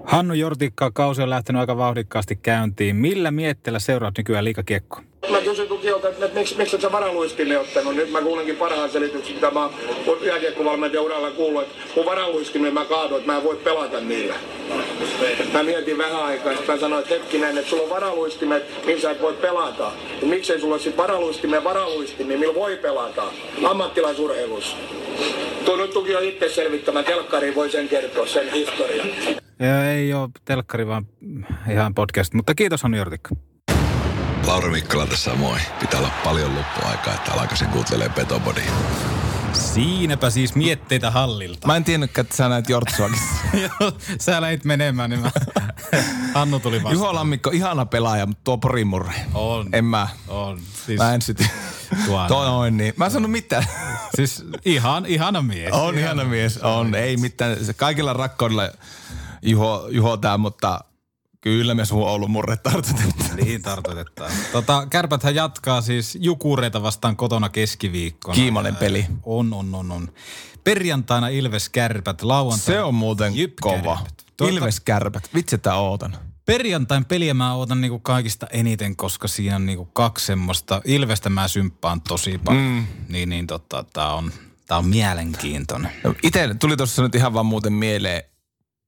Hannu 0.06 0.34
Jortikka, 0.34 0.92
kausi 0.92 1.22
on 1.22 1.30
lähtenyt 1.30 1.60
aika 1.60 1.78
vauhdikkaasti 1.78 2.36
käyntiin. 2.36 2.96
Millä 2.96 3.32
mietteellä 3.32 3.80
seuraat 3.80 4.18
nykyään 4.18 4.46
liikakiekkoa? 4.46 5.07
Mä 5.30 5.42
kysyin 5.42 5.68
Tukiolta, 5.68 6.10
että, 6.10 6.30
miksi, 6.34 6.58
miksi 6.58 6.76
et 6.76 6.82
sä 6.82 6.92
varaluistimille 6.92 7.60
ottanut. 7.60 7.96
Nyt 7.96 8.12
mä 8.12 8.22
kuulenkin 8.22 8.56
parhaan 8.56 8.90
selityksen, 8.90 9.36
mitä 9.36 9.52
mä 9.52 9.60
oon 9.64 9.74
jääkiekkovalmentajan 10.22 11.06
uralla 11.06 11.32
kuullut, 11.32 11.62
että 11.64 11.76
mun 11.96 12.06
varaluistimille 12.06 12.74
mä 12.74 12.86
kaadun, 12.86 13.18
että 13.18 13.32
mä 13.32 13.38
en 13.38 13.44
voi 13.44 13.56
pelata 13.56 14.00
niillä. 14.00 14.36
Mä 15.54 15.64
mietin 15.64 15.98
vähän 15.98 16.24
aikaa, 16.24 16.52
että 16.52 16.72
mä 16.72 16.80
sanoin, 16.80 17.02
että 17.02 17.14
hetkinen, 17.14 17.58
että 17.58 17.70
sulla 17.70 17.84
on 17.84 17.90
varaluistimet, 17.90 18.86
millä 18.86 19.02
sä 19.02 19.12
et 19.12 19.22
voi 19.22 19.34
pelata. 19.34 19.92
Ja 20.22 20.28
miksei 20.28 20.60
sulla 20.60 20.76
ole 20.76 20.82
sit 20.82 20.98
varaluistimen 20.98 21.64
varaluistimia, 21.64 22.38
millä 22.38 22.56
voi 22.56 22.78
pelata 22.78 23.24
ammattilaisurheilussa. 23.64 24.78
Tuo 25.66 25.76
nyt 25.76 25.92
Tuki 25.92 26.16
on 26.16 26.24
itse 26.24 26.50
selvittämään, 26.50 27.06
telkkariin 27.06 27.56
voi 27.56 27.70
sen 27.70 27.88
kertoa, 27.88 28.28
sen 28.28 28.52
historian. 28.52 29.08
Ja 29.60 29.92
ei 29.92 30.14
ole 30.14 30.30
telkkari, 30.46 30.88
vaan 30.88 31.06
ihan 31.72 31.96
podcast. 31.96 32.34
Mutta 32.34 32.56
kiitos 32.56 32.82
Hannu 32.82 32.98
Jortikka. 32.98 33.36
Lauri 34.48 34.70
Mikkola 34.70 35.08
tässä 35.08 35.36
moi. 35.36 35.58
Pitää 35.80 36.00
olla 36.00 36.12
paljon 36.24 36.56
loppuaikaa, 36.56 37.14
että 37.14 37.32
alkaisin 37.34 37.68
kuuntelee 37.68 38.10
Petobody. 38.10 38.62
Siinäpä 39.54 40.30
siis 40.30 40.56
mietteitä 40.56 41.12
hallilta. 41.12 41.68
Mä 41.68 41.76
en 41.76 41.84
tiennytkään, 41.84 42.26
että 42.26 42.36
sä 42.36 42.50
näet 42.50 42.70
Jortsuakin. 42.70 43.20
Joo, 43.80 43.92
sä 44.20 44.42
lähit 44.42 44.66
menemään, 44.66 45.10
niin 45.10 45.20
mä... 45.20 45.32
Hannu 46.34 46.60
tuli 46.60 46.76
vastaan. 46.78 46.94
Juho 46.94 47.14
Lammikko, 47.14 47.50
ihana 47.54 47.86
pelaaja, 47.86 48.26
mutta 48.26 48.42
tuo 48.44 48.58
porimurre. 48.58 49.14
On. 49.34 49.70
En 49.74 49.86
mä. 49.86 50.08
On. 50.28 50.60
Siis, 50.86 51.00
Mä 51.00 51.14
en 51.14 51.22
sit... 51.22 51.38
Tuo- 52.06 52.28
Toi 52.28 52.46
noin 52.46 52.78
niin. 52.78 52.94
Mä 52.98 53.06
en 53.06 53.12
sanonut 53.12 53.32
mitään. 53.32 53.64
Siis 54.16 54.46
ihan, 54.66 55.06
ihana 55.06 55.42
mies. 55.42 55.72
On 55.74 55.98
ihana 55.98 56.24
mies, 56.24 56.58
on. 56.58 56.96
Ei 56.96 57.18
mitään. 57.18 57.66
Se 57.66 57.74
kaikilla 57.74 58.14
rakkaudella 58.14 58.70
Juho, 59.42 59.88
Juho 59.92 60.18
tää, 60.18 60.38
mutta 60.38 60.82
kyllä 61.42 61.76
me 61.76 61.86
sun 61.86 62.08
Oulun 62.08 62.32
murre 62.32 62.58
tartutetaan. 62.58 63.36
Niin 63.36 63.62
tartutetaan. 63.62 64.32
Tota, 64.52 64.88
kärpäthän 64.90 65.36
jatkaa 65.36 65.82
siis 65.82 66.18
Jukureita 66.22 66.84
vastaan 66.84 67.16
kotona 67.16 67.50
keskiviikkona. 67.50 68.36
Kiimainen 68.36 68.76
peli. 68.76 69.06
On, 69.24 69.54
on, 69.54 69.76
on, 69.76 69.92
on. 69.92 70.12
Perjantaina 70.64 71.28
Ilves 71.28 71.70
Kärpät, 71.70 72.22
lauantaina 72.22 72.66
Se 72.80 72.84
on 72.84 72.96
muuten 72.96 73.36
Jyp 73.36 73.54
kova. 73.62 74.00
Tuota- 74.38 74.54
Ilves 74.54 74.80
kärpät. 74.80 75.30
Vitsi, 75.34 75.56
että 75.56 75.76
ootan. 75.76 76.18
Perjantain 76.46 77.06
peliä 77.06 77.34
mä 77.34 77.54
ootan 77.54 77.82
niinku 77.82 78.00
kaikista 78.00 78.48
eniten, 78.52 78.96
koska 78.96 79.28
siinä 79.28 79.56
on 79.56 79.66
niinku 79.66 79.86
kaksi 79.86 80.26
semmoista. 80.26 80.82
Ilvestä 80.86 81.30
mä 81.30 81.48
symppaan 81.48 82.02
tosi 82.02 82.38
paljon. 82.38 82.64
Mm. 82.64 82.86
Niin, 83.10 83.30
niin 83.30 83.48
tota, 83.48 83.86
tää 83.94 84.14
on, 84.14 84.32
tää 84.66 84.78
on 84.78 84.88
mielenkiintoinen. 84.88 85.92
Itse 86.24 86.56
tuli 86.60 86.78
tuossa 86.78 87.02
nyt 87.02 87.16
ihan 87.16 87.34
vaan 87.34 87.46
muuten 87.46 87.74
mieleen, 87.74 88.24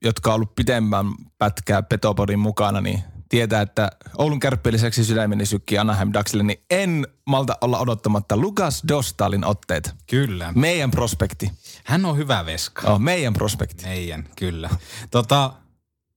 jotka 0.03 0.29
on 0.29 0.35
ollut 0.35 0.55
pitemmän 0.55 1.05
pätkää 1.37 1.81
Petopodin 1.81 2.39
mukana, 2.39 2.81
niin 2.81 3.03
tietää, 3.29 3.61
että 3.61 3.89
Oulun 4.17 4.39
kärppien 4.39 4.73
lisäksi 4.73 5.03
sydämeni 5.03 5.45
sykkii 5.45 5.77
Anaheim 5.77 6.11
Ducksille, 6.13 6.43
niin 6.43 6.63
en 6.69 7.07
malta 7.25 7.57
olla 7.61 7.79
odottamatta 7.79 8.37
Lukas 8.37 8.83
Dostalin 8.87 9.45
otteet. 9.45 9.95
Kyllä. 10.09 10.53
Meidän 10.55 10.91
prospekti. 10.91 11.51
Hän 11.83 12.05
on 12.05 12.17
hyvä 12.17 12.45
veska. 12.45 12.91
Oh, 12.91 12.99
meidän 12.99 13.33
prospekti. 13.33 13.83
Meidän, 13.85 14.29
kyllä. 14.35 14.69
Tota, 15.11 15.53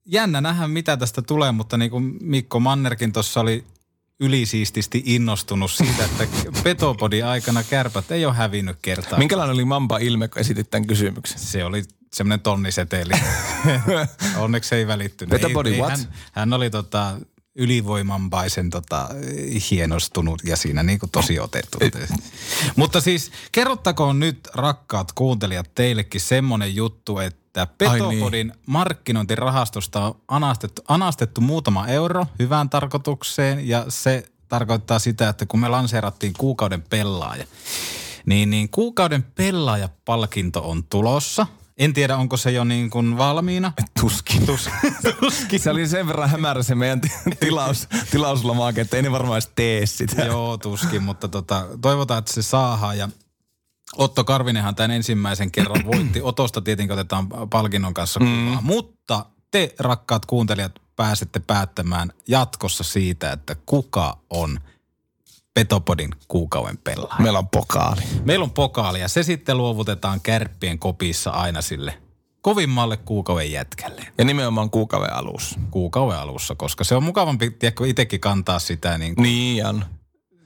jännä 0.06 0.40
nähdä, 0.40 0.68
mitä 0.68 0.96
tästä 0.96 1.22
tulee, 1.22 1.52
mutta 1.52 1.76
niin 1.76 1.90
kuin 1.90 2.16
Mikko 2.20 2.60
Mannerkin 2.60 3.12
tuossa 3.12 3.40
oli 3.40 3.64
ylisiististi 4.20 5.02
innostunut 5.06 5.70
siitä, 5.70 6.04
että 6.04 6.26
Petopodin 6.62 7.26
aikana 7.26 7.62
kärpät 7.62 8.10
ei 8.10 8.26
ole 8.26 8.34
hävinnyt 8.34 8.76
kertaa. 8.82 9.18
Minkälainen 9.18 9.54
oli 9.54 9.64
Mamba 9.64 9.98
ilme, 9.98 10.28
kun 10.28 10.40
esitit 10.40 10.70
tämän 10.70 10.86
kysymyksen? 10.86 11.38
Se 11.38 11.64
oli 11.64 11.82
semmoinen 12.12 12.40
tonniseteli. 12.40 13.12
Onneksi 14.36 14.74
ei 14.74 14.86
välittynyt. 14.86 15.30
Petopodi 15.30 15.68
ei, 15.68 15.74
ei, 15.74 15.80
what? 15.80 15.90
Hän, 15.98 16.08
hän 16.32 16.52
oli 16.52 16.70
tota, 16.70 17.16
ylivoimanpaisen 17.54 18.70
tota, 18.70 19.08
hienostunut 19.70 20.42
ja 20.44 20.56
siinä 20.56 20.82
niinku 20.82 21.06
tosi 21.12 21.38
otettu. 21.40 21.78
Mutta 22.76 23.00
siis 23.00 23.32
kerrottakoon 23.52 24.20
nyt 24.20 24.48
rakkaat 24.54 25.12
kuuntelijat 25.12 25.74
teillekin 25.74 26.20
semmonen 26.20 26.74
juttu, 26.74 27.18
että 27.18 27.41
Petopodin 27.78 28.46
niin. 28.46 28.52
markkinointirahastosta 28.66 30.00
on 30.04 30.14
anastettu, 30.28 30.82
anastettu 30.88 31.40
muutama 31.40 31.86
euro 31.86 32.26
hyvään 32.38 32.70
tarkoitukseen 32.70 33.68
ja 33.68 33.84
se 33.88 34.24
tarkoittaa 34.48 34.98
sitä, 34.98 35.28
että 35.28 35.46
kun 35.46 35.60
me 35.60 35.68
lanseerattiin 35.68 36.32
kuukauden 36.38 36.82
pelaaja, 36.82 37.44
niin, 38.26 38.50
niin 38.50 38.68
kuukauden 38.68 39.22
pelaajapalkinto 39.22 40.70
on 40.70 40.84
tulossa. 40.84 41.46
En 41.78 41.92
tiedä, 41.92 42.16
onko 42.16 42.36
se 42.36 42.50
jo 42.50 42.64
niin 42.64 42.90
kuin 42.90 43.18
valmiina. 43.18 43.72
Tuskin. 44.00 44.46
Tus, 44.46 44.70
tuskin. 45.20 45.60
Se 45.60 45.70
oli 45.70 45.88
sen 45.88 46.06
verran 46.06 46.30
hämärä 46.30 46.62
se 46.62 46.74
meidän 46.74 47.00
ti- 47.00 47.12
tilaus, 47.40 47.88
tilauslomake, 48.10 48.80
että 48.80 48.96
ei 48.96 49.02
ne 49.02 49.12
varmaan 49.12 49.34
edes 49.34 49.50
tee 49.54 49.86
sitä. 49.86 50.22
Joo, 50.22 50.58
tuskin, 50.58 51.02
mutta 51.02 51.28
tota, 51.28 51.66
toivotaan, 51.80 52.18
että 52.18 52.32
se 52.32 52.42
saadaan. 52.42 52.98
Ja 52.98 53.08
Otto 53.96 54.24
Karvinenhan 54.24 54.74
tämän 54.74 54.90
ensimmäisen 54.90 55.50
kerran 55.50 55.86
voitti. 55.92 56.20
Otosta 56.22 56.60
tietenkin 56.60 56.92
otetaan 56.92 57.28
palkinnon 57.28 57.94
kanssa 57.94 58.20
kuvaa. 58.20 58.60
Mm. 58.60 58.66
Mutta 58.66 59.26
te, 59.50 59.74
rakkaat 59.78 60.26
kuuntelijat, 60.26 60.72
pääsette 60.96 61.40
päättämään 61.40 62.12
jatkossa 62.28 62.84
siitä, 62.84 63.32
että 63.32 63.56
kuka 63.66 64.18
on 64.30 64.60
Petopodin 65.54 66.10
kuukauden 66.28 66.78
pelaa. 66.78 67.16
Meillä 67.18 67.38
on 67.38 67.48
pokaali. 67.48 68.00
Meillä 68.24 68.42
on 68.42 68.50
pokaali 68.50 69.00
ja 69.00 69.08
se 69.08 69.22
sitten 69.22 69.56
luovutetaan 69.56 70.20
kärppien 70.20 70.78
kopissa 70.78 71.30
aina 71.30 71.62
sille 71.62 72.02
kovimmalle 72.42 72.96
kuukauden 72.96 73.52
jätkälle. 73.52 74.06
Ja 74.18 74.24
nimenomaan 74.24 74.70
kuukauden 74.70 75.14
alussa. 75.14 75.60
Kuukauden 75.70 76.18
alussa, 76.18 76.54
koska 76.54 76.84
se 76.84 76.94
on 76.94 77.02
mukavampi, 77.02 77.50
tiedätkö, 77.50 77.86
itsekin 77.86 78.20
kantaa 78.20 78.58
sitä 78.58 78.98
niin 78.98 79.14
kuin. 79.14 79.22
Niin 79.22 79.66
on. 79.66 79.84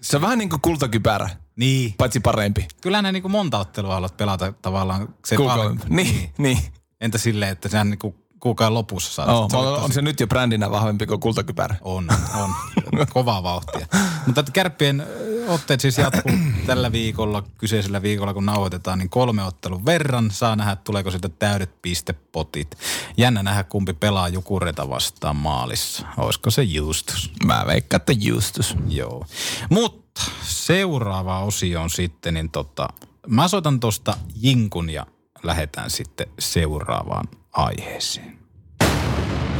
Se 0.01 0.17
on 0.17 0.23
vähän 0.23 0.39
niin 0.39 0.51
kuin 0.51 0.61
kultakypärä. 0.61 1.31
Niin. 1.57 1.95
Paitsi 1.99 2.21
parempi. 2.21 2.69
Kyllä 2.81 3.03
ne 3.03 3.13
niin 3.13 3.23
kuin 3.23 3.33
monta 3.33 3.59
ottelua 3.59 3.95
haluat 3.95 4.17
pelata 4.17 4.53
tavallaan. 4.53 5.15
Se 5.25 5.37
pal- 5.37 5.77
Niin, 5.89 6.31
niin. 6.39 6.59
Entä 7.01 7.19
silleen, 7.19 7.53
että 7.53 7.69
sehän 7.69 7.91
niin 7.91 7.99
kuin 7.99 8.15
kuukauden 8.47 8.75
lopussa 8.75 9.13
saa. 9.13 9.39
Oh, 9.39 9.51
Se 9.51 9.57
on, 9.57 9.83
on 9.83 9.93
se 9.93 10.03
nyt 10.03 10.21
jo 10.21 10.27
brändinä 10.27 10.71
vahvempi 10.71 11.07
kuin 11.07 11.21
kultakypärä. 11.21 11.77
On, 11.81 12.09
on. 12.35 12.51
Kovaa 13.15 13.43
vauhtia. 13.43 13.87
Mutta 14.27 14.45
kärppien 14.53 15.07
otteet 15.49 15.81
siis 15.81 15.99
jatkuu 15.99 16.33
tällä 16.67 16.93
viikolla, 16.93 17.43
kyseisellä 17.59 18.03
viikolla 18.03 18.35
kun 18.35 18.47
nauhoitetaan, 18.47 18.99
niin 18.99 19.11
kolme 19.11 19.45
ottelun 19.45 19.87
verran. 19.87 20.31
Saa 20.31 20.57
nähdä, 20.57 20.77
tuleeko 20.77 21.11
sitä 21.11 21.29
täydet 21.29 21.83
pistepotit. 21.83 22.79
Jännä 23.17 23.43
nähdä, 23.43 23.65
kumpi 23.65 23.93
pelaa 23.93 24.29
Jukureta 24.29 24.91
vastaan 24.91 25.37
maalissa. 25.37 26.07
Olisiko 26.17 26.51
se 26.51 26.63
Justus? 26.63 27.31
Mä 27.45 27.65
veikkaan, 27.67 28.01
että 28.01 28.13
Justus. 28.13 28.77
Joo. 28.89 29.27
Mutta 29.71 30.23
seuraava 30.43 31.41
osio 31.41 31.83
on 31.83 31.91
sitten, 31.91 32.35
niin 32.35 32.51
tota, 32.51 32.89
mä 33.27 33.49
soitan 33.49 33.81
tuosta 33.81 34.17
Jinkun 34.43 34.91
ja 34.91 35.07
lähdetään 35.43 35.91
sitten 35.91 36.27
seuraavaan 36.39 37.29
aiheeseen. 37.57 38.39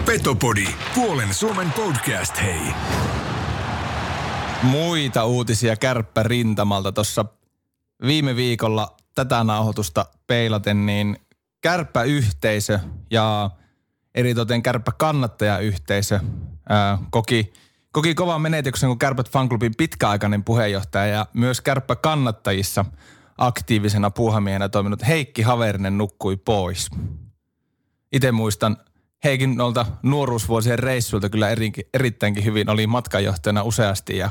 Petopodi, 0.07 0.67
puolen 0.95 1.35
Suomen 1.35 1.73
podcast, 1.73 2.43
hei. 2.43 2.61
Muita 4.63 5.25
uutisia 5.25 5.77
kärppä 5.77 6.23
rintamalta 6.23 6.93
tuossa 6.93 7.25
viime 8.07 8.37
viikolla 8.37 8.97
tätä 9.15 9.45
nauhoitusta 9.45 10.07
peilaten, 10.27 10.87
niin 10.87 11.17
kärppäyhteisö 11.61 12.81
ja 13.11 13.51
eritoten 14.15 14.63
kärppä 14.63 14.93
kannattajayhteisö 14.93 16.21
ää, 16.69 16.99
koki, 17.11 17.53
koki 17.93 18.15
kovan 18.15 18.41
menetyksen, 18.41 18.89
kun 18.89 18.99
Kärpät 18.99 19.31
fanklubin 19.31 19.77
pitkäaikainen 19.77 20.45
puheenjohtaja 20.45 21.07
ja 21.07 21.27
myös 21.33 21.61
kärppä 21.61 21.97
kannattajissa 21.97 22.85
aktiivisena 23.39 24.11
puuhamiehenä 24.11 24.69
toiminut 24.69 25.07
Heikki 25.07 25.43
Haverinen 25.43 25.99
nukkui 25.99 26.37
pois. 26.37 26.91
Itse 28.13 28.33
muistan 28.33 28.77
Heikin 29.25 29.57
noilta 29.57 29.87
nuoruusvuosien 30.03 30.79
reissuilta 30.79 31.29
kyllä 31.29 31.49
eri, 31.49 31.73
erittäinkin 31.95 32.45
hyvin. 32.45 32.71
Oli 32.71 32.87
matkanjohtajana 32.87 33.63
useasti 33.63 34.17
ja 34.17 34.31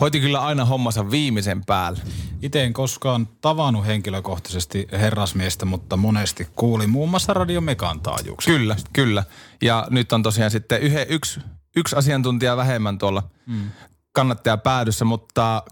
hoiti 0.00 0.20
kyllä 0.20 0.40
aina 0.40 0.64
hommansa 0.64 1.10
viimeisen 1.10 1.64
päälle. 1.64 2.00
Itse 2.42 2.64
en 2.64 2.72
koskaan 2.72 3.28
tavannut 3.40 3.86
henkilökohtaisesti 3.86 4.88
herrasmiestä, 4.92 5.64
mutta 5.64 5.96
monesti 5.96 6.48
kuulin 6.56 6.90
muun 6.90 7.10
muassa 7.10 7.34
Radio 7.34 7.60
Mekan 7.60 8.00
taajuuksia. 8.00 8.54
Kyllä, 8.54 8.76
kyllä. 8.92 9.24
Ja 9.62 9.86
nyt 9.90 10.12
on 10.12 10.22
tosiaan 10.22 10.50
sitten 10.50 10.80
yhe, 10.80 11.06
yksi, 11.08 11.40
yksi 11.76 11.96
asiantuntija 11.96 12.56
vähemmän 12.56 12.98
tuolla 12.98 13.22
Mm. 13.46 13.70
kannattaja 14.12 14.56
päädyssä, 14.56 15.04
mutta 15.04 15.62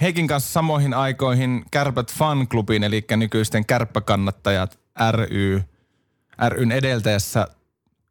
Heikin 0.00 0.26
kanssa 0.26 0.52
samoihin 0.52 0.94
aikoihin 0.94 1.64
Kärpät 1.70 2.12
Fan 2.12 2.48
Clubin, 2.48 2.82
eli 2.84 3.04
nykyisten 3.16 3.66
kärppäkannattajat 3.66 4.78
ry, 5.10 5.62
ryn 6.48 6.72
edeltäjässä 6.72 7.48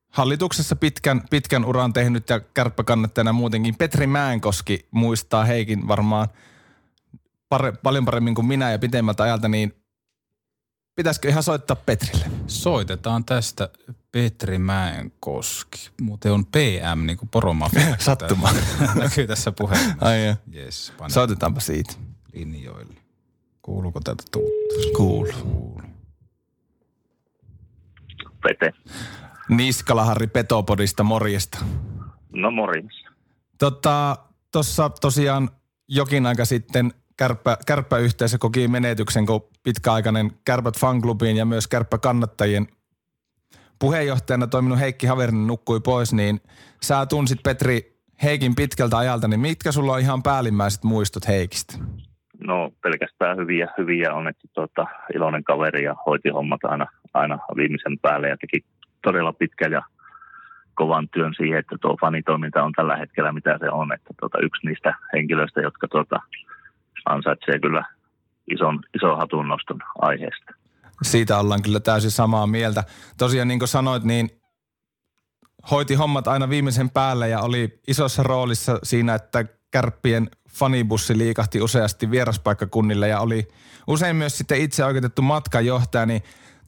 hallituksessa 0.10 0.76
pitkän, 0.76 1.22
pitkän 1.30 1.66
uran 1.66 1.94
tehnyt 1.94 2.30
ja 2.30 2.40
kärppäkannattajana 2.40 3.34
muutenkin 3.34 3.76
Petri 3.76 4.08
Mäenkoski 4.08 4.88
muistaa 4.92 5.46
Heikin 5.46 5.88
varmaan 5.88 6.28
pare, 7.50 7.72
paljon 7.72 8.06
paremmin 8.06 8.36
kuin 8.36 8.48
minä 8.48 8.72
ja 8.72 8.80
pitemmältä 8.80 9.24
ajalta, 9.24 9.48
niin 9.48 9.76
pitäisikö 10.96 11.30
ihan 11.30 11.44
soittaa 11.44 11.76
Petrille? 11.76 12.26
Soitetaan 12.48 13.26
tästä 13.26 13.70
Petri 14.12 14.58
Mäenkoski. 14.58 15.90
Muuten 16.02 16.32
on 16.32 16.46
PM, 16.46 17.06
niin 17.06 17.18
kuin 17.18 17.30
poromafia. 17.30 17.96
Sattuma. 18.00 18.50
Näkyy 18.96 19.28
tässä 19.28 19.52
puhelimessa. 19.52 20.06
Ai. 20.06 20.36
Yes, 20.56 20.94
Soitetaanpa 21.08 21.60
siitä. 21.60 21.94
linjoille. 22.34 22.96
Kuuluuko 23.62 24.00
täältä 24.00 24.24
tuuttua? 24.32 24.92
Kuuluu. 24.98 25.34
Kuuluu. 25.34 25.91
Pete. 28.44 28.74
Niskala 29.50 30.06
Harri 30.06 30.28
Petopodista, 30.28 31.04
morjesta. 31.04 31.58
No 32.34 32.52
morjens. 32.52 33.06
Tota, 33.60 34.18
tossa 34.52 34.90
tosiaan 34.90 35.50
jokin 35.88 36.26
aika 36.26 36.46
sitten 36.46 36.94
kärppä, 37.18 37.58
kärppäyhteisö 37.66 38.38
koki 38.38 38.68
menetyksen, 38.68 39.26
kun 39.26 39.50
pitkäaikainen 39.64 40.32
Kärpät 40.46 40.80
fanklubiin 40.80 41.38
ja 41.38 41.46
myös 41.46 41.68
kärppäkannattajien 41.68 42.68
puheenjohtajana 43.80 44.48
toiminut 44.48 44.80
Heikki 44.80 45.08
Haverinen 45.08 45.48
nukkui 45.48 45.80
pois, 45.80 46.14
niin 46.14 46.42
sä 46.84 47.06
tunsit 47.06 47.44
Petri 47.44 48.02
Heikin 48.24 48.56
pitkältä 48.56 48.98
ajalta, 48.98 49.28
niin 49.28 49.40
mitkä 49.40 49.72
sulla 49.72 49.94
on 49.94 50.00
ihan 50.00 50.24
päällimmäiset 50.24 50.84
muistot 50.84 51.28
Heikistä? 51.28 51.78
No 52.48 52.72
pelkästään 52.84 53.38
hyviä, 53.38 53.68
hyviä 53.78 54.14
on, 54.14 54.28
että 54.28 54.48
tuota, 54.54 54.86
iloinen 55.16 55.44
kaveri 55.44 55.84
ja 55.84 55.96
hoiti 56.06 56.30
hommat 56.30 56.64
aina, 56.64 56.86
aina 57.14 57.40
viimeisen 57.56 58.00
päälle 58.00 58.30
ja 58.30 58.38
teki 58.38 58.66
todella 59.04 59.34
pitkän 59.34 59.72
ja 59.72 59.82
kovan 60.74 61.10
työn 61.10 61.34
siihen, 61.38 61.60
että 61.60 61.76
tuo 61.82 61.98
fanitoiminta 62.02 62.64
on 62.64 62.72
tällä 62.72 62.96
hetkellä 62.98 63.32
mitä 63.32 63.58
se 63.60 63.70
on. 63.70 63.94
Että 63.94 64.14
tuota, 64.20 64.38
yksi 64.40 64.68
niistä 64.68 64.94
henkilöistä, 65.14 65.62
jotka 65.62 65.88
tuota, 65.88 66.20
ansaitsee 67.06 67.60
kyllä 67.60 67.86
ison, 68.52 68.80
ison 68.96 69.18
hatunnoston 69.18 69.80
aiheesta. 70.02 70.54
Siitä 71.02 71.40
ollaan 71.40 71.62
kyllä 71.62 71.80
täysin 71.80 72.12
samaa 72.12 72.48
mieltä. 72.48 72.84
Tosiaan 73.18 73.48
niin 73.48 73.60
kuin 73.60 73.70
sanoit, 73.70 74.04
niin 74.04 74.30
hoiti 75.72 75.96
hommat 75.96 76.28
aina 76.28 76.50
viimeisen 76.50 76.90
päälle 76.90 77.30
ja 77.30 77.40
oli 77.40 77.80
isossa 77.88 78.24
roolissa 78.24 78.80
siinä, 78.84 79.16
että 79.16 79.46
kärppien 79.72 80.30
fanibussi 80.50 81.18
liikahti 81.18 81.62
useasti 81.62 82.12
vieraspaikkakunnille 82.12 83.08
ja 83.08 83.20
oli 83.20 83.48
usein 83.88 84.16
myös 84.16 84.38
sitten 84.38 84.62
itse 84.62 84.86
oikeutettu 84.86 85.22
matkanjohtaja, 85.22 86.06
niin 86.06 86.22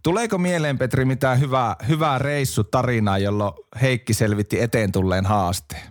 tuleeko 0.03 0.37
mieleen 0.37 0.77
Petri 0.77 1.05
mitään 1.05 1.39
hyvää, 1.39 1.75
hyvää 1.87 2.19
reissutarinaa, 2.19 3.17
jolloin 3.17 3.53
Heikki 3.81 4.13
selvitti 4.13 4.61
eteen 4.61 4.91
tulleen 4.91 5.25
haasteen? 5.25 5.81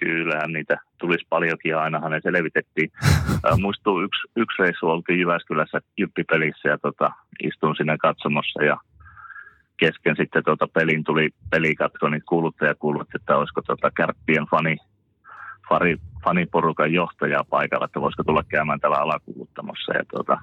Kyllähän 0.00 0.52
niitä 0.52 0.76
tulisi 0.98 1.26
paljonkin 1.28 1.76
ainahan 1.76 2.10
ne 2.10 2.20
selvitettiin. 2.22 2.90
Ää, 3.44 3.56
Muistuu 3.56 4.02
yksi, 4.02 4.22
yksi 4.36 4.62
reissu 4.62 4.86
oltiin 4.86 5.20
Jyväskylässä 5.20 5.80
Jyppipelissä 5.98 6.68
ja 6.68 6.78
tota, 6.78 7.10
istun 7.42 7.76
siinä 7.76 7.96
katsomossa 7.96 8.64
ja 8.64 8.76
kesken 9.76 10.16
sitten 10.16 10.44
tota 10.44 10.68
pelin 10.68 11.04
tuli 11.04 11.28
pelikatko, 11.50 12.08
niin 12.08 12.22
kuuluttaja 12.28 12.74
kuulutti, 12.74 13.12
että 13.16 13.36
olisiko 13.36 13.62
tota 13.62 13.90
kärppien 13.90 14.46
fani, 14.50 14.76
fari, 15.70 15.96
faniporukan 16.24 16.92
johtajaa 16.92 17.44
paikalla, 17.50 17.84
että 17.84 18.00
voisiko 18.00 18.22
tulla 18.22 18.44
käymään 18.48 18.80
täällä 18.80 18.98
alakuuluttamossa. 18.98 19.92
Ja 19.92 20.04
tota, 20.12 20.38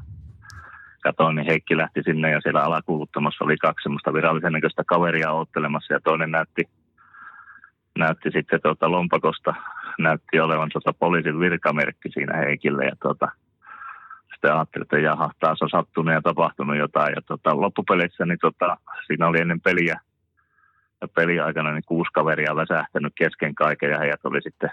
katoin, 1.04 1.36
niin 1.36 1.46
Heikki 1.46 1.78
lähti 1.78 2.02
sinne 2.04 2.32
ja 2.32 2.42
siellä 2.42 2.64
alakuuluttamossa 2.64 3.46
oli 3.46 3.58
kaksi 3.58 3.84
semmoista 3.84 4.14
virallisen 4.14 4.54
näköistä 4.54 4.84
kaveria 4.84 5.32
ottelemassa 5.32 5.94
ja 5.94 6.00
toinen 6.00 6.32
näytti 6.32 6.64
näytti 7.98 8.32
sitten 8.32 8.62
tuota 8.64 8.92
lompakosta, 8.92 9.54
näytti 10.00 10.40
olevan 10.40 10.70
tuota 10.74 10.94
poliisin 10.94 11.40
virkamerkki 11.40 12.10
siinä 12.12 12.38
Heikille 12.38 12.86
ja 12.86 12.96
tuota, 13.02 13.28
sitten 14.34 14.54
ajattelin, 14.54 14.84
että 14.84 15.00
jaha, 15.00 15.30
taas 15.40 15.62
on 15.62 15.70
sattunut 15.70 16.14
ja 16.14 16.22
tapahtunut 16.22 16.78
jotain. 16.78 17.14
Ja 17.16 17.22
tuota, 17.22 17.62
loppupeleissä 17.62 18.26
niin 18.26 18.38
tuota, 18.42 18.78
siinä 19.08 19.28
oli 19.28 19.42
ennen 19.42 19.62
peliä 19.62 20.00
ja 21.02 21.08
peliaikana 21.08 21.72
niin 21.72 21.84
kuusi 21.86 22.12
kaveria 22.14 22.56
väsähtänyt 22.56 23.14
kesken 23.16 23.56
kaiken 23.56 23.90
ja 23.90 24.00
heidät 24.00 24.26
oli 24.26 24.42
sitten 24.42 24.70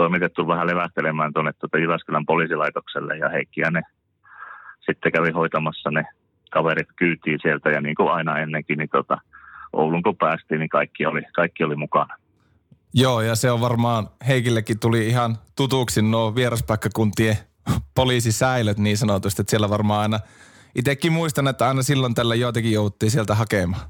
toimitettu 0.00 0.46
vähän 0.46 0.66
levähtelemään 0.66 1.32
tuonne 1.32 1.52
tuota 1.52 1.78
Jyväskylän 1.78 2.26
poliisilaitokselle 2.26 3.16
ja 3.16 3.28
Heikki 3.28 3.60
ja 3.60 3.70
ne 3.70 3.82
sitten 4.86 5.12
kävi 5.12 5.30
hoitamassa 5.30 5.90
ne 5.90 6.04
kaverit 6.50 6.88
kyytiin 6.96 7.38
sieltä 7.42 7.70
ja 7.70 7.80
niin 7.80 7.94
kuin 7.94 8.12
aina 8.12 8.38
ennenkin, 8.38 8.78
niin 8.78 8.88
tota, 8.88 9.18
Oulun 9.72 10.02
kun 10.02 10.16
päästiin, 10.16 10.58
niin 10.58 10.68
kaikki 10.68 11.06
oli, 11.06 11.22
kaikki 11.34 11.64
oli 11.64 11.76
mukana. 11.76 12.16
Joo, 12.94 13.20
ja 13.20 13.34
se 13.34 13.50
on 13.50 13.60
varmaan 13.60 14.08
Heikillekin 14.28 14.80
tuli 14.80 15.06
ihan 15.06 15.36
tutuksi 15.56 16.02
nuo 16.02 16.34
vieraspaikkakuntien 16.34 17.36
poliisisäilöt 17.94 18.78
niin 18.78 18.96
sanotusti, 18.96 19.42
että 19.42 19.50
siellä 19.50 19.70
varmaan 19.70 20.00
aina, 20.00 20.18
itsekin 20.74 21.12
muistan, 21.12 21.48
että 21.48 21.68
aina 21.68 21.82
silloin 21.82 22.14
tällä 22.14 22.34
joitakin 22.34 22.72
jouttiin 22.72 23.10
sieltä 23.10 23.34
hakemaan. 23.34 23.82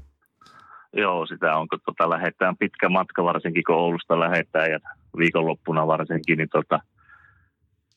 Joo, 0.93 1.25
sitä 1.25 1.55
on, 1.55 1.67
kun 1.67 1.79
tota, 1.85 2.09
lähdetään 2.09 2.57
pitkä 2.57 2.89
matka, 2.89 3.23
varsinkin 3.23 3.63
kun 3.63 3.75
Oulusta 3.75 4.19
lähdetään 4.19 4.71
ja 4.71 4.79
viikonloppuna 5.17 5.87
varsinkin, 5.87 6.37
niin 6.37 6.49
tota, 6.49 6.79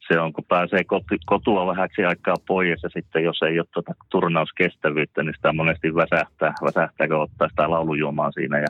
se 0.08 0.20
on, 0.20 0.32
kun 0.32 0.44
pääsee 0.48 0.84
koti, 0.84 1.18
kotua 1.26 1.66
vähäksi 1.66 2.04
aikaa 2.04 2.36
pois 2.46 2.82
ja 2.82 2.88
sitten 2.88 3.24
jos 3.24 3.42
ei 3.42 3.58
ole 3.58 3.66
tuota 3.74 3.92
turnauskestävyyttä, 4.10 5.22
niin 5.22 5.34
sitä 5.34 5.52
monesti 5.52 5.94
väsähtää, 5.94 6.52
väsähtää 6.64 7.08
kun 7.08 7.16
ottaa 7.16 7.48
sitä 7.48 7.70
laulujuomaa 7.70 8.32
siinä 8.32 8.58
ja, 8.58 8.68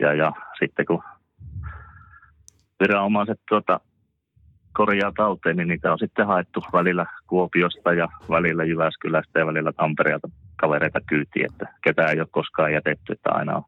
ja, 0.00 0.14
ja 0.14 0.32
sitten 0.58 0.86
kun 0.86 1.02
viranomaiset 2.80 3.40
tuota, 3.48 3.80
korjaa 4.72 5.12
talteen, 5.16 5.56
niin 5.56 5.68
niitä 5.68 5.92
on 5.92 5.98
sitten 5.98 6.26
haettu 6.26 6.64
välillä 6.72 7.06
Kuopiosta 7.26 7.92
ja 7.92 8.08
välillä 8.30 8.64
Jyväskylästä 8.64 9.38
ja 9.38 9.46
välillä 9.46 9.72
Tampereelta 9.72 10.28
kavereita 10.56 11.00
kyytiin, 11.08 11.46
että 11.52 11.74
ketään 11.84 12.10
ei 12.10 12.20
ole 12.20 12.28
koskaan 12.30 12.72
jätetty, 12.72 13.12
että 13.12 13.30
aina 13.32 13.56
on 13.56 13.62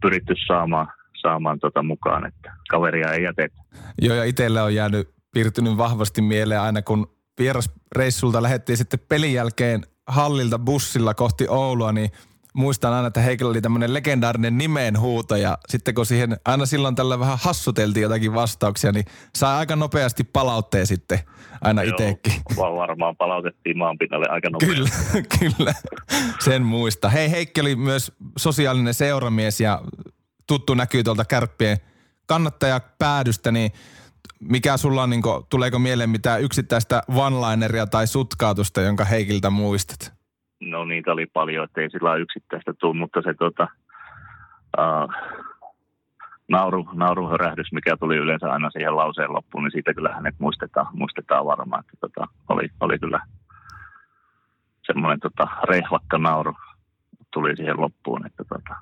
pyritty 0.00 0.34
saamaan, 0.46 0.86
saamaan 1.22 1.58
tota 1.58 1.82
mukaan, 1.82 2.26
että 2.26 2.52
kaveria 2.70 3.12
ei 3.12 3.22
jätetty. 3.22 3.58
Joo, 4.02 4.16
ja 4.16 4.24
itselle 4.24 4.62
on 4.62 4.74
jäänyt 4.74 5.10
piirtynyt 5.34 5.76
vahvasti 5.76 6.22
mieleen 6.22 6.60
aina, 6.60 6.82
kun 6.82 7.10
vierasreissulta 7.38 8.42
lähdettiin 8.42 8.76
sitten 8.76 9.00
pelin 9.08 9.32
jälkeen 9.32 9.82
hallilta 10.06 10.58
bussilla 10.58 11.14
kohti 11.14 11.48
Oulua, 11.48 11.92
niin 11.92 12.10
muistan 12.54 12.92
aina, 12.92 13.06
että 13.08 13.20
Heikillä 13.20 13.50
oli 13.50 13.60
tämmöinen 13.60 13.94
legendaarinen 13.94 14.58
nimen 14.58 15.00
huuto 15.00 15.36
ja 15.36 15.58
sitten 15.68 15.94
kun 15.94 16.06
siihen 16.06 16.36
aina 16.44 16.66
silloin 16.66 16.94
tällä 16.94 17.18
vähän 17.18 17.38
hassuteltiin 17.42 18.02
jotakin 18.02 18.34
vastauksia, 18.34 18.92
niin 18.92 19.04
sai 19.36 19.56
aika 19.56 19.76
nopeasti 19.76 20.24
palautteen 20.24 20.86
sitten 20.86 21.18
aina 21.60 21.82
itsekin. 21.82 22.32
Vaan 22.56 22.76
varmaan 22.76 23.16
palautettiin 23.16 23.78
maanpinnalle 23.78 24.26
aika 24.30 24.50
nopeasti. 24.50 24.76
Kyllä, 24.76 24.90
kyllä. 25.38 25.74
Sen 26.40 26.62
muista. 26.62 27.08
Hei, 27.08 27.30
Heikki 27.30 27.60
oli 27.60 27.76
myös 27.76 28.12
sosiaalinen 28.38 28.94
seuramies 28.94 29.60
ja 29.60 29.82
tuttu 30.48 30.74
näkyy 30.74 31.04
tuolta 31.04 31.24
kärppien 31.24 31.76
kannattajapäädystä, 32.26 33.52
niin 33.52 33.70
mikä 34.40 34.76
sulla 34.76 35.02
on, 35.02 35.10
niin 35.10 35.22
kuin, 35.22 35.44
tuleeko 35.50 35.78
mieleen 35.78 36.10
mitään 36.10 36.42
yksittäistä 36.42 37.02
one-lineria 37.08 37.86
tai 37.86 38.06
sutkautusta, 38.06 38.80
jonka 38.80 39.04
Heikiltä 39.04 39.50
muistat? 39.50 40.12
No 40.60 40.84
niitä 40.84 41.12
oli 41.12 41.26
paljon, 41.26 41.64
että 41.64 41.80
ei 41.80 41.90
sillä 41.90 42.16
yksittäistä 42.16 42.74
tule, 42.80 42.96
mutta 42.96 43.22
se 43.22 43.34
tota, 43.34 43.68
uh, 44.78 45.14
nauru, 46.48 46.88
nauruhörähdys, 46.92 47.72
mikä 47.72 47.96
tuli 47.96 48.16
yleensä 48.16 48.52
aina 48.52 48.70
siihen 48.70 48.96
lauseen 48.96 49.32
loppuun, 49.32 49.64
niin 49.64 49.72
siitä 49.72 49.94
kyllä 49.94 50.14
hänet 50.14 50.34
muistetaan, 50.38 50.86
muistetaan 50.92 51.46
varmaan, 51.46 51.80
että 51.80 51.96
tota, 52.00 52.28
oli, 52.48 52.68
oli 52.80 52.98
kyllä 52.98 53.20
semmoinen 54.86 55.20
tota, 55.20 55.48
rehvakka 55.68 56.18
nauru 56.18 56.54
tuli 57.32 57.56
siihen 57.56 57.80
loppuun, 57.80 58.26
että 58.26 58.44
tota, 58.44 58.76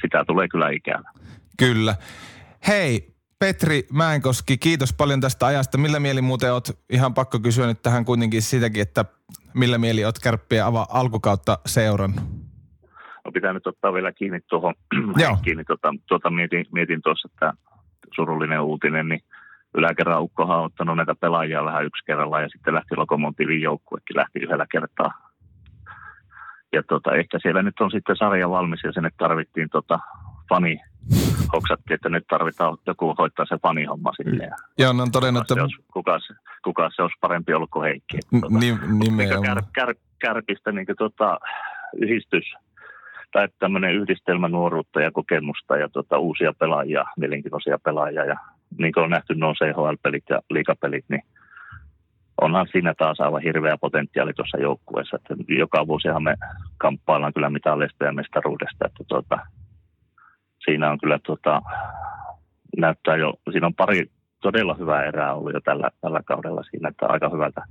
sitä 0.00 0.24
tulee 0.24 0.48
kyllä 0.48 0.70
ikävä. 0.70 1.10
Kyllä. 1.58 1.94
Hei, 2.68 3.14
Petri 3.38 3.86
Mäenkoski, 3.92 4.58
kiitos 4.58 4.92
paljon 4.92 5.20
tästä 5.20 5.46
ajasta. 5.46 5.78
Millä 5.78 6.00
mieli 6.00 6.22
muuten 6.22 6.52
oot, 6.52 6.68
ihan 6.90 7.14
pakko 7.14 7.40
kysyä 7.40 7.66
nyt 7.66 7.82
tähän 7.82 8.04
kuitenkin 8.04 8.42
sitäkin, 8.42 8.82
että 8.82 9.04
millä 9.54 9.78
mieli 9.78 10.04
oot 10.04 10.18
kärppiä 10.18 10.66
ava 10.66 10.86
alkukautta 10.90 11.58
seurannut? 11.66 12.24
No 13.24 13.32
pitää 13.32 13.52
nyt 13.52 13.66
ottaa 13.66 13.94
vielä 13.94 14.12
kiinni 14.12 14.40
tuohon, 14.40 14.74
kiinni 15.44 15.64
tuota, 15.64 15.94
tuota 16.08 16.30
mietin, 16.30 16.66
mietin 16.72 17.02
tuossa, 17.02 17.28
että 17.32 17.52
surullinen 18.14 18.60
uutinen, 18.60 19.08
niin 19.08 19.20
yläkerran 19.74 20.22
Ukkohan 20.22 20.58
on 20.58 20.64
ottanut 20.64 20.96
näitä 20.96 21.14
pelaajia 21.14 21.64
vähän 21.64 21.84
yksi 21.84 22.04
kerralla 22.04 22.40
ja 22.40 22.48
sitten 22.48 22.74
lähti 22.74 22.96
Lokomotivin 22.96 23.62
joukkuekin 23.62 24.16
lähti 24.16 24.38
yhdellä 24.38 24.66
kertaa. 24.72 25.27
Ja 26.72 26.82
tota, 26.82 27.14
ehkä 27.14 27.38
siellä 27.42 27.62
nyt 27.62 27.80
on 27.80 27.90
sitten 27.90 28.16
sarja 28.16 28.50
valmis 28.50 28.80
ja 28.84 28.92
sinne 28.92 29.10
tarvittiin 29.18 29.68
tota 29.70 29.98
fani, 30.48 30.80
hoksattiin, 31.52 31.94
että 31.94 32.08
nyt 32.08 32.26
tarvitaan 32.26 32.78
joku 32.86 33.14
hoitaa 33.18 33.46
se 33.48 33.56
fanihomma 33.62 34.12
sinne. 34.12 34.44
Ja 34.44 34.56
Joo, 34.78 34.92
ne 34.92 35.02
on 35.02 35.12
todennut, 35.12 35.40
että... 35.40 35.54
se 35.54 35.62
olisi, 35.62 35.76
kuka, 35.92 36.18
se, 36.18 36.34
kuka 36.64 36.90
se 36.96 37.02
olisi 37.02 37.16
parempi 37.20 37.54
ollut 37.54 37.70
kuin 37.70 37.84
Heikki. 37.84 38.18
Niin 38.58 38.78
nimenomaan. 38.98 39.42
kär, 39.42 39.62
kär, 39.72 39.94
kärpistä 40.18 40.72
niin 40.72 40.86
tota, 40.98 41.38
yhdistys 41.96 42.44
tai 43.32 43.48
tämmöinen 43.58 43.94
yhdistelmä 43.94 44.48
nuoruutta 44.48 45.00
ja 45.00 45.10
kokemusta 45.10 45.76
ja 45.76 45.88
tota, 45.88 46.18
uusia 46.18 46.52
pelaajia, 46.58 47.04
mielenkiintoisia 47.16 47.78
pelaajia. 47.78 48.24
Ja 48.24 48.36
niin 48.78 48.92
kuin 48.92 49.04
on 49.04 49.10
nähty 49.10 49.34
nuo 49.34 49.54
CHL-pelit 49.54 50.24
ja 50.30 50.40
liikapelit, 50.50 51.04
niin 51.08 51.22
onhan 52.40 52.66
siinä 52.72 52.94
taas 52.98 53.20
aivan 53.20 53.42
hirveä 53.42 53.78
potentiaali 53.78 54.32
tuossa 54.32 54.58
joukkueessa. 54.58 55.16
Että 55.16 55.34
joka 55.48 55.86
vuosihan 55.86 56.22
me 56.22 56.34
kamppaillaan 56.78 57.32
kyllä 57.32 57.50
mitallista 57.50 58.04
ja 58.04 58.12
mestaruudesta. 58.12 58.86
Että 58.86 59.04
tota, 59.08 59.38
siinä 60.64 60.90
on 60.90 60.98
kyllä 60.98 61.18
tota, 61.26 61.62
näyttää 62.76 63.16
jo, 63.16 63.34
siinä 63.52 63.66
on 63.66 63.74
pari 63.74 64.10
todella 64.42 64.74
hyvää 64.74 65.04
erää 65.04 65.34
ollut 65.34 65.52
jo 65.52 65.60
tällä, 65.60 65.90
tällä 66.00 66.22
kaudella 66.24 66.62
siinä, 66.70 66.88
että 66.88 67.06
aika 67.06 67.28
hyvältä, 67.28 67.62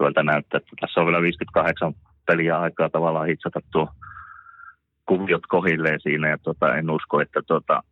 hyvältä 0.00 0.22
näyttää. 0.22 0.58
Että 0.58 0.70
tässä 0.80 1.00
on 1.00 1.06
vielä 1.06 1.22
58 1.22 1.94
peliä 2.26 2.60
aikaa 2.60 2.90
tavallaan 2.90 3.26
hitsata 3.26 3.60
tuo 3.72 3.88
kuviot 5.06 5.46
kohilleen 5.46 6.00
siinä 6.00 6.28
ja 6.28 6.38
tota, 6.38 6.74
en 6.74 6.90
usko, 6.90 7.20
että 7.20 7.42
tota, 7.46 7.82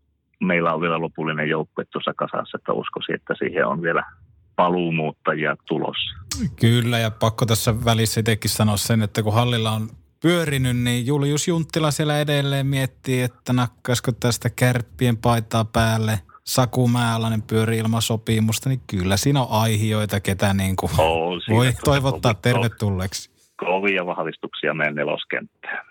meillä 0.40 0.74
on 0.74 0.80
vielä 0.80 1.00
lopullinen 1.00 1.48
joukkue 1.48 1.84
tuossa 1.84 2.12
kasassa, 2.16 2.58
että 2.58 2.72
uskoisin, 2.72 3.14
että 3.14 3.34
siihen 3.38 3.66
on 3.66 3.82
vielä 3.82 4.04
paluumuuttajia 4.56 5.56
tulossa. 5.68 6.16
Kyllä, 6.60 6.98
ja 6.98 7.10
pakko 7.10 7.46
tässä 7.46 7.84
välissä 7.84 8.20
itsekin 8.20 8.50
sanoa 8.50 8.76
sen, 8.76 9.02
että 9.02 9.22
kun 9.22 9.34
hallilla 9.34 9.70
on 9.70 9.90
pyörinyt, 10.20 10.76
niin 10.76 11.06
Julius 11.06 11.48
Junttila 11.48 11.90
siellä 11.90 12.20
edelleen 12.20 12.66
miettii, 12.66 13.22
että 13.22 13.52
nakkaisiko 13.52 14.12
tästä 14.12 14.50
kärppien 14.50 15.16
paitaa 15.16 15.64
päälle. 15.64 16.20
Saku 16.44 16.88
Määläinen 16.88 17.42
pyörii 17.42 17.78
ilman 17.78 18.02
sopimusta, 18.02 18.68
niin 18.68 18.80
kyllä 18.86 19.16
siinä 19.16 19.42
on 19.42 19.48
aihioita, 19.50 20.20
ketä 20.20 20.54
niin 20.54 20.76
kuin 20.76 20.92
Oo, 20.98 21.30
voi 21.50 21.72
toivottaa 21.84 22.34
tervetulleeksi. 22.34 23.35
Kovia 23.56 24.06
vahvistuksia 24.06 24.74
meidän 24.74 24.94
neloskenttään. 24.94 25.86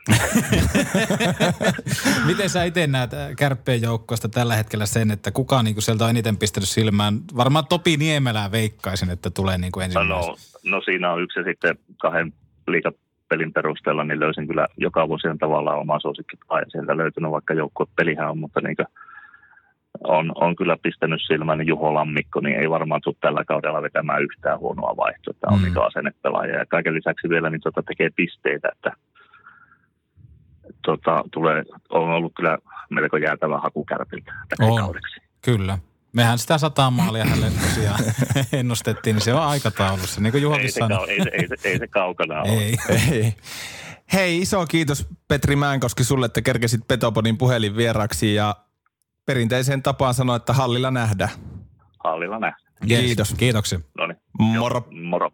Miten 2.28 2.50
sä 2.50 2.64
itse 2.64 2.88
näet 2.88 3.14
äh, 3.14 3.36
kärppien 3.38 3.82
joukkoista 3.82 4.30
tällä 4.30 4.56
hetkellä 4.56 4.86
sen, 4.86 5.12
että 5.12 5.32
kuka 5.32 5.64
niin 5.64 5.76
kuin 5.76 5.84
sieltä 5.84 6.04
on 6.04 6.10
eniten 6.10 6.38
pistänyt 6.38 6.70
silmään? 6.70 7.20
Varmaan 7.38 7.66
Topi 7.70 7.98
Niemelää 7.98 8.52
veikkaisin, 8.52 9.10
että 9.10 9.30
tulee 9.30 9.58
niin 9.58 9.72
kuin 9.72 9.82
No, 9.82 9.86
ensimmäisenä. 9.86 10.36
no, 10.64 10.78
no 10.78 10.82
siinä 10.82 11.12
on 11.12 11.22
yksi 11.22 11.40
ja 11.40 11.44
sitten 11.46 11.78
kahden 11.98 12.34
liikapelin 12.68 13.54
perusteella, 13.54 14.04
niin 14.04 14.20
löysin 14.20 14.48
kyllä 14.48 14.68
joka 14.78 15.08
vuosi 15.08 15.28
on 15.28 15.38
tavallaan 15.38 15.80
oma 15.80 16.00
suosikki 16.00 16.38
sieltä 16.68 16.98
löytynyt, 16.98 17.32
vaikka 17.32 17.54
joukkuepelihän 17.54 18.30
on, 18.30 18.38
mutta 18.38 18.62
niin 18.62 18.76
on, 20.04 20.32
on 20.36 20.56
kyllä 20.56 20.78
pistänyt 20.82 21.22
silmään 21.28 21.68
Juho 21.68 21.94
Lammikko, 21.94 22.40
niin 22.40 22.60
ei 22.60 22.70
varmaan 22.70 23.02
tule 23.04 23.16
tällä 23.22 23.44
kaudella 23.46 23.82
vetämään 23.82 24.24
yhtään 24.24 24.60
huonoa 24.60 24.98
vaihtoa, 24.98 25.32
että 25.32 25.48
on 25.50 25.60
mm. 25.60 25.66
niin 25.66 25.88
asennepelaaja 25.88 26.58
ja 26.60 26.66
kaiken 26.66 26.94
lisäksi 26.94 27.30
vielä 27.30 27.50
niin 27.50 27.62
tota 27.62 27.84
tekee 27.84 28.10
pisteitä, 28.16 28.70
että 28.72 28.92
tota, 30.86 31.24
tulee, 31.34 31.64
on 31.90 32.10
ollut 32.10 32.34
kyllä 32.36 32.58
melko 32.90 33.18
jäätävä 33.18 33.58
haku 33.58 33.86
kärpiltä 33.86 34.32
On. 34.60 34.82
kaudeksi. 34.82 35.22
Kyllä. 35.42 35.78
Mehän 36.14 36.38
sitä 36.38 36.58
sataa 36.58 36.92
maalia 36.92 37.26
hänelle 37.26 37.52
tosiaan 37.62 38.00
ennustettiin, 38.60 39.14
niin 39.14 39.24
se 39.24 39.34
on 39.34 39.44
aikataulussa, 39.44 40.22
niin 40.22 40.32
kuin 40.32 40.42
Juhokin 40.42 40.66
Ei 40.66 40.72
se, 40.72 40.80
sanoi. 40.80 41.10
ei, 41.10 41.24
se, 41.24 41.30
ei, 41.34 41.48
se, 41.48 41.70
ei 41.70 41.80
se 41.80 41.88
kaukana 41.88 42.42
ole. 42.42 42.52
Ei. 42.52 42.76
Ei. 43.12 43.34
Hei, 44.14 44.42
iso 44.42 44.66
kiitos 44.66 45.08
Petri 45.28 45.56
Mäenkoski 45.56 46.04
sulle, 46.04 46.26
että 46.26 46.42
kerkesit 46.42 46.88
Petopodin 46.88 47.38
puhelin 47.38 47.76
vieraksi 47.78 48.36
ja 48.36 48.56
perinteiseen 49.26 49.84
tapaan 49.84 50.14
sanoa, 50.14 50.36
että 50.36 50.54
hallilla 50.54 50.92
nähdään. 50.92 51.30
Hallilla 52.04 52.40
nähdään. 52.40 52.66
Kiitos. 52.88 53.34
Kiitoksia. 53.38 53.80
No 53.98 54.08
niin. 54.08 54.18
Moro. 54.40 54.88
Moro. 55.10 55.32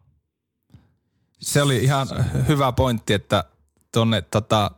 Se 1.40 1.62
oli 1.62 1.78
ihan 1.78 2.08
hyvä 2.48 2.72
pointti, 2.72 3.14
että 3.14 3.44
tuonne 3.94 4.22
tota, 4.22 4.72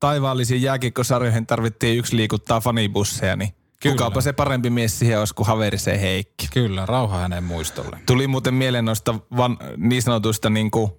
taivaallisiin 0.00 0.62
jääkiekkosarjoihin 0.62 1.46
tarvittiin 1.46 1.98
yksi 1.98 2.16
liikuttaa 2.16 2.60
fanibusseja, 2.60 3.36
niin 3.36 3.54
Kyllä. 3.82 3.94
kukapa 3.94 4.20
se 4.20 4.32
parempi 4.32 4.70
mies 4.70 4.98
siihen 4.98 5.18
olisi 5.18 5.34
kuin 5.34 5.46
haveri 5.46 5.78
se 5.78 6.00
Heikki. 6.00 6.48
Kyllä, 6.52 6.86
rauha 6.86 7.18
hänen 7.18 7.44
muistolle. 7.44 7.98
Tuli 8.06 8.26
muuten 8.26 8.54
mieleen 8.54 8.84
noista 8.84 9.14
van, 9.36 9.58
niin 9.76 10.02
sanotuista 10.02 10.50
niin 10.50 10.70
kuin 10.70 10.92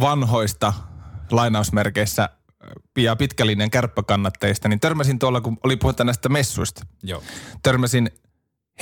vanhoista 0.00 0.72
lainausmerkeissä 1.30 2.28
ja 2.98 3.16
pitkälinjan 3.16 3.70
kärppäkannatteista, 3.70 4.68
niin 4.68 4.80
törmäsin 4.80 5.18
tuolla, 5.18 5.40
kun 5.40 5.58
oli 5.64 5.76
puhetta 5.76 6.04
näistä 6.04 6.28
messuista. 6.28 6.86
Joo. 7.02 7.22
Törmäsin 7.62 8.10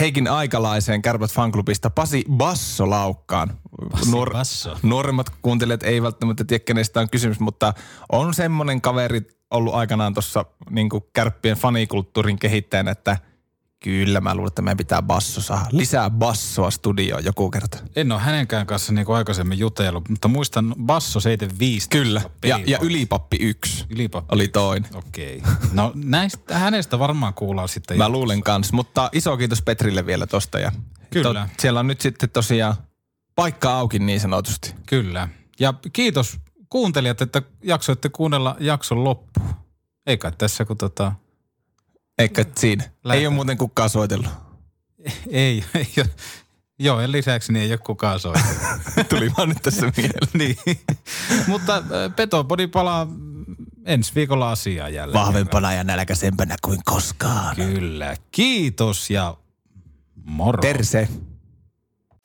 Heikin 0.00 0.28
aikalaiseen 0.28 1.02
Kärpät 1.02 1.30
fanklubista 1.30 1.90
Pasi 1.90 2.24
Basso 2.30 2.90
Laukkaan. 2.90 3.58
Pasi 3.90 4.10
Basso. 4.32 4.76
Nuoremmat 4.82 5.30
kuuntelijat 5.42 5.82
ei 5.82 6.02
välttämättä 6.02 6.44
tiedä, 6.44 6.64
kenestä 6.64 7.00
on 7.00 7.10
kysymys, 7.10 7.40
mutta 7.40 7.74
on 8.12 8.34
semmoinen 8.34 8.80
kaveri 8.80 9.20
ollut 9.50 9.74
aikanaan 9.74 10.14
tuossa 10.14 10.44
niin 10.70 10.88
kärppien 11.12 11.56
fanikulttuurin 11.56 12.38
kehittäjänä, 12.38 12.90
että 12.90 13.16
kyllä 13.84 14.20
mä 14.20 14.34
luulen, 14.34 14.48
että 14.48 14.62
meidän 14.62 14.76
pitää 14.76 15.02
basso 15.02 15.40
saada. 15.40 15.66
Lisää 15.72 16.10
bassoa 16.10 16.70
studioon 16.70 17.24
joku 17.24 17.50
kerta. 17.50 17.78
En 17.96 18.12
ole 18.12 18.20
hänenkään 18.20 18.66
kanssa 18.66 18.92
niin 18.92 19.06
aikaisemmin 19.08 19.58
jutellut, 19.58 20.08
mutta 20.08 20.28
muistan 20.28 20.74
Basso 20.86 21.20
75. 21.20 21.88
Kyllä, 21.88 22.22
ja, 22.44 22.60
ja 22.66 22.78
Ylipappi 22.82 23.36
1 23.40 23.86
Ylipappi 23.90 24.34
oli 24.34 24.48
toinen. 24.48 24.96
Okei. 24.96 25.42
No 25.72 25.92
näistä, 25.94 26.58
hänestä 26.58 26.98
varmaan 26.98 27.34
kuullaan 27.34 27.68
sitten. 27.68 27.98
Mä 27.98 28.08
luulen 28.08 28.42
kans, 28.42 28.72
mutta 28.72 29.10
iso 29.12 29.36
kiitos 29.36 29.62
Petrille 29.62 30.06
vielä 30.06 30.26
tosta. 30.26 30.58
Ja 30.58 30.72
Kyllä. 31.10 31.48
siellä 31.58 31.80
on 31.80 31.86
nyt 31.86 32.00
sitten 32.00 32.30
tosiaan 32.30 32.74
paikka 33.34 33.78
auki 33.78 33.98
niin 33.98 34.20
sanotusti. 34.20 34.74
Kyllä. 34.86 35.28
Ja 35.60 35.74
kiitos 35.92 36.38
kuuntelijat, 36.68 37.20
että 37.20 37.42
jaksoitte 37.62 38.08
kuunnella 38.08 38.56
jakson 38.60 39.04
loppuun. 39.04 39.54
Eikä 40.06 40.30
tässä 40.30 40.64
kun 40.64 40.76
tota... 40.76 41.12
Eikä 42.18 42.44
siinä. 42.56 42.84
Ei 43.12 43.26
ole 43.26 43.34
muuten 43.34 43.58
kukaan 43.58 43.90
soitellut. 43.90 44.28
Ei, 45.30 45.64
ei 45.74 45.88
ole. 45.98 46.10
Joo, 46.80 46.98
lisäksi 47.06 47.52
niin 47.52 47.62
ei 47.62 47.72
ole 47.72 47.78
kukaan 47.78 48.20
soittanut. 48.20 48.58
Tuli 49.08 49.32
vaan 49.38 49.48
nyt 49.48 49.58
tässä 49.62 49.92
mieleen. 49.96 50.28
niin. 50.34 50.56
Mutta 51.46 51.76
äh, 51.76 51.82
Petopodi 52.16 52.66
palaa 52.66 53.06
ensi 53.84 54.12
viikolla 54.14 54.50
asiaa 54.50 54.88
jälleen. 54.88 55.24
Vahvempana 55.24 55.72
ja 55.72 55.84
nälkäisempänä 55.84 56.56
kuin 56.62 56.80
koskaan. 56.84 57.56
Kyllä. 57.56 58.16
Kiitos 58.30 59.10
ja 59.10 59.36
moro. 60.24 60.60
Terse. 60.60 61.08